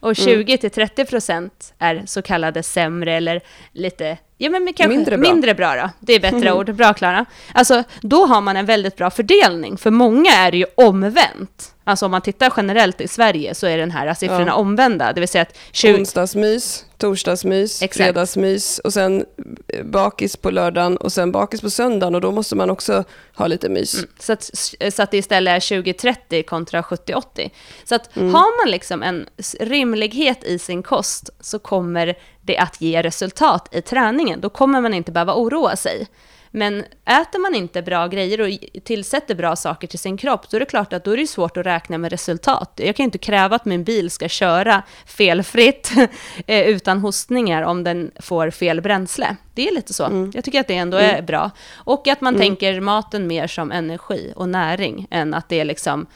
och 0.00 0.12
20-30% 0.12 1.30
mm. 1.30 1.50
är 1.78 2.06
så 2.06 2.22
kallade 2.22 2.62
sämre 2.62 3.14
eller 3.14 3.40
lite 3.72 4.18
Ja, 4.42 4.50
men 4.50 4.72
kanske 4.72 4.96
mindre 4.96 5.18
bra. 5.18 5.32
mindre 5.32 5.54
bra 5.54 5.74
då. 5.74 5.90
Det 6.00 6.12
är 6.12 6.20
bättre 6.20 6.36
mm. 6.36 6.56
ord. 6.58 6.74
Bra, 6.74 6.94
Klara. 6.94 7.24
Alltså, 7.54 7.84
då 8.00 8.26
har 8.26 8.40
man 8.40 8.56
en 8.56 8.66
väldigt 8.66 8.96
bra 8.96 9.10
fördelning. 9.10 9.76
För 9.76 9.90
många 9.90 10.30
är 10.30 10.50
det 10.50 10.56
ju 10.56 10.66
omvänt. 10.74 11.74
Alltså 11.84 12.04
om 12.04 12.10
man 12.10 12.22
tittar 12.22 12.52
generellt 12.56 13.00
i 13.00 13.08
Sverige 13.08 13.54
så 13.54 13.66
är 13.66 13.78
den 13.78 13.90
här 13.90 14.14
siffrorna 14.14 14.46
ja. 14.46 14.54
omvända. 14.54 15.12
Det 15.12 15.20
vill 15.20 15.28
säga 15.28 15.42
att 15.42 15.58
20... 15.72 15.94
Onsdagsmys, 15.94 16.84
torsdagsmys, 16.98 17.82
Exakt. 17.82 17.96
fredagsmys 17.96 18.78
och 18.78 18.92
sen 18.92 19.24
eh, 19.68 19.84
bakis 19.84 20.36
på 20.36 20.50
lördagen 20.50 20.96
och 20.96 21.12
sen 21.12 21.32
bakis 21.32 21.60
på 21.60 21.70
söndagen 21.70 22.14
och 22.14 22.20
då 22.20 22.32
måste 22.32 22.56
man 22.56 22.70
också 22.70 23.04
ha 23.34 23.46
lite 23.46 23.68
mys. 23.68 23.94
Mm. 23.94 24.10
Så, 24.18 24.32
att, 24.32 24.50
så 24.92 25.02
att 25.02 25.10
det 25.10 25.16
istället 25.16 25.70
är 25.70 25.82
20-30 25.82 26.42
kontra 26.42 26.82
70-80. 26.82 27.50
Så 27.84 27.94
att 27.94 28.16
mm. 28.16 28.34
har 28.34 28.64
man 28.64 28.70
liksom 28.70 29.02
en 29.02 29.26
rimlighet 29.60 30.44
i 30.44 30.58
sin 30.58 30.82
kost 30.82 31.30
så 31.40 31.58
kommer 31.58 32.14
det 32.42 32.58
att 32.58 32.80
ge 32.80 33.02
resultat 33.02 33.68
i 33.72 33.82
träningen. 33.82 34.40
Då 34.40 34.48
kommer 34.48 34.80
man 34.80 34.94
inte 34.94 35.12
behöva 35.12 35.34
oroa 35.34 35.76
sig. 35.76 36.06
Men 36.52 36.84
äter 37.04 37.38
man 37.38 37.54
inte 37.54 37.82
bra 37.82 38.06
grejer 38.06 38.40
och 38.40 38.82
tillsätter 38.84 39.34
bra 39.34 39.56
saker 39.56 39.86
till 39.86 39.98
sin 39.98 40.16
kropp, 40.16 40.50
då 40.50 40.56
är 40.56 40.60
det 40.60 40.66
klart 40.66 40.92
att 40.92 41.04
då 41.04 41.10
är 41.10 41.16
det 41.16 41.26
svårt 41.26 41.56
att 41.56 41.66
räkna 41.66 41.98
med 41.98 42.10
resultat. 42.10 42.72
Jag 42.84 42.96
kan 42.96 43.04
inte 43.04 43.18
kräva 43.18 43.56
att 43.56 43.64
min 43.64 43.84
bil 43.84 44.10
ska 44.10 44.28
köra 44.28 44.82
felfritt 45.06 45.90
eh, 46.46 46.68
utan 46.68 46.98
hostningar 46.98 47.62
om 47.62 47.84
den 47.84 48.10
får 48.20 48.50
fel 48.50 48.80
bränsle. 48.80 49.36
Det 49.54 49.68
är 49.68 49.74
lite 49.74 49.94
så. 49.94 50.04
Mm. 50.04 50.30
Jag 50.34 50.44
tycker 50.44 50.60
att 50.60 50.68
det 50.68 50.76
ändå 50.76 50.96
är 50.96 51.14
mm. 51.14 51.26
bra. 51.26 51.50
Och 51.74 52.08
att 52.08 52.20
man 52.20 52.34
mm. 52.34 52.46
tänker 52.46 52.80
maten 52.80 53.26
mer 53.26 53.46
som 53.46 53.72
energi 53.72 54.32
och 54.36 54.48
näring 54.48 55.06
än 55.10 55.34
att 55.34 55.48
det 55.48 55.60
är 55.60 55.64
liksom 55.64 56.06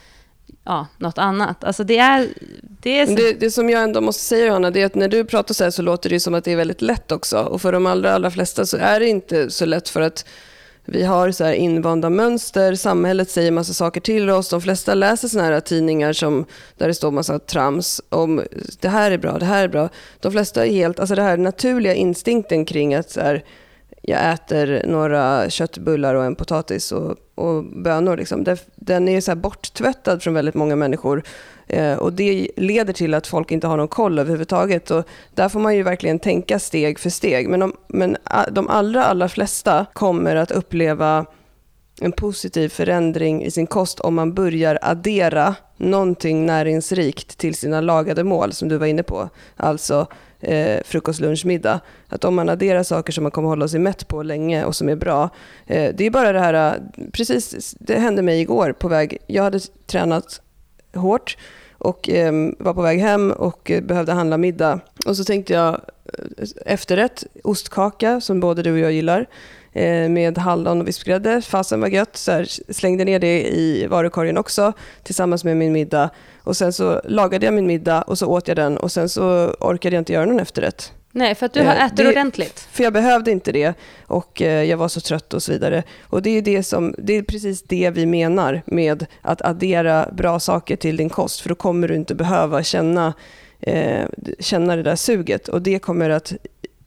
ja, 0.64 0.86
något 0.98 1.18
annat. 1.18 1.64
Alltså 1.64 1.84
det 1.84 1.98
är... 1.98 2.28
Det, 2.62 3.00
är 3.00 3.06
så... 3.06 3.14
det, 3.14 3.32
det 3.32 3.50
som 3.50 3.70
jag 3.70 3.82
ändå 3.82 4.00
måste 4.00 4.22
säga 4.22 4.46
Johanna, 4.46 4.70
det 4.70 4.82
är 4.82 4.86
att 4.86 4.94
när 4.94 5.08
du 5.08 5.24
pratar 5.24 5.54
så 5.54 5.64
här 5.64 5.70
så 5.70 5.82
låter 5.82 6.10
det 6.10 6.20
som 6.20 6.34
att 6.34 6.44
det 6.44 6.52
är 6.52 6.56
väldigt 6.56 6.82
lätt 6.82 7.12
också. 7.12 7.38
Och 7.38 7.62
för 7.62 7.72
de 7.72 7.86
allra, 7.86 8.12
allra 8.14 8.30
flesta 8.30 8.66
så 8.66 8.76
är 8.76 9.00
det 9.00 9.08
inte 9.08 9.50
så 9.50 9.66
lätt 9.66 9.88
för 9.88 10.00
att 10.00 10.24
vi 10.86 11.04
har 11.04 11.30
så 11.30 11.44
här 11.44 11.52
invanda 11.52 12.10
mönster, 12.10 12.74
samhället 12.74 13.30
säger 13.30 13.50
massa 13.50 13.72
saker 13.72 14.00
till 14.00 14.30
oss. 14.30 14.48
De 14.48 14.60
flesta 14.60 14.94
läser 14.94 15.28
såna 15.28 15.44
här 15.44 15.60
tidningar 15.60 16.12
som, 16.12 16.44
där 16.76 16.88
det 16.88 16.94
står 16.94 17.10
massa 17.10 17.38
trams 17.38 18.00
om 18.08 18.42
det 18.80 18.88
här 18.88 19.10
är 19.10 19.18
bra, 19.18 19.38
det 19.38 19.44
här 19.44 19.64
är 19.64 19.68
bra. 19.68 19.88
De 20.20 20.32
flesta 20.32 20.66
är 20.66 20.70
helt, 20.70 21.00
alltså 21.00 21.14
det 21.14 21.22
här 21.22 21.36
naturliga 21.36 21.94
instinkten 21.94 22.64
kring 22.64 22.94
att 22.94 23.10
så 23.10 23.20
här, 23.20 23.44
jag 24.06 24.32
äter 24.32 24.82
några 24.86 25.50
köttbullar 25.50 26.14
och 26.14 26.24
en 26.24 26.34
potatis 26.34 26.92
och, 26.92 27.16
och 27.34 27.64
bönor. 27.64 28.16
Liksom. 28.16 28.56
Den 28.76 29.08
är 29.08 29.20
så 29.20 29.34
borttvättad 29.34 30.22
från 30.22 30.34
väldigt 30.34 30.54
många 30.54 30.76
människor. 30.76 31.22
Eh, 31.66 31.94
och 31.94 32.12
Det 32.12 32.48
leder 32.56 32.92
till 32.92 33.14
att 33.14 33.26
folk 33.26 33.50
inte 33.50 33.66
har 33.66 33.76
någon 33.76 33.88
koll 33.88 34.18
överhuvudtaget. 34.18 34.90
Och 34.90 35.04
där 35.34 35.48
får 35.48 35.60
man 35.60 35.76
ju 35.76 35.82
verkligen 35.82 36.18
tänka 36.18 36.58
steg 36.58 36.98
för 36.98 37.10
steg. 37.10 37.48
Men 37.48 37.60
de, 37.60 37.72
men 37.88 38.16
de 38.50 38.68
allra, 38.68 39.04
allra 39.04 39.28
flesta 39.28 39.86
kommer 39.92 40.36
att 40.36 40.50
uppleva 40.50 41.26
en 42.00 42.12
positiv 42.12 42.68
förändring 42.68 43.44
i 43.44 43.50
sin 43.50 43.66
kost 43.66 44.00
om 44.00 44.14
man 44.14 44.34
börjar 44.34 44.78
addera 44.82 45.54
någonting 45.76 46.46
näringsrikt 46.46 47.38
till 47.38 47.54
sina 47.54 47.80
lagade 47.80 48.24
mål 48.24 48.52
som 48.52 48.68
du 48.68 48.76
var 48.76 48.86
inne 48.86 49.02
på. 49.02 49.28
Alltså 49.56 50.06
eh, 50.44 50.80
frukost, 50.84 51.20
lunch, 51.20 51.46
middag. 51.46 51.80
Att 52.08 52.24
om 52.24 52.34
man 52.34 52.48
adderar 52.48 52.82
saker 52.82 53.12
som 53.12 53.22
man 53.22 53.30
kommer 53.30 53.48
hålla 53.48 53.68
sig 53.68 53.80
mätt 53.80 54.08
på 54.08 54.22
länge 54.22 54.64
och 54.64 54.76
som 54.76 54.88
är 54.88 54.96
bra. 54.96 55.30
Eh, 55.66 55.94
det 55.94 56.06
är 56.06 56.10
bara 56.10 56.32
det 56.32 56.40
här, 56.40 56.80
precis, 57.12 57.74
det 57.78 57.98
hände 57.98 58.22
mig 58.22 58.40
igår 58.40 58.72
på 58.72 58.88
väg, 58.88 59.18
jag 59.26 59.42
hade 59.42 59.60
tränat 59.86 60.40
hårt 60.94 61.36
och 61.78 62.10
eh, 62.10 62.32
var 62.58 62.74
på 62.74 62.82
väg 62.82 63.00
hem 63.00 63.30
och 63.30 63.70
eh, 63.70 63.82
behövde 63.82 64.12
handla 64.12 64.38
middag. 64.38 64.80
Och 65.06 65.16
så 65.16 65.24
tänkte 65.24 65.52
jag 65.52 65.74
eh, 65.74 66.48
efterrätt, 66.66 67.24
ostkaka 67.44 68.20
som 68.20 68.40
både 68.40 68.62
du 68.62 68.72
och 68.72 68.78
jag 68.78 68.92
gillar. 68.92 69.26
Eh, 69.72 70.08
med 70.08 70.38
hallon 70.38 70.80
och 70.80 70.88
vispgrädde. 70.88 71.42
Fasen 71.42 71.80
var 71.80 71.88
gött. 71.88 72.16
Så 72.16 72.32
här, 72.32 72.72
slängde 72.72 73.04
ner 73.04 73.18
det 73.18 73.42
i 73.42 73.86
varukorgen 73.86 74.38
också 74.38 74.72
tillsammans 75.02 75.44
med 75.44 75.56
min 75.56 75.72
middag. 75.72 76.10
Och 76.44 76.56
sen 76.56 76.72
så 76.72 77.00
lagade 77.04 77.46
jag 77.46 77.54
min 77.54 77.66
middag 77.66 78.02
och 78.02 78.18
så 78.18 78.26
åt 78.26 78.48
jag 78.48 78.56
den 78.56 78.76
och 78.76 78.92
sen 78.92 79.08
så 79.08 79.54
orkade 79.60 79.96
jag 79.96 80.00
inte 80.00 80.12
göra 80.12 80.24
någon 80.26 80.40
efterrätt. 80.40 80.92
Nej, 81.12 81.34
för 81.34 81.46
att 81.46 81.52
du 81.52 81.60
har 81.62 81.74
Eh, 81.74 81.84
ätit 81.84 81.96
det- 81.96 82.08
ordentligt. 82.08 82.68
För 82.72 82.84
jag 82.84 82.92
behövde 82.92 83.30
inte 83.30 83.52
det 83.52 83.74
och 84.06 84.42
eh, 84.42 84.62
jag 84.64 84.76
var 84.76 84.88
så 84.88 85.00
trött 85.00 85.34
och 85.34 85.42
så 85.42 85.52
vidare. 85.52 85.82
Och 86.02 86.22
det 86.22 86.30
är, 86.30 86.42
det, 86.42 86.62
som, 86.62 86.94
det 86.98 87.12
är 87.12 87.22
precis 87.22 87.62
det 87.62 87.90
vi 87.90 88.06
menar 88.06 88.62
med 88.66 89.06
att 89.22 89.42
addera 89.42 90.08
bra 90.12 90.40
saker 90.40 90.76
till 90.76 90.96
din 90.96 91.08
kost. 91.08 91.40
För 91.40 91.48
då 91.48 91.54
kommer 91.54 91.88
du 91.88 91.94
inte 91.94 92.14
behöva 92.14 92.62
känna, 92.62 93.12
eh, 93.60 94.04
känna 94.40 94.76
det 94.76 94.82
där 94.82 94.96
suget 94.96 95.48
och 95.48 95.62
det 95.62 95.78
kommer 95.78 96.10
att 96.10 96.32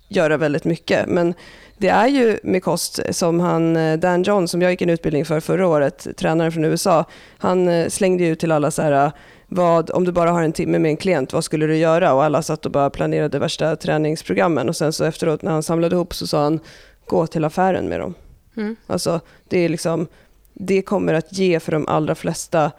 göra 0.09 0.37
väldigt 0.37 0.63
mycket. 0.65 1.07
Men 1.07 1.33
det 1.77 1.89
är 1.89 2.07
ju 2.07 2.37
med 2.43 2.63
kost 2.63 2.99
som 3.11 3.39
han, 3.39 3.77
eh, 3.77 3.97
Dan 3.99 4.23
John, 4.23 4.47
som 4.47 4.61
jag 4.61 4.71
gick 4.71 4.81
en 4.81 4.89
utbildning 4.89 5.25
för 5.25 5.39
förra 5.39 5.67
året, 5.67 6.07
tränaren 6.17 6.51
från 6.51 6.65
USA, 6.65 7.05
han 7.37 7.91
slängde 7.91 8.23
ju 8.23 8.31
ut 8.31 8.39
till 8.39 8.51
alla 8.51 8.71
så 8.71 8.81
här, 8.81 9.11
vad, 9.47 9.91
om 9.91 10.03
du 10.03 10.11
bara 10.11 10.31
har 10.31 10.41
en 10.41 10.53
timme 10.53 10.79
med 10.79 10.89
en 10.89 10.97
klient, 10.97 11.33
vad 11.33 11.43
skulle 11.43 11.67
du 11.67 11.75
göra? 11.77 12.13
Och 12.13 12.23
alla 12.23 12.41
satt 12.41 12.65
och 12.65 12.71
bara 12.71 12.89
planerade 12.89 13.39
värsta 13.39 13.75
träningsprogrammen 13.75 14.69
och 14.69 14.75
sen 14.75 14.93
så 14.93 15.03
efteråt 15.03 15.41
när 15.41 15.51
han 15.51 15.63
samlade 15.63 15.95
ihop 15.95 16.15
så 16.15 16.27
sa 16.27 16.43
han, 16.43 16.59
gå 17.05 17.27
till 17.27 17.45
affären 17.45 17.89
med 17.89 17.99
dem. 17.99 18.13
Mm. 18.57 18.75
Alltså, 18.87 19.19
det 19.47 19.59
är 19.59 19.69
liksom, 19.69 20.07
det 20.53 20.81
kommer 20.81 21.13
att 21.13 21.37
ge 21.37 21.59
för 21.59 21.71
de 21.71 21.87
allra 21.87 22.15
flesta 22.15 22.71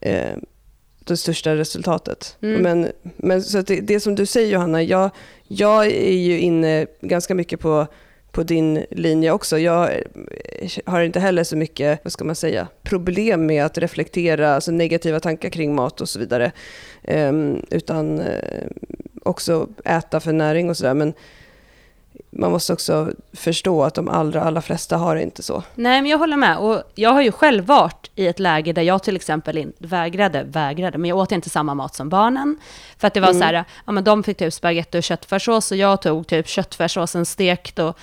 eh, 0.00 0.36
det 0.98 1.16
största 1.16 1.56
resultatet. 1.56 2.36
Mm. 2.42 2.62
Men, 2.62 2.92
men 3.16 3.42
så 3.42 3.62
det, 3.62 3.80
det 3.80 4.00
som 4.00 4.14
du 4.14 4.26
säger 4.26 4.52
Johanna, 4.52 4.82
jag, 4.82 5.10
jag 5.48 5.86
är 5.86 6.16
ju 6.16 6.38
inne 6.38 6.86
ganska 7.00 7.34
mycket 7.34 7.60
på, 7.60 7.86
på 8.38 8.42
din 8.44 8.84
linje 8.90 9.32
också. 9.32 9.58
Jag 9.58 9.90
har 10.84 11.00
inte 11.00 11.20
heller 11.20 11.44
så 11.44 11.56
mycket, 11.56 12.00
vad 12.02 12.12
ska 12.12 12.24
man 12.24 12.34
säga, 12.34 12.68
problem 12.82 13.46
med 13.46 13.64
att 13.64 13.78
reflektera 13.78 14.54
alltså 14.54 14.70
negativa 14.70 15.20
tankar 15.20 15.48
kring 15.48 15.74
mat 15.74 16.00
och 16.00 16.08
så 16.08 16.18
vidare. 16.18 16.52
Ehm, 17.04 17.62
utan 17.70 18.20
eh, 18.20 18.66
också 19.22 19.68
äta 19.84 20.20
för 20.20 20.32
näring 20.32 20.70
och 20.70 20.76
sådär. 20.76 20.94
Men 20.94 21.12
man 22.38 22.50
måste 22.50 22.72
också 22.72 23.10
förstå 23.32 23.82
att 23.82 23.94
de 23.94 24.08
allra, 24.08 24.42
allra 24.42 24.62
flesta 24.62 24.96
har 24.96 25.14
det 25.16 25.22
inte 25.22 25.42
så. 25.42 25.62
Nej, 25.74 26.02
men 26.02 26.10
jag 26.10 26.18
håller 26.18 26.36
med. 26.36 26.58
Och 26.58 26.82
jag 26.94 27.10
har 27.10 27.22
ju 27.22 27.32
själv 27.32 27.64
varit 27.66 28.10
i 28.14 28.26
ett 28.26 28.38
läge 28.38 28.72
där 28.72 28.82
jag 28.82 29.02
till 29.02 29.16
exempel 29.16 29.72
vägrade, 29.78 30.42
vägrade, 30.42 30.98
men 30.98 31.08
jag 31.08 31.18
åt 31.18 31.32
inte 31.32 31.50
samma 31.50 31.74
mat 31.74 31.94
som 31.94 32.08
barnen. 32.08 32.58
För 32.98 33.06
att 33.06 33.14
det 33.14 33.20
var 33.20 33.32
så 33.32 33.42
här, 33.44 33.64
ja 33.86 33.92
men 33.92 34.04
de 34.04 34.22
fick 34.22 34.38
typ 34.38 34.54
spagetti 34.54 34.98
och 34.98 35.02
köttfärssås 35.02 35.70
och 35.70 35.76
jag 35.76 36.02
tog 36.02 36.26
typ 36.26 36.48
köttfärssåsen 36.48 37.26
stekt 37.26 37.78
och 37.78 37.98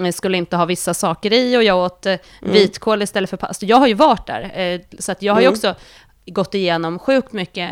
eh, 0.00 0.12
skulle 0.12 0.38
inte 0.38 0.56
ha 0.56 0.64
vissa 0.64 0.94
saker 0.94 1.32
i 1.32 1.56
och 1.56 1.62
jag 1.62 1.78
åt 1.78 2.06
eh, 2.06 2.16
vitkål 2.42 3.02
istället 3.02 3.30
för 3.30 3.36
pasta. 3.36 3.66
Jag 3.66 3.76
har 3.76 3.86
ju 3.86 3.94
varit 3.94 4.26
där, 4.26 4.60
eh, 4.60 4.80
så 4.98 5.12
att 5.12 5.22
jag 5.22 5.34
har 5.34 5.40
ju 5.40 5.46
Mm. 5.46 5.54
också 5.54 5.74
gått 6.28 6.54
igenom 6.54 6.98
sjukt 6.98 7.32
mycket 7.32 7.70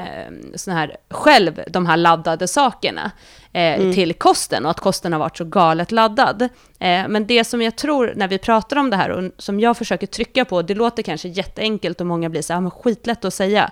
såna 0.55 0.77
här, 0.77 0.97
själv, 1.11 1.61
de 1.69 1.87
här 1.87 1.97
laddade 1.97 2.49
sakerna 2.49 3.11
eh, 3.53 3.93
till 3.93 4.15
kosten 4.15 4.65
och 4.65 4.71
att 4.71 4.81
kosten 4.81 5.13
har 5.13 5.21
varit 5.21 5.37
så 5.37 5.45
galet 5.45 5.93
laddad. 5.93 6.43
Eh, 6.79 7.09
men 7.09 7.27
det 7.27 7.45
som 7.45 7.63
jag 7.63 7.77
tror 7.77 8.13
när 8.17 8.29
vi 8.29 8.39
pratar 8.39 8.77
om 8.77 8.91
det 8.91 8.97
här 8.97 9.11
och 9.11 9.31
som 9.39 9.61
jag 9.61 9.77
försöker 9.77 10.07
trycka 10.07 10.45
på, 10.45 10.63
det 10.63 10.75
låter 10.75 11.03
kanske 11.03 11.29
jätteenkelt 11.29 12.01
och 12.01 12.07
många 12.07 12.29
blir 12.29 12.43
så 12.43 12.53
här, 12.53 12.59
"Ah, 12.59 12.61
men 12.61 12.71
skitlätt 12.71 13.25
att 13.25 13.35
säga. 13.35 13.71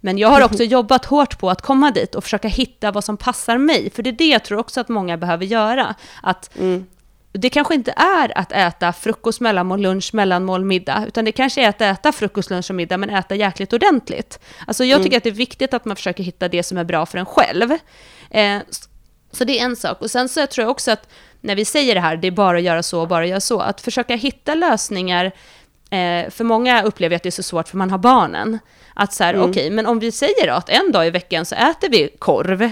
Men 0.00 0.18
jag 0.18 0.28
har 0.28 0.44
också 0.44 0.62
jobbat 0.64 1.04
hårt 1.04 1.38
på 1.38 1.50
att 1.50 1.62
komma 1.62 1.90
dit 1.90 2.14
och 2.14 2.24
försöka 2.24 2.48
hitta 2.48 2.92
vad 2.92 3.04
som 3.04 3.16
passar 3.16 3.58
mig, 3.58 3.90
för 3.90 4.02
det 4.02 4.10
är 4.10 4.12
det 4.12 4.28
jag 4.28 4.44
tror 4.44 4.58
också 4.58 4.80
att 4.80 4.88
många 4.88 5.16
behöver 5.16 5.44
göra. 5.44 5.94
Att 6.22 6.50
det 7.36 7.50
kanske 7.50 7.74
inte 7.74 7.94
är 7.96 8.38
att 8.38 8.52
äta 8.52 8.92
frukost, 8.92 9.40
mellanmål, 9.40 9.80
lunch, 9.80 10.14
mellanmål, 10.14 10.64
middag, 10.64 11.04
utan 11.08 11.24
det 11.24 11.32
kanske 11.32 11.62
är 11.64 11.68
att 11.68 11.80
äta 11.80 12.12
frukost, 12.12 12.50
lunch 12.50 12.70
och 12.70 12.74
middag, 12.74 12.96
men 12.96 13.10
äta 13.10 13.34
jäkligt 13.34 13.72
ordentligt. 13.72 14.40
Alltså 14.66 14.84
jag 14.84 15.02
tycker 15.02 15.16
att 15.16 15.22
det 15.22 15.30
är 15.30 15.34
viktigt 15.34 15.74
att 15.74 15.84
man 15.84 15.96
försöker 15.96 16.24
hitta 16.24 16.48
det 16.48 16.62
som 16.62 16.78
är 16.78 16.84
bra 16.84 17.06
för 17.06 17.18
en 17.18 17.26
själv. 17.26 17.72
Eh, 18.30 18.58
så 19.32 19.44
det 19.44 19.58
är 19.58 19.64
en 19.64 19.76
sak. 19.76 20.00
Och 20.00 20.10
sen 20.10 20.28
så 20.28 20.46
tror 20.46 20.62
jag 20.62 20.70
också 20.70 20.90
att 20.90 21.08
när 21.40 21.56
vi 21.56 21.64
säger 21.64 21.94
det 21.94 22.00
här, 22.00 22.16
det 22.16 22.26
är 22.26 22.30
bara 22.30 22.56
att 22.56 22.62
göra 22.62 22.82
så 22.82 23.00
och 23.00 23.08
bara 23.08 23.26
göra 23.26 23.40
så, 23.40 23.60
att 23.60 23.80
försöka 23.80 24.16
hitta 24.16 24.54
lösningar 24.54 25.32
Eh, 25.90 26.30
för 26.30 26.44
många 26.44 26.82
upplever 26.82 27.16
att 27.16 27.22
det 27.22 27.28
är 27.28 27.30
så 27.30 27.42
svårt 27.42 27.68
för 27.68 27.76
man 27.76 27.90
har 27.90 27.98
barnen. 27.98 28.58
Att 28.94 29.12
så 29.12 29.24
här, 29.24 29.40
okej, 29.40 29.70
men 29.70 29.86
om 29.86 29.98
vi 29.98 30.12
säger 30.12 30.46
då 30.46 30.52
att 30.52 30.68
en 30.68 30.92
dag 30.92 31.06
i 31.06 31.10
veckan 31.10 31.44
så 31.44 31.54
äter 31.54 31.88
vi 31.88 32.08
korv, 32.18 32.70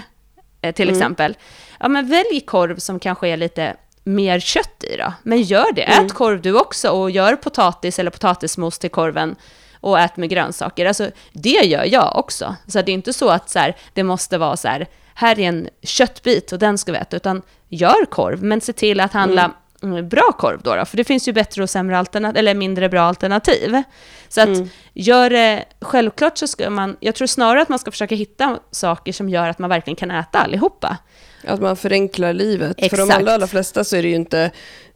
eh, 0.60 0.74
till 0.74 0.90
exempel. 0.90 1.36
Ja, 1.80 1.88
men 1.88 2.08
välj 2.08 2.40
korv 2.40 2.76
som 2.78 2.98
kanske 2.98 3.28
är 3.28 3.36
lite 3.36 3.76
mer 4.04 4.40
kött 4.40 4.84
i 4.84 4.96
då. 4.96 5.12
Men 5.22 5.42
gör 5.42 5.72
det, 5.72 5.82
ät 5.82 6.12
korv 6.12 6.42
du 6.42 6.60
också 6.60 6.90
och 6.90 7.10
gör 7.10 7.36
potatis 7.36 7.98
eller 7.98 8.10
potatismos 8.10 8.78
till 8.78 8.90
korven 8.90 9.36
och 9.80 10.00
ät 10.00 10.16
med 10.16 10.28
grönsaker. 10.28 10.86
Alltså, 10.86 11.10
det 11.32 11.48
gör 11.64 11.84
jag 11.84 12.18
också. 12.18 12.56
Så 12.66 12.82
det 12.82 12.92
är 12.92 12.94
inte 12.94 13.12
så 13.12 13.28
att 13.28 13.50
så 13.50 13.58
här, 13.58 13.76
det 13.92 14.02
måste 14.02 14.38
vara 14.38 14.56
så 14.56 14.68
här, 14.68 14.86
här 15.14 15.38
är 15.38 15.48
en 15.48 15.68
köttbit 15.82 16.52
och 16.52 16.58
den 16.58 16.78
ska 16.78 16.92
vi 16.92 16.98
äta, 16.98 17.16
utan 17.16 17.42
gör 17.68 18.04
korv, 18.04 18.42
men 18.42 18.60
se 18.60 18.72
till 18.72 19.00
att 19.00 19.12
handla 19.12 19.50
mm, 19.82 20.08
bra 20.08 20.32
korv 20.38 20.60
då, 20.62 20.76
då, 20.76 20.84
för 20.84 20.96
det 20.96 21.04
finns 21.04 21.28
ju 21.28 21.32
bättre 21.32 21.62
och 21.62 21.70
sämre 21.70 21.98
alternativ, 21.98 22.38
eller 22.38 22.54
mindre 22.54 22.88
bra 22.88 23.02
alternativ. 23.02 23.82
Så 24.28 24.40
att 24.40 24.48
gör 24.92 25.30
det, 25.30 25.64
självklart 25.80 26.38
så 26.38 26.46
ska 26.46 26.70
man, 26.70 26.96
jag 27.00 27.14
tror 27.14 27.26
snarare 27.26 27.62
att 27.62 27.68
man 27.68 27.78
ska 27.78 27.90
försöka 27.90 28.14
hitta 28.14 28.58
saker 28.70 29.12
som 29.12 29.28
gör 29.28 29.48
att 29.48 29.58
man 29.58 29.70
verkligen 29.70 29.96
kan 29.96 30.10
äta 30.10 30.38
allihopa. 30.38 30.98
Att 31.46 31.60
man 31.60 31.76
förenklar 31.76 32.32
livet. 32.32 32.80
För 32.80 32.96
de 32.96 33.02
Exakt. 33.02 33.18
allra, 33.18 33.32
allra 33.32 33.46
flesta 33.46 33.84
så 33.84 33.96
är 33.96 34.02
det 34.02 34.08
ju 34.08 34.14
inte 34.14 34.50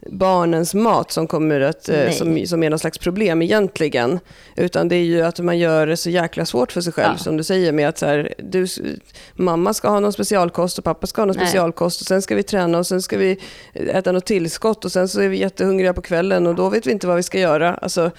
barnens 0.07 0.75
mat 0.75 1.11
som 1.11 1.27
kommer 1.27 1.61
att, 1.61 1.89
eh, 1.89 1.97
Nej. 1.97 2.13
som, 2.13 2.47
som 2.47 2.63
är 2.63 2.71
någon 2.71 2.79
slags 2.79 2.99
problem 2.99 3.43
egentligen. 3.43 4.21
Utan 4.57 4.89
det 4.89 4.97
är 4.97 5.05
ju 5.05 5.23
att 5.23 5.41
man 5.41 5.59
gör 5.59 5.87
det 5.87 5.97
så 5.97 6.11
jäkla 6.11 6.45
svårt 6.45 6.73
för 6.73 6.81
sig 6.81 6.93
själv, 6.93 7.15
Ja. 7.19 7.25
som 7.25 7.37
du 7.37 7.45
säger 7.45 7.73
med 7.73 7.89
att 7.89 7.99
så 7.99 8.07
här, 8.07 8.35
du, 8.39 8.67
mamma 9.35 9.75
ska 9.75 9.89
ha 9.89 10.01
någon 10.01 10.13
specialkost 10.13 10.79
och 10.79 10.85
pappa 10.85 11.07
ska 11.07 11.21
ha 11.21 11.27
någon 11.27 11.37
Nej. 11.37 11.47
specialkost 11.47 12.01
och 12.01 12.07
sen 12.07 12.23
ska 12.23 12.35
vi 12.35 12.43
träna 12.43 12.79
och 12.79 12.87
sen 12.87 13.03
ska 13.03 13.19
vi 13.19 13.39
äta 13.73 14.13
något 14.13 14.27
tillskott 14.27 14.85
och 14.85 14.93
sen 14.93 15.09
så 15.09 15.21
är 15.21 15.29
vi 15.29 15.39
jättehungriga 15.39 15.95
på 15.95 16.03
kvällen 16.03 16.47
och 16.47 16.55
då 16.55 16.69
vet 16.69 16.87
vi 16.87 16.91
inte 16.93 17.07
vad 17.07 17.17
vi 17.17 17.23
ska 17.23 17.39
göra. 17.39 17.75
Alltså, 17.75 18.11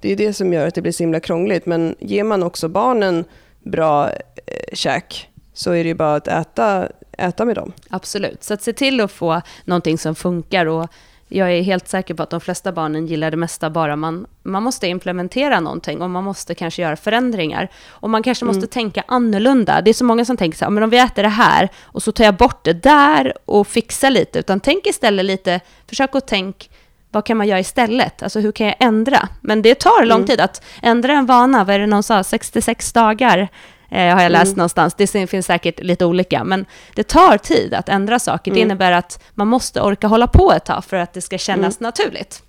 det 0.00 0.12
är 0.12 0.16
det 0.16 0.32
som 0.32 0.52
gör 0.52 0.66
att 0.66 0.74
det 0.74 0.82
blir 0.82 0.92
så 0.92 1.02
himla 1.02 1.20
krångligt. 1.20 1.66
Men 1.66 1.94
ger 2.00 2.24
man 2.24 2.42
också 2.42 2.68
barnen 2.68 3.24
bra 3.64 4.10
eh, 4.10 4.14
käk 4.72 5.28
så 5.54 5.72
är 5.72 5.84
det 5.84 5.88
ju 5.88 5.94
bara 5.94 6.14
att 6.14 6.28
äta, 6.28 6.88
äta 7.18 7.44
med 7.44 7.54
dem. 7.54 7.72
Absolut. 7.90 8.44
Så 8.44 8.54
att 8.54 8.62
se 8.62 8.72
till 8.72 9.00
att 9.00 9.12
få 9.12 9.42
någonting 9.64 9.98
som 9.98 10.14
funkar 10.14 10.66
och 10.66 10.88
jag 11.28 11.52
är 11.52 11.62
helt 11.62 11.88
säker 11.88 12.14
på 12.14 12.22
att 12.22 12.30
de 12.30 12.40
flesta 12.40 12.72
barnen 12.72 13.06
gillar 13.06 13.30
det 13.30 13.36
mesta 13.36 13.70
bara 13.70 13.96
man, 13.96 14.26
man 14.42 14.62
måste 14.62 14.86
implementera 14.86 15.60
någonting 15.60 16.02
och 16.02 16.10
man 16.10 16.24
måste 16.24 16.54
kanske 16.54 16.82
göra 16.82 16.96
förändringar. 16.96 17.68
Och 17.88 18.10
man 18.10 18.22
kanske 18.22 18.44
måste 18.44 18.66
tänka 18.66 19.04
annorlunda. 19.08 19.80
Det 19.80 19.90
är 19.90 19.94
så 19.94 20.04
många 20.04 20.24
som 20.24 20.36
tänker 20.36 20.58
så 20.58 20.64
här, 20.64 20.70
men 20.70 20.82
om 20.82 20.90
vi 20.90 20.98
äter 20.98 21.22
det 21.22 21.28
här 21.28 21.68
och 21.82 22.02
så 22.02 22.12
tar 22.12 22.24
jag 22.24 22.34
bort 22.34 22.64
det 22.64 22.82
där 22.82 23.32
och 23.44 23.66
fixar 23.66 24.10
lite. 24.10 24.38
Utan 24.38 24.60
tänk 24.60 24.86
istället 24.86 25.24
lite, 25.24 25.60
försök 25.86 26.14
att 26.14 26.26
tänka 26.26 26.66
vad 27.10 27.24
kan 27.24 27.36
man 27.36 27.48
göra 27.48 27.60
istället? 27.60 28.22
Alltså 28.22 28.40
hur 28.40 28.52
kan 28.52 28.66
jag 28.66 28.76
ändra? 28.80 29.28
Men 29.40 29.62
det 29.62 29.74
tar 29.74 30.04
lång 30.04 30.26
tid 30.26 30.40
att 30.40 30.64
ändra 30.82 31.12
en 31.12 31.26
vana. 31.26 31.64
Vad 31.64 31.74
är 31.74 31.78
det 31.78 31.86
någon 31.86 32.02
sa? 32.02 32.24
66 32.24 32.92
dagar 32.92 33.48
eh, 33.90 34.14
har 34.14 34.22
jag 34.22 34.32
läst 34.32 34.56
någonstans. 34.56 34.94
Det 34.94 35.30
finns 35.30 35.46
säkert 35.46 35.80
lite 35.80 36.04
olika, 36.04 36.44
men 36.44 36.66
det 36.94 37.02
tar 37.02 37.38
tid 37.38 37.74
att 37.74 37.88
ändra 37.88 38.18
saker. 38.18 38.54
Det 38.54 38.60
innebär 38.60 38.92
att 38.92 39.22
man 39.34 39.48
måste 39.48 39.80
orka 39.80 40.06
hålla 40.06 40.26
på 40.26 40.52
ett 40.52 40.64
tag 40.64 40.84
för 40.84 40.96
att 40.96 41.12
det 41.12 41.20
ska 41.20 41.38
kännas 41.38 41.80
naturligt. 41.80 42.42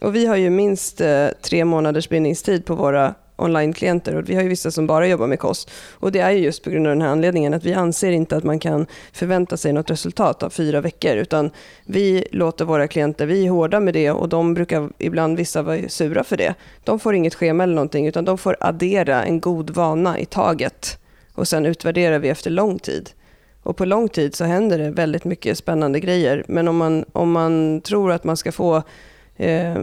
Och 0.00 0.14
vi 0.14 0.26
har 0.26 0.36
ju 0.36 0.50
minst 0.50 1.00
eh, 1.00 1.26
tre 1.42 1.64
månaders 1.64 2.08
bindningstid 2.08 2.66
på 2.66 2.74
våra 2.74 3.14
online-klienter 3.38 4.14
och 4.16 4.28
vi 4.28 4.34
har 4.34 4.42
ju 4.42 4.48
vissa 4.48 4.70
som 4.70 4.86
bara 4.86 5.06
jobbar 5.06 5.26
med 5.26 5.38
kost. 5.38 5.70
Och 5.92 6.12
det 6.12 6.20
är 6.20 6.30
ju 6.30 6.38
just 6.38 6.62
på 6.64 6.70
grund 6.70 6.86
av 6.86 6.92
den 6.92 7.02
här 7.02 7.08
anledningen 7.08 7.54
att 7.54 7.64
vi 7.64 7.74
anser 7.74 8.12
inte 8.12 8.36
att 8.36 8.44
man 8.44 8.58
kan 8.58 8.86
förvänta 9.12 9.56
sig 9.56 9.72
något 9.72 9.90
resultat 9.90 10.42
av 10.42 10.50
fyra 10.50 10.80
veckor 10.80 11.16
utan 11.16 11.50
vi 11.84 12.24
låter 12.32 12.64
våra 12.64 12.88
klienter, 12.88 13.26
vi 13.26 13.46
är 13.46 13.50
hårda 13.50 13.80
med 13.80 13.94
det 13.94 14.10
och 14.10 14.28
de 14.28 14.54
brukar 14.54 14.90
ibland 14.98 15.36
vissa 15.36 15.62
vara 15.62 15.88
sura 15.88 16.24
för 16.24 16.36
det. 16.36 16.54
De 16.84 16.98
får 16.98 17.14
inget 17.14 17.34
schema 17.34 17.62
eller 17.62 17.74
någonting 17.74 18.06
utan 18.06 18.24
de 18.24 18.38
får 18.38 18.56
addera 18.60 19.24
en 19.24 19.40
god 19.40 19.70
vana 19.70 20.18
i 20.18 20.24
taget 20.24 20.98
och 21.34 21.48
sen 21.48 21.66
utvärderar 21.66 22.18
vi 22.18 22.28
efter 22.28 22.50
lång 22.50 22.78
tid. 22.78 23.10
Och 23.62 23.76
på 23.76 23.84
lång 23.84 24.08
tid 24.08 24.34
så 24.34 24.44
händer 24.44 24.78
det 24.78 24.90
väldigt 24.90 25.24
mycket 25.24 25.58
spännande 25.58 26.00
grejer. 26.00 26.44
Men 26.48 26.68
om 26.68 26.76
man, 26.76 27.04
om 27.12 27.32
man 27.32 27.80
tror 27.80 28.12
att 28.12 28.24
man 28.24 28.36
ska 28.36 28.52
få 28.52 28.82
eh, 29.36 29.76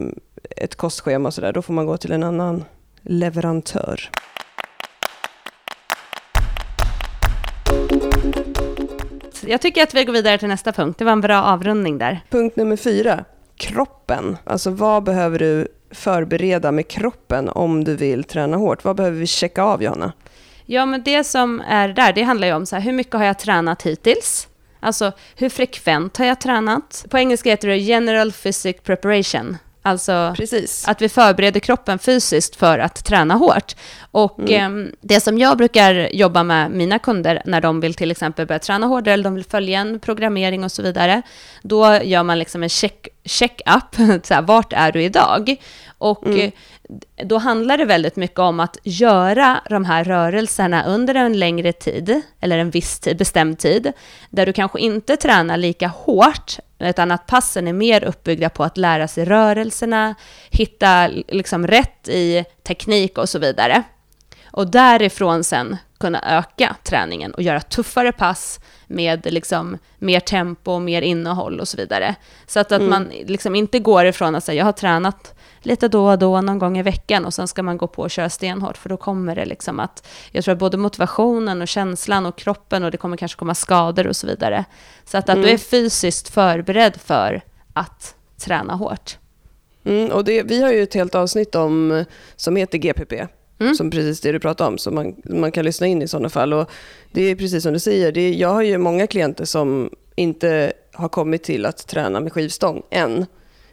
ett 0.58 0.76
kostschema 0.76 1.30
och 1.30 1.34
sådär, 1.34 1.54
då 1.54 1.62
får 1.62 1.74
man 1.74 1.86
gå 1.86 1.98
till 1.98 2.12
en 2.12 2.24
annan 2.24 2.64
leverantör. 3.06 4.10
Jag 9.48 9.62
tycker 9.62 9.84
att 9.84 9.94
vi 9.94 10.04
går 10.04 10.14
vidare 10.14 10.38
till 10.38 10.48
nästa 10.48 10.72
punkt. 10.72 11.00
Det 11.00 11.06
var 11.06 11.12
en 11.12 11.22
bra 11.22 11.44
avrundning 11.44 11.98
där. 11.98 12.22
Punkt 12.30 12.56
nummer 12.56 12.78
fyra, 12.78 13.26
kroppen. 13.56 14.38
Alltså 14.44 14.70
vad 14.70 15.04
behöver 15.04 15.40
du 15.40 15.68
förbereda 15.92 16.72
med 16.72 16.88
kroppen 16.88 17.50
om 17.50 17.84
du 17.84 17.96
vill 17.96 18.24
träna 18.24 18.58
hårt? 18.58 18.84
Vad 18.84 18.96
behöver 18.96 19.18
vi 19.18 19.28
checka 19.28 19.64
av, 19.64 19.84
Johanna? 19.84 20.14
Ja, 20.66 20.86
men 20.86 21.04
det 21.04 21.24
som 21.24 21.62
är 21.68 21.88
där, 21.88 22.14
det 22.14 22.24
handlar 22.24 22.48
ju 22.48 22.54
om 22.54 22.66
så 22.66 22.76
här, 22.76 22.84
hur 22.84 22.94
mycket 22.94 23.14
har 23.14 23.24
jag 23.24 23.40
tränat 23.40 23.82
hittills? 23.82 24.48
Alltså, 24.80 25.12
hur 25.36 25.50
frekvent 25.50 26.18
har 26.18 26.26
jag 26.26 26.42
tränat? 26.42 27.06
På 27.10 27.18
engelska 27.18 27.50
heter 27.50 27.68
det 27.68 27.78
general 27.78 28.32
physic 28.32 28.76
preparation. 28.84 29.58
Alltså 29.88 30.34
Precis. 30.38 30.88
att 30.88 31.02
vi 31.02 31.10
förbereder 31.10 31.60
kroppen 31.60 32.00
fysiskt 32.00 32.56
för 32.56 32.80
att 32.80 33.06
träna 33.06 33.34
hårt. 33.34 33.76
Och 34.12 34.40
Mm. 34.40 34.86
eh, 34.88 34.92
det 35.02 35.20
som 35.22 35.38
jag 35.38 35.58
brukar 35.58 36.10
jobba 36.16 36.44
med 36.44 36.72
mina 36.72 37.00
kunder 37.00 37.42
när 37.46 37.62
de 37.62 37.80
vill 37.80 37.94
till 37.94 38.12
exempel 38.12 38.46
börja 38.48 38.60
träna 38.60 38.88
hårdare 38.88 39.14
eller 39.14 39.24
de 39.24 39.36
vill 39.36 39.46
följa 39.46 39.80
en 39.80 40.00
programmering 40.00 40.64
och 40.64 40.72
så 40.72 40.82
vidare, 40.82 41.22
då 41.64 42.00
gör 42.04 42.24
man 42.24 42.40
liksom 42.40 42.64
en 42.64 42.70
check, 42.70 43.08
check-up, 43.26 43.96
så 44.26 44.34
här, 44.34 44.42
vart 44.42 44.74
är 44.74 44.92
du 44.92 45.04
idag? 45.04 45.56
Och 45.98 46.26
Mm. 46.26 46.52
då 47.24 47.38
handlar 47.38 47.78
det 47.78 47.86
väldigt 47.86 48.16
mycket 48.16 48.40
om 48.40 48.60
att 48.60 48.78
göra 48.84 49.60
de 49.70 49.86
här 49.86 50.04
rörelserna 50.04 50.84
under 50.86 51.16
en 51.16 51.40
längre 51.40 51.74
tid, 51.74 52.22
eller 52.40 52.58
en 52.58 52.70
viss 52.70 53.00
tid, 53.00 53.18
bestämd 53.18 53.60
tid, 53.60 53.92
där 54.30 54.46
du 54.46 54.54
kanske 54.54 54.80
inte 54.80 55.18
tränar 55.18 55.58
lika 55.58 55.88
hårt, 55.88 56.58
utan 56.80 57.12
att 57.12 57.28
passen 57.28 57.68
är 57.68 57.74
mer 57.74 58.04
uppbyggda 58.04 58.50
på 58.50 58.64
att 58.64 58.78
lära 58.78 59.08
sig 59.08 59.26
rörelserna, 59.26 60.16
hitta 60.50 61.08
liksom 61.28 61.68
rätt 61.68 62.08
i 62.08 62.46
teknik 62.64 63.18
och 63.18 63.30
så 63.30 63.40
vidare. 63.40 63.84
Och 64.46 64.72
därifrån 64.72 65.44
sen 65.44 65.78
kunna 66.00 66.38
öka 66.38 66.76
träningen 66.84 67.34
och 67.34 67.42
göra 67.42 67.62
tuffare 67.62 68.12
pass 68.12 68.60
med 68.88 69.34
liksom 69.34 69.78
mer 69.98 70.20
tempo, 70.20 70.80
mer 70.80 71.02
innehåll 71.02 71.60
och 71.60 71.68
så 71.68 71.78
vidare. 71.78 72.16
Så 72.48 72.60
att, 72.60 72.72
att 72.72 72.82
man 72.82 73.12
liksom 73.26 73.56
inte 73.56 73.80
går 73.80 74.06
ifrån 74.06 74.36
att 74.36 74.44
säga 74.44 74.58
jag 74.58 74.66
har 74.66 74.72
tränat 74.72 75.36
lite 75.66 75.88
då 75.88 76.10
och 76.10 76.20
då, 76.20 76.42
någon 76.42 76.60
gång 76.60 76.78
i 76.78 76.84
veckan 76.84 77.26
och 77.26 77.34
sen 77.34 77.48
ska 77.48 77.64
man 77.64 77.78
gå 77.78 77.88
på 77.88 78.02
och 78.02 78.12
köra 78.12 78.30
stenhårt 78.30 78.78
för 78.78 78.90
då 78.90 78.98
kommer 78.98 79.36
det 79.36 79.46
liksom 79.46 79.80
att, 79.80 80.08
jag 80.32 80.44
tror 80.44 80.54
att 80.54 80.60
både 80.60 80.78
motivationen 80.78 81.62
och 81.62 81.68
känslan 81.68 82.26
och 82.26 82.38
kroppen 82.38 82.84
och 82.84 82.92
det 82.92 82.98
kommer 82.98 83.18
kanske 83.18 83.40
komma 83.40 83.56
skador 83.56 84.08
och 84.08 84.16
så 84.16 84.28
vidare. 84.28 84.66
Så 85.06 85.18
att, 85.18 85.30
att 85.30 85.44
du 85.44 85.50
är 85.50 85.58
fysiskt 85.58 86.30
förberedd 86.30 86.96
för 86.96 87.42
att 87.74 88.16
träna 88.38 88.76
hårt. 88.76 89.18
Mm, 89.84 90.12
och 90.12 90.24
det, 90.24 90.44
vi 90.44 90.62
har 90.62 90.72
ju 90.72 90.84
ett 90.84 90.94
helt 90.94 91.16
avsnitt 91.16 91.56
om, 91.56 92.06
som 92.36 92.56
heter 92.56 92.78
GPP, 92.78 93.28
Mm. 93.60 93.76
som 93.76 93.92
precis 93.92 94.22
det 94.22 94.32
du 94.32 94.40
pratade 94.40 94.68
om, 94.68 94.78
som 94.78 94.96
man, 94.96 95.16
man 95.24 95.52
kan 95.52 95.66
lyssna 95.66 95.88
in 95.88 96.02
i 96.02 96.08
sådana 96.08 96.30
fall. 96.30 96.54
Och 96.54 96.70
det 97.12 97.22
är 97.22 97.36
precis 97.36 97.64
som 97.64 97.74
du 97.74 97.80
säger, 97.80 98.12
det 98.12 98.22
är, 98.22 98.34
jag 98.34 98.50
har 98.50 98.62
ju 98.62 98.78
många 98.78 99.08
klienter 99.08 99.46
som 99.46 99.90
inte 100.16 100.74
har 100.94 101.10
kommit 101.10 101.44
till 101.44 101.66
att 101.66 101.88
träna 101.88 102.20
med 102.20 102.34
skivstång 102.34 102.84
än. 102.90 103.26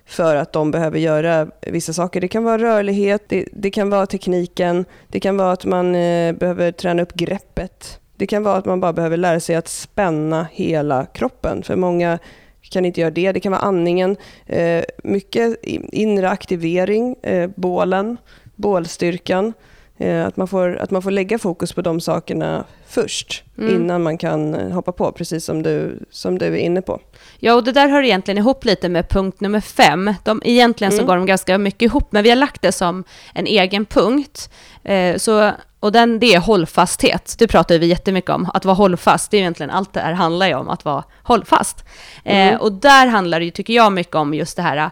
För 0.07 0.37
att 0.37 0.53
de 0.53 0.71
behöver 0.71 0.99
göra 0.99 1.49
vissa 1.61 1.93
saker. 1.93 2.21
Det 2.21 2.29
kan 2.29 2.45
vara 2.45 2.59
rörlighet, 2.59 3.23
det, 3.29 3.49
det 3.53 3.71
kan 3.71 3.91
vara 3.91 4.07
tekniken, 4.07 4.85
det 5.09 5.21
kan 5.21 5.37
vara 5.37 5.53
att 5.53 5.65
man 5.65 5.95
eh, 5.95 6.33
behöver 6.33 6.73
träna 6.73 7.03
upp 7.03 7.15
greppet. 7.15 8.01
Det 8.17 8.27
kan 8.27 8.43
vara 8.43 8.57
att 8.57 8.65
man 8.65 8.81
bara 8.81 8.93
behöver 8.93 9.17
lära 9.17 9.41
sig 9.41 9.57
att 9.57 9.69
spänna 9.69 10.47
hela 10.53 11.07
kroppen. 11.07 11.63
För 11.63 11.77
många 11.77 12.19
kan 12.71 12.85
inte 12.85 13.01
göra 13.01 13.11
det. 13.11 13.33
Det 13.33 13.41
kan 13.41 13.53
vara 13.53 13.63
andningen, 13.63 14.17
eh, 14.47 14.85
mycket 15.05 15.57
inre 15.93 16.31
aktivering, 16.31 17.17
eh, 17.23 17.51
bålen, 17.57 18.17
bålstyrkan. 18.55 19.53
Eh, 19.99 20.27
att, 20.27 20.37
man 20.37 20.49
får, 20.49 20.77
att 20.77 20.91
man 20.91 21.03
får 21.03 21.11
lägga 21.11 21.39
fokus 21.39 21.73
på 21.73 21.83
de 21.83 22.01
sakerna 22.01 22.65
först 22.87 23.45
Mm. 23.59 23.75
innan 23.75 24.03
man 24.03 24.19
kan 24.19 24.55
eh, 24.55 24.71
hoppa 24.71 24.93
på, 24.93 25.13
precis 25.13 25.45
som 25.45 25.63
du, 25.63 25.99
som 26.11 26.39
du 26.39 26.47
är 26.47 26.57
inne 26.57 26.83
på. 26.83 27.01
Ja, 27.45 27.55
och 27.55 27.65
det 27.65 27.73
där 27.73 27.89
hör 27.89 28.03
egentligen 28.03 28.39
ihop 28.39 28.65
lite 28.65 28.89
med 28.89 29.09
punkt 29.09 29.41
nummer 29.41 29.61
fem. 29.61 30.15
De, 30.25 30.43
egentligen 30.45 30.93
så 30.93 30.97
Mm. 30.99 31.07
går 31.07 31.17
de 31.17 31.27
ganska 31.27 31.59
mycket 31.59 31.83
ihop, 31.83 32.09
men 32.13 32.23
vi 32.23 32.29
har 32.29 32.37
lagt 32.37 32.63
det 32.63 32.73
som 32.73 33.05
en 33.35 33.47
egen 33.47 33.85
punkt. 33.85 34.51
Eh, 34.85 35.17
så, 35.17 35.51
och 35.81 35.93
den, 35.93 36.19
det 36.19 36.35
är 36.35 36.39
hållfasthet. 36.41 37.35
Det 37.39 37.47
pratar 37.47 37.79
vi 37.79 37.87
jättemycket 37.87 38.31
om. 38.31 38.51
Att 38.55 38.65
vara 38.65 38.75
hållfast, 38.75 39.31
det 39.31 39.37
är 39.37 39.39
egentligen 39.39 39.71
allt 39.71 39.93
det 39.93 40.01
här 40.01 40.13
handlar 40.13 40.47
ju 40.47 40.55
om, 40.55 40.69
att 40.69 40.85
vara 40.85 41.05
hållfast. 41.23 41.85
Mm. 42.25 42.55
Eh, 42.55 42.61
och 42.61 42.73
där 42.73 43.07
handlar 43.07 43.39
det 43.39 43.45
ju, 43.45 43.51
tycker 43.51 43.75
jag, 43.75 43.93
mycket 43.93 44.15
om 44.15 44.35
just 44.35 44.57
det 44.57 44.63
här 44.63 44.91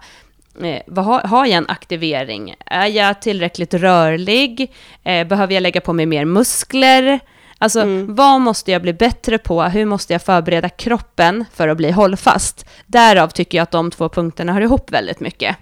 Eh, 0.63 0.83
vad 0.87 1.05
har, 1.05 1.21
har 1.21 1.47
jag 1.47 1.55
en 1.57 1.69
aktivering? 1.69 2.55
Är 2.67 2.87
jag 2.87 3.23
tillräckligt 3.23 3.75
rörlig? 3.75 4.73
Eh, 5.05 5.27
behöver 5.27 5.55
jag 5.55 5.61
lägga 5.61 5.81
på 5.81 5.93
mig 5.93 6.07
mer 6.07 6.25
muskler? 6.25 7.21
Alltså, 7.63 7.85
vad 8.09 8.41
måste 8.41 8.73
jag 8.73 8.83
bli 8.83 8.93
bättre 8.93 9.39
på? 9.39 9.63
Hur 9.63 9.85
måste 9.85 10.13
jag 10.13 10.23
förbereda 10.23 10.69
kroppen 10.69 11.45
för 11.53 11.69
att 11.69 11.77
bli 11.77 11.91
hållfast? 11.91 12.67
Därav 12.87 13.29
tycker 13.29 13.59
jag 13.59 13.63
att 13.63 13.71
de 13.71 13.91
två 13.91 14.09
punkterna 14.09 14.53
hör 14.53 14.61
ihop 14.61 14.91
väldigt 14.91 15.21
mycket. 15.21 15.57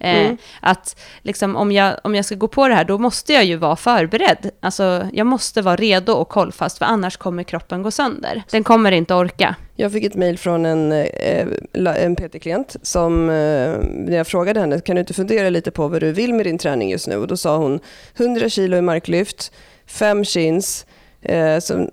Eh, 0.00 0.24
Mm. 0.24 0.36
Att 0.60 1.00
liksom, 1.22 1.56
om, 1.56 1.72
jag, 1.72 1.96
om 2.04 2.14
jag 2.14 2.24
ska 2.24 2.34
gå 2.34 2.48
på 2.48 2.68
det 2.68 2.74
här, 2.74 2.84
då 2.84 2.98
måste 2.98 3.32
jag 3.32 3.44
ju 3.44 3.56
vara 3.56 3.76
förberedd. 3.76 4.50
Alltså, 4.60 5.08
jag 5.12 5.26
måste 5.26 5.62
vara 5.62 5.76
redo 5.76 6.12
och 6.12 6.32
hållfast, 6.34 6.78
för 6.78 6.84
annars 6.84 7.16
kommer 7.16 7.42
kroppen 7.42 7.82
gå 7.82 7.90
sönder. 7.90 8.42
Den 8.50 8.64
kommer 8.64 8.92
inte 8.92 9.14
orka. 9.14 9.54
Jag 9.76 9.92
fick 9.92 10.04
ett 10.04 10.14
mejl 10.14 10.38
från 10.38 10.66
en, 10.66 10.92
eh, 10.92 11.46
en 11.74 12.16
PT-klient 12.16 12.76
som, 12.82 13.30
eh, 13.30 13.72
när 13.90 14.16
jag 14.16 14.26
frågade 14.26 14.60
henne, 14.60 14.80
kan 14.80 14.96
du 14.96 15.00
inte 15.00 15.14
fundera 15.14 15.50
lite 15.50 15.70
på 15.70 15.88
vad 15.88 16.00
du 16.00 16.12
vill 16.12 16.34
med 16.34 16.46
din 16.46 16.58
träning 16.58 16.90
just 16.90 17.08
nu? 17.08 17.16
Och 17.16 17.26
då 17.26 17.36
sa 17.36 17.56
hon 17.56 17.80
100 18.14 18.48
kilo 18.48 18.76
i 18.76 18.80
marklyft, 18.80 19.52
5 19.86 20.24
chins, 20.24 20.86
eh, 21.24 21.58
som, 21.58 21.80
eh, 21.80 21.88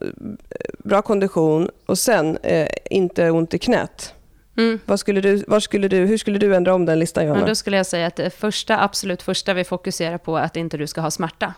bra 0.79 1.01
kondition 1.01 1.69
och 1.85 1.97
sen 1.97 2.37
eh, 2.37 2.67
inte 2.89 3.31
ont 3.31 3.53
i 3.53 3.59
knät. 3.59 4.13
Mm. 4.57 4.79
Vad 4.85 4.99
skulle 4.99 5.21
du, 5.21 5.43
var 5.47 5.59
skulle 5.59 5.87
du, 5.87 5.97
hur 5.97 6.17
skulle 6.17 6.39
du 6.39 6.55
ändra 6.55 6.73
om 6.73 6.85
den 6.85 6.99
listan, 6.99 7.23
Johanna? 7.23 7.39
Men 7.39 7.49
då 7.49 7.55
skulle 7.55 7.77
jag 7.77 7.85
säga 7.85 8.07
att 8.07 8.15
det 8.15 8.29
första, 8.29 8.83
absolut 8.83 9.21
första 9.21 9.53
vi 9.53 9.63
fokuserar 9.63 10.17
på 10.17 10.37
är 10.37 10.43
att 10.43 10.55
inte 10.55 10.77
du 10.77 10.87
ska 10.87 11.01
ha 11.01 11.11
smärta. 11.11 11.53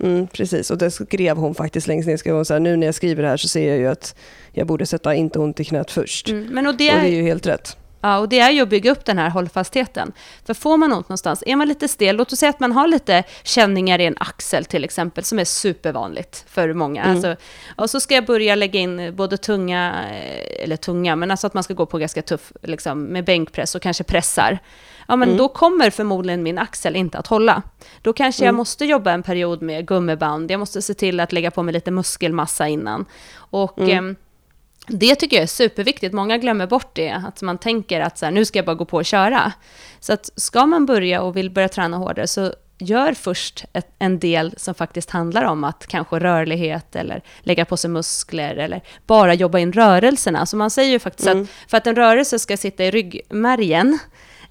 Mm, 0.00 0.26
precis, 0.26 0.70
och 0.70 0.78
det 0.78 0.90
skrev 0.90 1.36
hon 1.36 1.54
faktiskt 1.54 1.86
längst 1.86 2.08
ner. 2.08 2.16
Skrev 2.16 2.34
hon 2.34 2.44
så 2.44 2.52
här, 2.52 2.60
nu 2.60 2.76
när 2.76 2.86
jag 2.86 2.94
skriver 2.94 3.22
det 3.22 3.28
här 3.28 3.36
så 3.36 3.48
ser 3.48 3.68
jag 3.68 3.78
ju 3.78 3.86
att 3.86 4.14
jag 4.52 4.66
borde 4.66 4.86
sätta 4.86 5.14
inte 5.14 5.38
ont 5.38 5.60
i 5.60 5.64
knät 5.64 5.90
först. 5.90 6.28
Mm. 6.28 6.48
Men 6.50 6.66
och 6.66 6.74
det, 6.76 6.92
Och 6.92 7.00
det 7.00 7.06
är 7.06 7.10
är, 7.10 7.16
ju 7.16 7.22
helt 7.22 7.46
rätt. 7.46 7.76
Ja, 8.02 8.18
och 8.18 8.28
det 8.28 8.38
är 8.40 8.50
ju 8.50 8.60
att 8.62 8.68
bygga 8.68 8.90
upp 8.90 9.04
den 9.04 9.18
här 9.18 9.30
hållfastheten. 9.30 10.12
För 10.46 10.54
får 10.54 10.76
man 10.76 10.92
ont 10.92 11.08
någonstans, 11.08 11.42
är 11.46 11.56
man 11.56 11.68
lite 11.68 11.88
stel, 11.88 12.16
låt 12.16 12.32
oss 12.32 12.38
säga 12.38 12.50
att 12.50 12.60
man 12.60 12.72
har 12.72 12.86
lite 12.88 13.22
känningar 13.42 13.98
i 13.98 14.06
en 14.06 14.16
axel 14.20 14.64
till 14.64 14.84
exempel, 14.84 15.24
som 15.24 15.38
är 15.38 15.44
supervanligt 15.44 16.44
för 16.48 16.72
många. 16.72 17.02
Mm. 17.04 17.14
Alltså, 17.16 17.36
och 17.76 17.90
så 17.90 18.00
ska 18.00 18.14
jag 18.14 18.26
börja 18.26 18.54
lägga 18.54 18.80
in 18.80 19.16
både 19.16 19.36
tunga, 19.36 19.94
eh, 20.10 20.64
eller 20.64 20.76
tunga, 20.76 21.16
men 21.16 21.30
alltså 21.30 21.46
att 21.46 21.54
man 21.54 21.62
ska 21.62 21.74
gå 21.74 21.86
på 21.86 21.98
ganska 21.98 22.22
tuff, 22.22 22.52
liksom, 22.62 23.02
med 23.04 23.24
bänkpress 23.24 23.74
och 23.74 23.82
kanske 23.82 24.04
pressar. 24.04 24.58
Ja, 25.08 25.16
men 25.16 25.28
Mm. 25.28 25.38
då 25.38 25.48
kommer 25.48 25.90
förmodligen 25.90 26.42
min 26.42 26.58
axel 26.58 26.96
inte 26.96 27.18
att 27.18 27.26
hålla. 27.26 27.62
Då 28.02 28.12
kanske 28.12 28.42
jag 28.44 28.48
Mm. 28.48 28.56
måste 28.56 28.84
jobba 28.84 29.10
en 29.12 29.22
period 29.22 29.62
med 29.62 29.86
gummiband, 29.86 30.50
jag 30.50 30.60
måste 30.60 30.82
se 30.82 30.94
till 30.94 31.20
att 31.20 31.32
lägga 31.32 31.50
på 31.50 31.62
mig 31.62 31.72
lite 31.74 31.90
muskelmassa 31.90 32.68
innan. 32.68 33.04
Och 33.34 33.78
Mm. 33.78 34.16
Det 34.86 35.14
tycker 35.14 35.36
jag 35.36 35.42
är 35.42 35.46
superviktigt. 35.46 36.14
Många 36.14 36.38
glömmer 36.38 36.66
bort 36.66 36.90
det, 36.94 37.10
att 37.10 37.42
man 37.42 37.58
tänker 37.58 38.00
att 38.00 38.18
så 38.18 38.24
här, 38.24 38.32
nu 38.32 38.44
ska 38.44 38.58
jag 38.58 38.66
bara 38.66 38.74
gå 38.74 38.84
på 38.84 38.96
och 38.96 39.04
köra. 39.04 39.52
Så 40.00 40.12
att 40.12 40.30
ska 40.36 40.66
man 40.66 40.86
börja 40.86 41.22
och 41.22 41.36
vill 41.36 41.50
börja 41.50 41.68
träna 41.68 41.96
hårdare, 41.96 42.26
så 42.26 42.52
gör 42.78 43.12
först 43.12 43.64
ett, 43.72 43.88
en 43.98 44.18
del 44.18 44.54
som 44.56 44.74
faktiskt 44.74 45.10
handlar 45.10 45.44
om 45.44 45.64
att 45.64 45.86
kanske 45.86 46.18
rörlighet 46.18 46.96
eller 46.96 47.22
lägga 47.40 47.64
på 47.64 47.76
sig 47.76 47.90
muskler 47.90 48.56
eller 48.56 48.82
bara 49.06 49.34
jobba 49.34 49.58
in 49.58 49.72
rörelserna. 49.72 50.46
Så 50.46 50.56
man 50.56 50.70
säger 50.70 50.90
ju 50.90 50.98
faktiskt 50.98 51.28
Mm. 51.28 51.42
att 51.42 51.70
för 51.70 51.76
att 51.76 51.86
en 51.86 51.96
rörelse 51.96 52.38
ska 52.38 52.56
sitta 52.56 52.84
i 52.84 52.90
ryggmärgen 52.90 53.98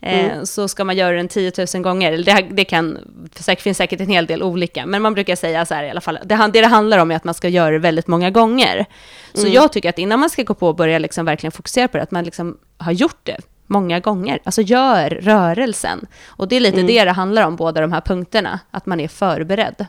eh, 0.02 0.44
så 0.44 0.68
ska 0.68 0.84
man 0.84 0.96
göra 0.96 1.16
den 1.16 1.28
10 1.28 1.52
000 1.74 1.84
gånger. 1.84 2.12
Det, 2.12 2.48
det 2.52 2.66
kan, 2.66 2.98
det 3.46 3.62
finns 3.62 3.78
säkert 3.78 4.02
en 4.02 4.10
hel 4.10 4.26
del 4.26 4.44
olika, 4.44 4.86
men 4.86 5.02
man 5.02 5.14
brukar 5.14 5.36
säga 5.36 5.66
så 5.66 5.74
här 5.74 5.84
i 5.84 5.90
alla 5.90 6.02
fall. 6.02 6.20
Det, 6.26 6.50
det 6.54 6.62
det 6.62 6.68
handlar 6.68 6.98
om 6.98 7.12
är 7.12 7.16
att 7.16 7.24
man 7.24 7.34
ska 7.34 7.48
göra 7.50 7.72
det 7.72 7.80
väldigt 7.80 8.08
många 8.08 8.30
gånger. 8.30 8.86
Så 9.34 9.48
jag 9.48 9.72
tycker 9.72 9.90
att 9.90 10.00
innan 10.00 10.20
man 10.20 10.30
ska 10.30 10.44
gå 10.44 10.54
på 10.54 10.68
och 10.68 10.76
börja 10.76 11.00
liksom 11.00 11.26
verkligen 11.26 11.52
fokusera 11.52 11.88
på 11.88 11.98
det, 11.98 12.04
att 12.04 12.12
man 12.12 12.24
liksom 12.24 12.58
har 12.78 12.92
gjort 12.92 13.20
det 13.24 13.38
många 13.68 14.00
gånger. 14.00 14.40
Alltså 14.44 14.62
gör 14.62 15.10
rörelsen. 15.10 16.08
Och 16.28 16.48
det 16.48 16.56
är 16.56 16.60
lite 16.60 16.82
det 16.82 17.06
det 17.06 17.12
handlar 17.12 17.48
om, 17.48 17.56
båda 17.56 17.82
de 17.82 17.92
här 17.92 18.02
punkterna. 18.02 18.60
Att 18.72 18.86
man 18.86 19.00
är 19.00 19.08
förberedd. 19.08 19.86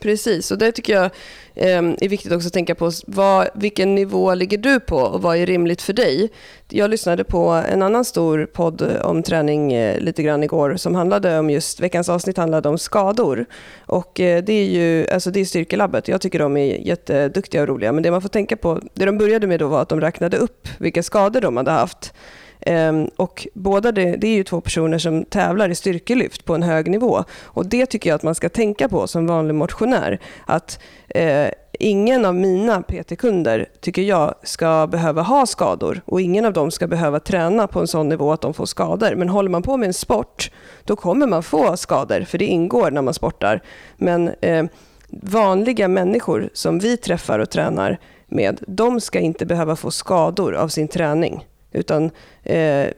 Precis, 0.00 0.50
och 0.50 0.58
det 0.58 0.72
tycker 0.72 0.92
jag 0.92 1.10
ehm, 1.54 1.96
är 2.00 2.08
viktigt 2.08 2.32
också 2.32 2.46
att 2.46 2.52
tänka 2.52 2.74
på. 2.74 2.90
Vad, 3.06 3.48
vilken 3.54 3.94
nivå 3.94 4.34
ligger 4.34 4.58
du 4.58 4.80
på 4.80 4.96
och 4.96 5.22
vad 5.22 5.36
är 5.36 5.46
rimligt 5.46 5.82
för 5.82 5.92
dig? 5.92 6.30
Jag 6.68 6.90
lyssnade 6.90 7.24
på 7.24 7.48
en 7.48 7.82
annan 7.82 8.04
stor 8.04 8.46
podd 8.46 8.82
eh, 8.82 9.06
om 9.06 9.22
träning 9.22 9.72
eh, 9.72 10.00
lite 10.00 10.22
grann 10.22 10.42
igår 10.42 10.76
som 10.76 10.94
handlade 10.94 11.38
om 11.38 11.50
just, 11.50 11.80
veckans 11.80 12.08
avsnitt 12.08 12.36
handlade 12.36 12.68
om 12.68 12.78
skador. 12.78 13.46
Och 13.86 14.20
eh, 14.20 14.44
det 14.44 14.52
är 14.52 14.64
ju 14.64 15.08
alltså 15.08 15.30
det 15.30 15.40
är 15.40 15.44
Styrkelabbet. 15.44 16.08
Jag 16.08 16.20
tycker 16.20 16.38
de 16.38 16.56
är 16.56 16.86
jätteduktiga 16.86 17.62
och 17.62 17.68
roliga. 17.68 17.92
Men 17.92 18.02
det 18.02 18.10
man 18.10 18.22
får 18.22 18.28
tänka 18.28 18.56
på, 18.56 18.80
det 18.94 19.04
de 19.04 19.18
började 19.18 19.46
med 19.46 19.60
då 19.60 19.68
var 19.68 19.82
att 19.82 19.88
de 19.88 20.00
räknade 20.00 20.36
upp 20.36 20.68
vilka 20.78 21.02
skador 21.02 21.40
de 21.40 21.56
hade 21.56 21.70
haft. 21.70 22.12
Ehm, 22.60 23.10
och 23.16 23.48
båda 23.54 23.92
det, 23.92 24.16
det 24.16 24.26
är 24.26 24.34
ju 24.34 24.44
två 24.44 24.60
personer 24.60 24.98
som 24.98 25.24
tävlar 25.24 25.68
i 25.68 25.74
styrkelyft 25.74 26.44
på 26.44 26.54
en 26.54 26.62
hög 26.62 26.90
nivå. 26.90 27.24
Och 27.44 27.66
det 27.66 27.86
tycker 27.86 28.10
jag 28.10 28.14
att 28.14 28.22
man 28.22 28.34
ska 28.34 28.48
tänka 28.48 28.88
på 28.88 29.06
som 29.06 29.26
vanlig 29.26 29.54
motionär. 29.54 30.18
Att 30.46 30.80
eh, 31.08 31.48
ingen 31.72 32.24
av 32.24 32.34
mina 32.34 32.82
PT-kunder 32.82 33.66
tycker 33.80 34.02
jag 34.02 34.34
ska 34.42 34.86
behöva 34.86 35.22
ha 35.22 35.46
skador 35.46 36.00
och 36.04 36.20
ingen 36.20 36.44
av 36.44 36.52
dem 36.52 36.70
ska 36.70 36.86
behöva 36.86 37.20
träna 37.20 37.66
på 37.66 37.80
en 37.80 37.86
sån 37.86 38.08
nivå 38.08 38.32
att 38.32 38.40
de 38.40 38.54
får 38.54 38.66
skador. 38.66 39.14
Men 39.14 39.28
håller 39.28 39.50
man 39.50 39.62
på 39.62 39.76
med 39.76 39.86
en 39.86 39.94
sport, 39.94 40.50
då 40.84 40.96
kommer 40.96 41.26
man 41.26 41.42
få 41.42 41.76
skador, 41.76 42.20
för 42.20 42.38
det 42.38 42.46
ingår 42.46 42.90
när 42.90 43.02
man 43.02 43.14
sportar. 43.14 43.62
Men 43.96 44.28
eh, 44.40 44.64
vanliga 45.10 45.88
människor 45.88 46.50
som 46.52 46.78
vi 46.78 46.96
träffar 46.96 47.38
och 47.38 47.50
tränar 47.50 47.98
med, 48.26 48.64
de 48.66 49.00
ska 49.00 49.18
inte 49.18 49.46
behöva 49.46 49.76
få 49.76 49.90
skador 49.90 50.54
av 50.54 50.68
sin 50.68 50.88
träning. 50.88 51.44
Utan 51.72 52.10
eh, 52.42 52.88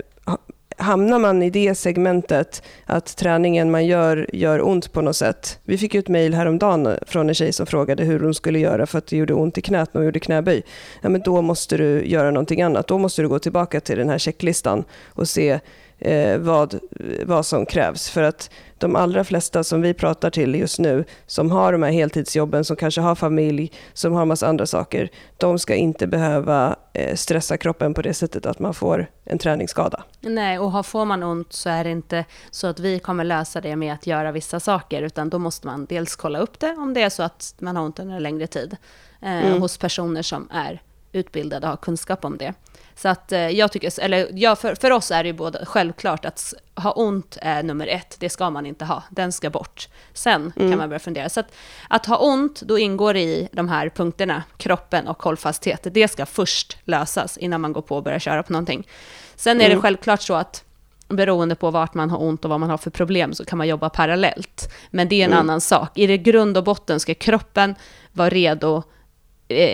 hamnar 0.80 1.18
man 1.18 1.42
i 1.42 1.50
det 1.50 1.74
segmentet 1.74 2.62
att 2.86 3.16
träningen 3.16 3.70
man 3.70 3.86
gör 3.86 4.30
gör 4.32 4.68
ont 4.68 4.92
på 4.92 5.02
något 5.02 5.16
sätt. 5.16 5.58
Vi 5.64 5.78
fick 5.78 5.94
ju 5.94 6.00
ett 6.00 6.08
mejl 6.08 6.34
häromdagen 6.34 6.98
från 7.06 7.28
en 7.28 7.34
tjej 7.34 7.52
som 7.52 7.66
frågade 7.66 8.04
hur 8.04 8.20
hon 8.20 8.34
skulle 8.34 8.58
göra 8.58 8.86
för 8.86 8.98
att 8.98 9.06
det 9.06 9.16
gjorde 9.16 9.34
ont 9.34 9.58
i 9.58 9.62
knät 9.62 9.94
när 9.94 9.98
hon 9.98 10.06
gjorde 10.06 10.20
knäböj. 10.20 10.62
Ja, 11.02 11.08
men 11.08 11.20
då 11.20 11.42
måste 11.42 11.76
du 11.76 12.04
göra 12.06 12.30
någonting 12.30 12.62
annat. 12.62 12.86
Då 12.86 12.98
måste 12.98 13.22
du 13.22 13.28
gå 13.28 13.38
tillbaka 13.38 13.80
till 13.80 13.98
den 13.98 14.08
här 14.08 14.18
checklistan 14.18 14.84
och 15.06 15.28
se 15.28 15.60
eh, 16.00 16.38
vad, 16.38 16.78
vad 17.24 17.46
som 17.46 17.66
krävs. 17.66 18.10
För 18.10 18.22
att 18.22 18.50
de 18.78 18.96
allra 18.96 19.24
flesta 19.24 19.64
som 19.64 19.82
vi 19.82 19.94
pratar 19.94 20.30
till 20.30 20.54
just 20.54 20.78
nu, 20.78 21.04
som 21.26 21.50
har 21.50 21.72
de 21.72 21.82
här 21.82 21.90
heltidsjobben, 21.90 22.64
som 22.64 22.76
kanske 22.76 23.00
har 23.00 23.14
familj, 23.14 23.72
som 23.92 24.12
har 24.12 24.24
massa 24.24 24.46
andra 24.46 24.66
saker, 24.66 25.10
de 25.36 25.58
ska 25.58 25.74
inte 25.74 26.06
behöva 26.06 26.76
eh, 26.92 27.14
stressa 27.14 27.56
kroppen 27.56 27.94
på 27.94 28.02
det 28.02 28.14
sättet 28.14 28.46
att 28.46 28.58
man 28.58 28.74
får 28.74 29.06
en 29.24 29.38
träningsskada. 29.38 30.02
Nej, 30.20 30.58
och 30.58 30.86
får 30.86 31.04
man 31.04 31.22
ont 31.22 31.52
så 31.52 31.68
är 31.70 31.84
det 31.84 31.90
inte 31.90 32.24
så 32.50 32.66
att 32.66 32.80
vi 32.80 32.98
kommer 32.98 33.24
lösa 33.24 33.60
det 33.60 33.76
med 33.76 33.94
att 33.94 34.06
göra 34.06 34.32
vissa 34.32 34.60
saker, 34.60 35.02
utan 35.02 35.30
då 35.30 35.38
måste 35.38 35.66
man 35.66 35.84
dels 35.84 36.16
kolla 36.16 36.38
upp 36.38 36.60
det 36.60 36.72
om 36.72 36.94
det 36.94 37.02
är 37.02 37.10
så 37.10 37.22
att 37.22 37.54
man 37.58 37.76
har 37.76 37.84
ont 37.84 37.98
under 37.98 38.16
en 38.16 38.22
längre 38.22 38.46
tid 38.46 38.76
eh, 39.22 39.46
mm. 39.46 39.62
hos 39.62 39.78
personer 39.78 40.22
som 40.22 40.48
är 40.52 40.80
utbildade 41.12 41.66
och 41.66 41.70
har 41.70 41.76
kunskap 41.76 42.24
om 42.24 42.38
det. 42.38 42.54
Så 42.94 43.08
att 43.08 43.32
eh, 43.32 43.48
jag 43.48 43.72
tycker, 43.72 44.00
eller 44.00 44.28
ja, 44.34 44.56
för, 44.56 44.74
för 44.74 44.90
oss 44.90 45.10
är 45.10 45.22
det 45.22 45.26
ju 45.26 45.32
både 45.32 45.66
självklart 45.66 46.24
att 46.24 46.54
ha 46.74 46.92
ont 46.92 47.38
är 47.42 47.62
nummer 47.62 47.86
ett, 47.86 48.16
det 48.18 48.28
ska 48.28 48.50
man 48.50 48.66
inte 48.66 48.84
ha, 48.84 49.02
den 49.10 49.32
ska 49.32 49.50
bort. 49.50 49.88
Sen 50.12 50.52
mm. 50.56 50.70
kan 50.70 50.78
man 50.78 50.88
börja 50.88 50.98
fundera. 50.98 51.28
Så 51.28 51.40
att, 51.40 51.52
att 51.88 52.06
ha 52.06 52.16
ont, 52.16 52.60
då 52.60 52.78
ingår 52.78 53.14
det 53.14 53.20
i 53.20 53.48
de 53.52 53.68
här 53.68 53.88
punkterna, 53.88 54.42
kroppen 54.56 55.08
och 55.08 55.22
hållfasthet. 55.22 55.86
Det 55.90 56.08
ska 56.08 56.26
först 56.26 56.78
lösas 56.84 57.38
innan 57.38 57.60
man 57.60 57.72
går 57.72 57.82
på 57.82 57.96
och 57.96 58.02
börjar 58.02 58.18
köra 58.18 58.42
på 58.42 58.52
någonting. 58.52 58.88
Sen 59.36 59.60
är 59.60 59.64
mm. 59.64 59.76
det 59.76 59.82
självklart 59.82 60.22
så 60.22 60.34
att 60.34 60.64
beroende 61.08 61.54
på 61.54 61.70
vart 61.70 61.94
man 61.94 62.10
har 62.10 62.22
ont 62.22 62.44
och 62.44 62.50
vad 62.50 62.60
man 62.60 62.70
har 62.70 62.78
för 62.78 62.90
problem 62.90 63.34
så 63.34 63.44
kan 63.44 63.58
man 63.58 63.68
jobba 63.68 63.90
parallellt. 63.90 64.72
Men 64.90 65.08
det 65.08 65.20
är 65.20 65.24
en 65.24 65.32
mm. 65.32 65.38
annan 65.38 65.60
sak. 65.60 65.98
I 65.98 66.06
det 66.06 66.18
grund 66.18 66.56
och 66.56 66.64
botten 66.64 67.00
ska 67.00 67.14
kroppen 67.14 67.74
vara 68.12 68.28
redo 68.28 68.82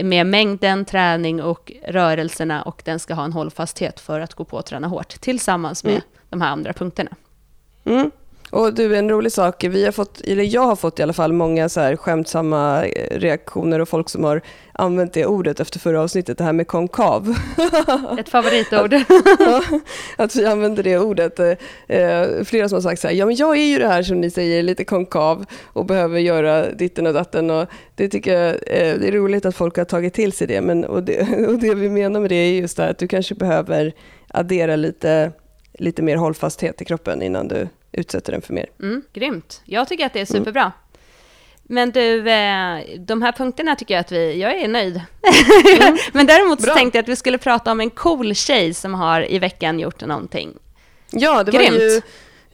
med 0.04 0.26
mängden 0.26 0.84
träning 0.84 1.42
och 1.42 1.72
rörelserna 1.88 2.62
och 2.62 2.82
den 2.84 2.98
ska 2.98 3.14
ha 3.14 3.24
en 3.24 3.32
hållfasthet 3.32 4.00
för 4.00 4.20
att 4.20 4.34
gå 4.34 4.44
på 4.44 4.56
och 4.56 4.66
träna 4.66 4.88
hårt 4.88 5.20
tillsammans 5.20 5.84
med 5.84 5.92
mm. 5.92 6.02
de 6.28 6.40
här 6.40 6.48
andra 6.48 6.72
punkterna. 6.72 7.10
Mm. 7.84 8.10
Och 8.56 8.74
du, 8.74 8.96
en 8.96 9.10
rolig 9.10 9.32
sak, 9.32 9.64
vi 9.64 9.84
har 9.84 9.92
fått, 9.92 10.20
eller 10.20 10.44
jag 10.44 10.62
har 10.62 10.76
fått 10.76 10.98
i 10.98 11.02
alla 11.02 11.12
fall 11.12 11.32
många 11.32 11.68
så 11.68 11.80
här 11.80 11.96
skämtsamma 11.96 12.84
eh, 12.86 13.18
reaktioner 13.18 13.80
och 13.80 13.88
folk 13.88 14.08
som 14.08 14.24
har 14.24 14.40
använt 14.72 15.12
det 15.12 15.26
ordet 15.26 15.60
efter 15.60 15.78
förra 15.78 16.02
avsnittet, 16.02 16.38
det 16.38 16.44
här 16.44 16.52
med 16.52 16.66
konkav. 16.66 17.34
Ett 18.18 18.28
favoritord. 18.28 18.94
ja, 19.38 19.62
att 20.16 20.36
vi 20.36 20.46
använder 20.46 20.82
det 20.82 20.98
ordet. 20.98 21.38
Eh, 21.38 22.44
flera 22.44 22.68
som 22.68 22.76
har 22.76 22.80
sagt 22.80 23.00
så 23.00 23.08
här, 23.08 23.14
ja 23.14 23.26
men 23.26 23.36
jag 23.36 23.56
är 23.56 23.64
ju 23.64 23.78
det 23.78 23.88
här 23.88 24.02
som 24.02 24.20
ni 24.20 24.30
säger, 24.30 24.62
lite 24.62 24.84
konkav 24.84 25.44
och 25.64 25.86
behöver 25.86 26.18
göra 26.18 26.70
ditten 26.70 27.06
och 27.06 27.14
datten. 27.14 27.50
Och 27.50 27.66
det 27.94 28.08
tycker 28.08 28.32
jag 28.32 28.48
eh, 28.50 28.98
det 28.98 29.08
är 29.08 29.12
roligt 29.12 29.46
att 29.46 29.56
folk 29.56 29.76
har 29.76 29.84
tagit 29.84 30.14
till 30.14 30.32
sig 30.32 30.46
det. 30.46 30.60
Men, 30.60 30.84
och, 30.84 31.02
det 31.02 31.20
och 31.48 31.58
det 31.58 31.74
vi 31.74 31.88
menar 31.88 32.20
med 32.20 32.30
det 32.30 32.36
är 32.36 32.52
just 32.52 32.76
det 32.76 32.88
att 32.88 32.98
du 32.98 33.08
kanske 33.08 33.34
behöver 33.34 33.92
addera 34.28 34.76
lite, 34.76 35.32
lite 35.72 36.02
mer 36.02 36.16
hållfasthet 36.16 36.82
i 36.82 36.84
kroppen 36.84 37.22
innan 37.22 37.48
du 37.48 37.68
utsätter 37.96 38.32
den 38.32 38.42
för 38.42 38.54
mer. 38.54 38.66
Mm, 38.82 39.02
grymt. 39.12 39.62
Jag 39.64 39.88
tycker 39.88 40.06
att 40.06 40.12
det 40.12 40.20
är 40.20 40.24
superbra. 40.24 40.62
Mm. 40.62 40.72
Men 41.62 41.90
du, 41.90 42.30
eh, 42.30 42.78
de 42.98 43.22
här 43.22 43.32
punkterna 43.32 43.76
tycker 43.76 43.94
jag 43.94 44.00
att 44.00 44.12
vi, 44.12 44.40
jag 44.40 44.60
är 44.60 44.68
nöjd. 44.68 45.00
Mm. 45.80 45.96
Men 46.12 46.26
däremot 46.26 46.62
så 46.62 46.74
tänkte 46.74 46.98
jag 46.98 47.02
att 47.02 47.08
vi 47.08 47.16
skulle 47.16 47.38
prata 47.38 47.72
om 47.72 47.80
en 47.80 47.90
cool 47.90 48.34
tjej 48.34 48.74
som 48.74 48.94
har 48.94 49.32
i 49.32 49.38
veckan 49.38 49.80
gjort 49.80 50.00
någonting. 50.00 50.50
Ja, 51.10 51.44
det 51.44 51.52
Grymt. 51.52 51.70
var 51.70 51.78
ju 51.78 52.00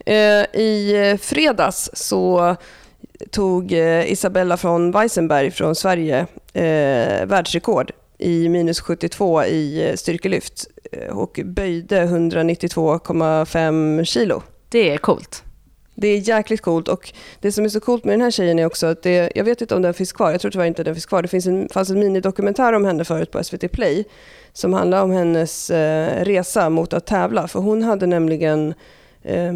eh, 0.05 0.45
i 0.61 1.17
fredags 1.21 1.89
så 1.93 2.55
tog 3.31 3.71
eh, 3.71 4.11
Isabella 4.11 4.57
från 4.57 4.91
Weissenberg 4.91 5.51
från 5.51 5.75
Sverige 5.75 6.19
eh, 6.53 7.25
världsrekord 7.25 7.91
i 8.17 8.49
minus 8.49 8.81
72 8.81 9.43
i 9.43 9.89
eh, 9.89 9.95
styrkelyft 9.95 10.65
eh, 10.91 11.17
och 11.17 11.39
böjde 11.45 12.03
192,5 12.03 14.03
kilo. 14.03 14.43
Det 14.73 14.89
är 14.89 14.97
coolt. 14.97 15.43
Det 15.95 16.07
är 16.07 16.17
jäkligt 16.17 16.61
coolt 16.61 16.87
och 16.87 17.13
det 17.39 17.51
som 17.51 17.65
är 17.65 17.69
så 17.69 17.79
coolt 17.79 18.03
med 18.03 18.13
den 18.13 18.21
här 18.21 18.31
tjejen 18.31 18.59
är 18.59 18.65
också 18.65 18.87
att 18.87 19.03
det, 19.03 19.31
jag 19.35 19.43
vet 19.43 19.61
inte 19.61 19.75
om 19.75 19.81
den 19.81 19.93
finns 19.93 20.13
kvar, 20.13 20.31
jag 20.31 20.41
tror 20.41 20.51
tyvärr 20.51 20.65
inte 20.65 20.83
den 20.83 20.95
finns 20.95 21.05
kvar. 21.05 21.21
Det 21.21 21.27
finns 21.27 21.45
en, 21.45 21.69
fanns 21.69 21.89
en 21.89 21.99
minidokumentär 21.99 22.73
om 22.73 22.85
henne 22.85 23.05
förut 23.05 23.31
på 23.31 23.43
SVT 23.43 23.71
Play 23.71 24.05
som 24.53 24.73
handlar 24.73 25.03
om 25.03 25.11
hennes 25.11 25.69
eh, 25.69 26.23
resa 26.23 26.69
mot 26.69 26.93
att 26.93 27.05
tävla. 27.05 27.47
För 27.47 27.59
hon 27.59 27.83
hade 27.83 28.07
nämligen 28.07 28.73
eh, 29.21 29.53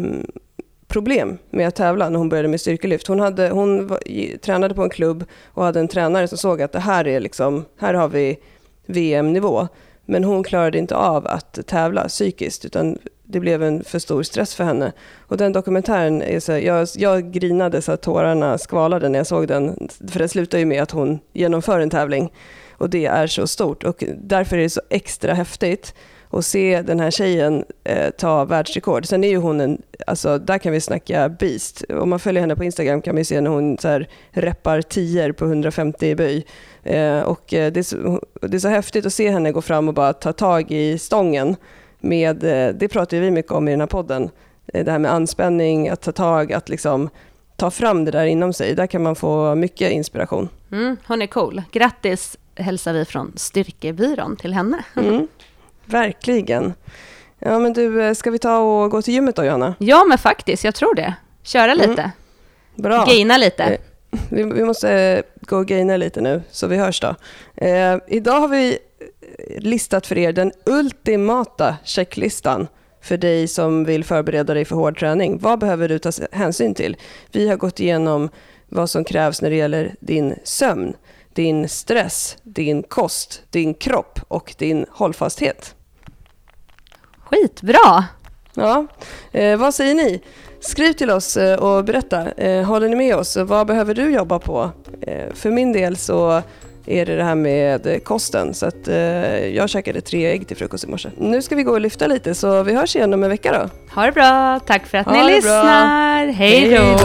problem 0.88 1.38
med 1.50 1.68
att 1.68 1.74
tävla 1.74 2.08
när 2.08 2.18
hon 2.18 2.28
började 2.28 2.48
med 2.48 2.60
styrkelyft. 2.60 3.06
Hon, 3.06 3.20
hade, 3.20 3.48
hon 3.48 3.86
var, 3.86 4.38
tränade 4.38 4.74
på 4.74 4.82
en 4.82 4.90
klubb 4.90 5.24
och 5.46 5.64
hade 5.64 5.80
en 5.80 5.88
tränare 5.88 6.28
som 6.28 6.38
såg 6.38 6.62
att 6.62 6.72
det 6.72 6.80
här 6.80 7.06
är 7.06 7.20
liksom, 7.20 7.64
här 7.78 7.94
har 7.94 8.08
vi 8.08 8.38
VM-nivå. 8.86 9.68
Men 10.04 10.24
hon 10.24 10.44
klarade 10.44 10.78
inte 10.78 10.96
av 10.96 11.26
att 11.26 11.66
tävla 11.66 12.08
psykiskt 12.08 12.64
utan 12.64 12.98
det 13.30 13.40
blev 13.40 13.62
en 13.62 13.84
för 13.84 13.98
stor 13.98 14.22
stress 14.22 14.54
för 14.54 14.64
henne. 14.64 14.92
Och 15.18 15.36
den 15.36 15.52
dokumentären, 15.52 16.22
är 16.22 16.40
så, 16.40 16.52
jag, 16.52 16.88
jag 16.94 17.32
grinade 17.32 17.82
så 17.82 17.92
att 17.92 18.02
tårarna 18.02 18.58
skvalade 18.58 19.08
när 19.08 19.18
jag 19.18 19.26
såg 19.26 19.48
den. 19.48 19.88
För 20.08 20.18
det 20.18 20.28
slutar 20.28 20.58
ju 20.58 20.64
med 20.64 20.82
att 20.82 20.90
hon 20.90 21.18
genomför 21.32 21.80
en 21.80 21.90
tävling. 21.90 22.32
Och 22.70 22.90
det 22.90 23.06
är 23.06 23.26
så 23.26 23.46
stort 23.46 23.84
och 23.84 24.04
därför 24.18 24.56
är 24.56 24.62
det 24.62 24.70
så 24.70 24.80
extra 24.90 25.34
häftigt 25.34 25.94
att 26.30 26.44
se 26.44 26.82
den 26.82 27.00
här 27.00 27.10
tjejen 27.10 27.64
eh, 27.84 28.10
ta 28.10 28.44
världsrekord. 28.44 29.06
Sen 29.06 29.24
är 29.24 29.28
ju 29.28 29.36
hon 29.36 29.60
en, 29.60 29.82
alltså 30.06 30.38
där 30.38 30.58
kan 30.58 30.72
vi 30.72 30.80
snacka 30.80 31.28
beast. 31.28 31.84
Om 31.88 32.10
man 32.10 32.18
följer 32.18 32.40
henne 32.40 32.56
på 32.56 32.64
Instagram 32.64 33.02
kan 33.02 33.14
man 33.14 33.24
se 33.24 33.40
när 33.40 33.50
hon 33.50 33.78
så 33.78 33.88
här 33.88 34.08
reppar 34.30 34.82
tior 34.82 35.32
på 35.32 35.44
150 35.44 36.06
i 36.06 36.14
böj. 36.14 36.46
Eh, 36.82 37.20
och 37.20 37.54
eh, 37.54 37.72
det, 37.72 37.80
är 37.80 37.82
så, 37.82 38.22
det 38.40 38.56
är 38.56 38.60
så 38.60 38.68
häftigt 38.68 39.06
att 39.06 39.12
se 39.12 39.30
henne 39.30 39.52
gå 39.52 39.62
fram 39.62 39.88
och 39.88 39.94
bara 39.94 40.12
ta 40.12 40.32
tag 40.32 40.70
i 40.70 40.98
stången 40.98 41.56
med, 42.00 42.44
eh, 42.44 42.74
det 42.74 42.88
pratar 42.88 43.16
vi 43.16 43.30
mycket 43.30 43.52
om 43.52 43.68
i 43.68 43.70
den 43.70 43.80
här 43.80 43.86
podden, 43.86 44.30
eh, 44.66 44.84
det 44.84 44.90
här 44.90 44.98
med 44.98 45.12
anspänning, 45.12 45.88
att 45.88 46.00
ta 46.00 46.12
tag, 46.12 46.52
att 46.52 46.68
liksom 46.68 47.10
ta 47.56 47.70
fram 47.70 48.04
det 48.04 48.10
där 48.10 48.24
inom 48.26 48.52
sig. 48.52 48.74
Där 48.74 48.86
kan 48.86 49.02
man 49.02 49.16
få 49.16 49.54
mycket 49.54 49.92
inspiration. 49.92 50.48
Mm, 50.72 50.96
hon 51.06 51.22
är 51.22 51.26
cool. 51.26 51.62
Grattis 51.72 52.36
hälsar 52.54 52.92
vi 52.92 53.04
från 53.04 53.32
Styrkebyrån 53.36 54.36
till 54.36 54.54
henne. 54.54 54.84
Mm, 54.96 55.28
verkligen. 55.84 56.74
Ja, 57.38 57.58
men 57.58 57.72
du, 57.72 58.02
eh, 58.02 58.14
ska 58.14 58.30
vi 58.30 58.38
ta 58.38 58.58
och 58.58 58.90
gå 58.90 59.02
till 59.02 59.14
gymmet 59.14 59.36
då, 59.36 59.44
Johanna? 59.44 59.74
Ja, 59.78 60.04
men 60.08 60.18
faktiskt, 60.18 60.64
jag 60.64 60.74
tror 60.74 60.94
det. 60.94 61.14
Köra 61.42 61.72
mm. 61.72 61.90
lite. 61.90 62.02
Mm. 62.02 62.12
Bra. 62.74 63.04
Gaina 63.04 63.36
lite. 63.36 63.78
Vi, 64.30 64.42
vi, 64.42 64.64
måste 64.64 65.22
gå 65.40 65.56
och 65.56 65.66
gaina 65.66 65.96
lite 65.96 66.20
nu, 66.20 66.42
så 66.50 66.66
vi 66.66 66.76
hörs 66.76 67.00
då. 67.00 67.14
Eh, 67.56 67.96
idag 68.06 68.40
har 68.40 68.48
vi 68.48 68.78
listat 69.58 70.06
för 70.06 70.18
er 70.18 70.32
den 70.32 70.52
ultimata 70.66 71.76
checklistan 71.84 72.66
för 73.00 73.16
dig 73.16 73.48
som 73.48 73.84
vill 73.84 74.04
förbereda 74.04 74.54
dig 74.54 74.64
för 74.64 74.76
hård 74.76 74.98
träning. 74.98 75.38
Vad 75.38 75.58
behöver 75.58 75.88
du 75.88 75.98
ta 75.98 76.10
hänsyn 76.32 76.74
till? 76.74 76.96
Vi 77.32 77.48
har 77.48 77.56
gått 77.56 77.80
igenom 77.80 78.28
vad 78.68 78.90
som 78.90 79.04
krävs 79.04 79.42
när 79.42 79.50
det 79.50 79.56
gäller 79.56 79.94
din 80.00 80.34
sömn, 80.44 80.96
din 81.32 81.68
stress, 81.68 82.36
din 82.42 82.82
kost, 82.82 83.42
din 83.50 83.74
kropp 83.74 84.20
och 84.28 84.54
din 84.58 84.86
hållfasthet. 84.90 85.74
Skitbra! 87.18 88.04
Ja, 88.54 88.86
eh, 89.32 89.58
vad 89.58 89.74
säger 89.74 89.94
ni? 89.94 90.22
Skriv 90.60 90.92
till 90.92 91.10
oss 91.10 91.36
eh, 91.36 91.58
och 91.58 91.84
berätta. 91.84 92.30
Eh, 92.30 92.64
håller 92.64 92.88
ni 92.88 92.96
med 92.96 93.16
oss? 93.16 93.36
Vad 93.36 93.66
behöver 93.66 93.94
du 93.94 94.10
jobba 94.10 94.38
på? 94.38 94.70
Eh, 95.00 95.34
för 95.34 95.50
min 95.50 95.72
del 95.72 95.96
så 95.96 96.42
är 96.86 97.06
det 97.06 97.16
det 97.16 97.24
här 97.24 97.34
med 97.34 98.04
kosten. 98.04 98.54
Så 98.54 98.66
att, 98.66 98.86
jag 99.52 99.68
käkade 99.68 100.00
tre 100.00 100.26
ägg 100.26 100.48
till 100.48 100.56
frukost 100.56 100.84
i 100.84 100.86
morse. 100.86 101.10
Nu 101.18 101.42
ska 101.42 101.56
vi 101.56 101.62
gå 101.62 101.72
och 101.72 101.80
lyfta 101.80 102.06
lite 102.06 102.34
så 102.34 102.62
vi 102.62 102.74
hörs 102.74 102.96
igen 102.96 103.14
om 103.14 103.22
en 103.22 103.30
vecka 103.30 103.52
då. 103.52 103.94
Ha 103.94 104.06
det 104.06 104.12
bra, 104.12 104.60
tack 104.66 104.86
för 104.86 104.98
att 104.98 105.06
ha 105.06 105.12
ni 105.12 105.34
lyssnar. 105.34 106.26
Hej 106.26 106.78
då! 106.78 106.98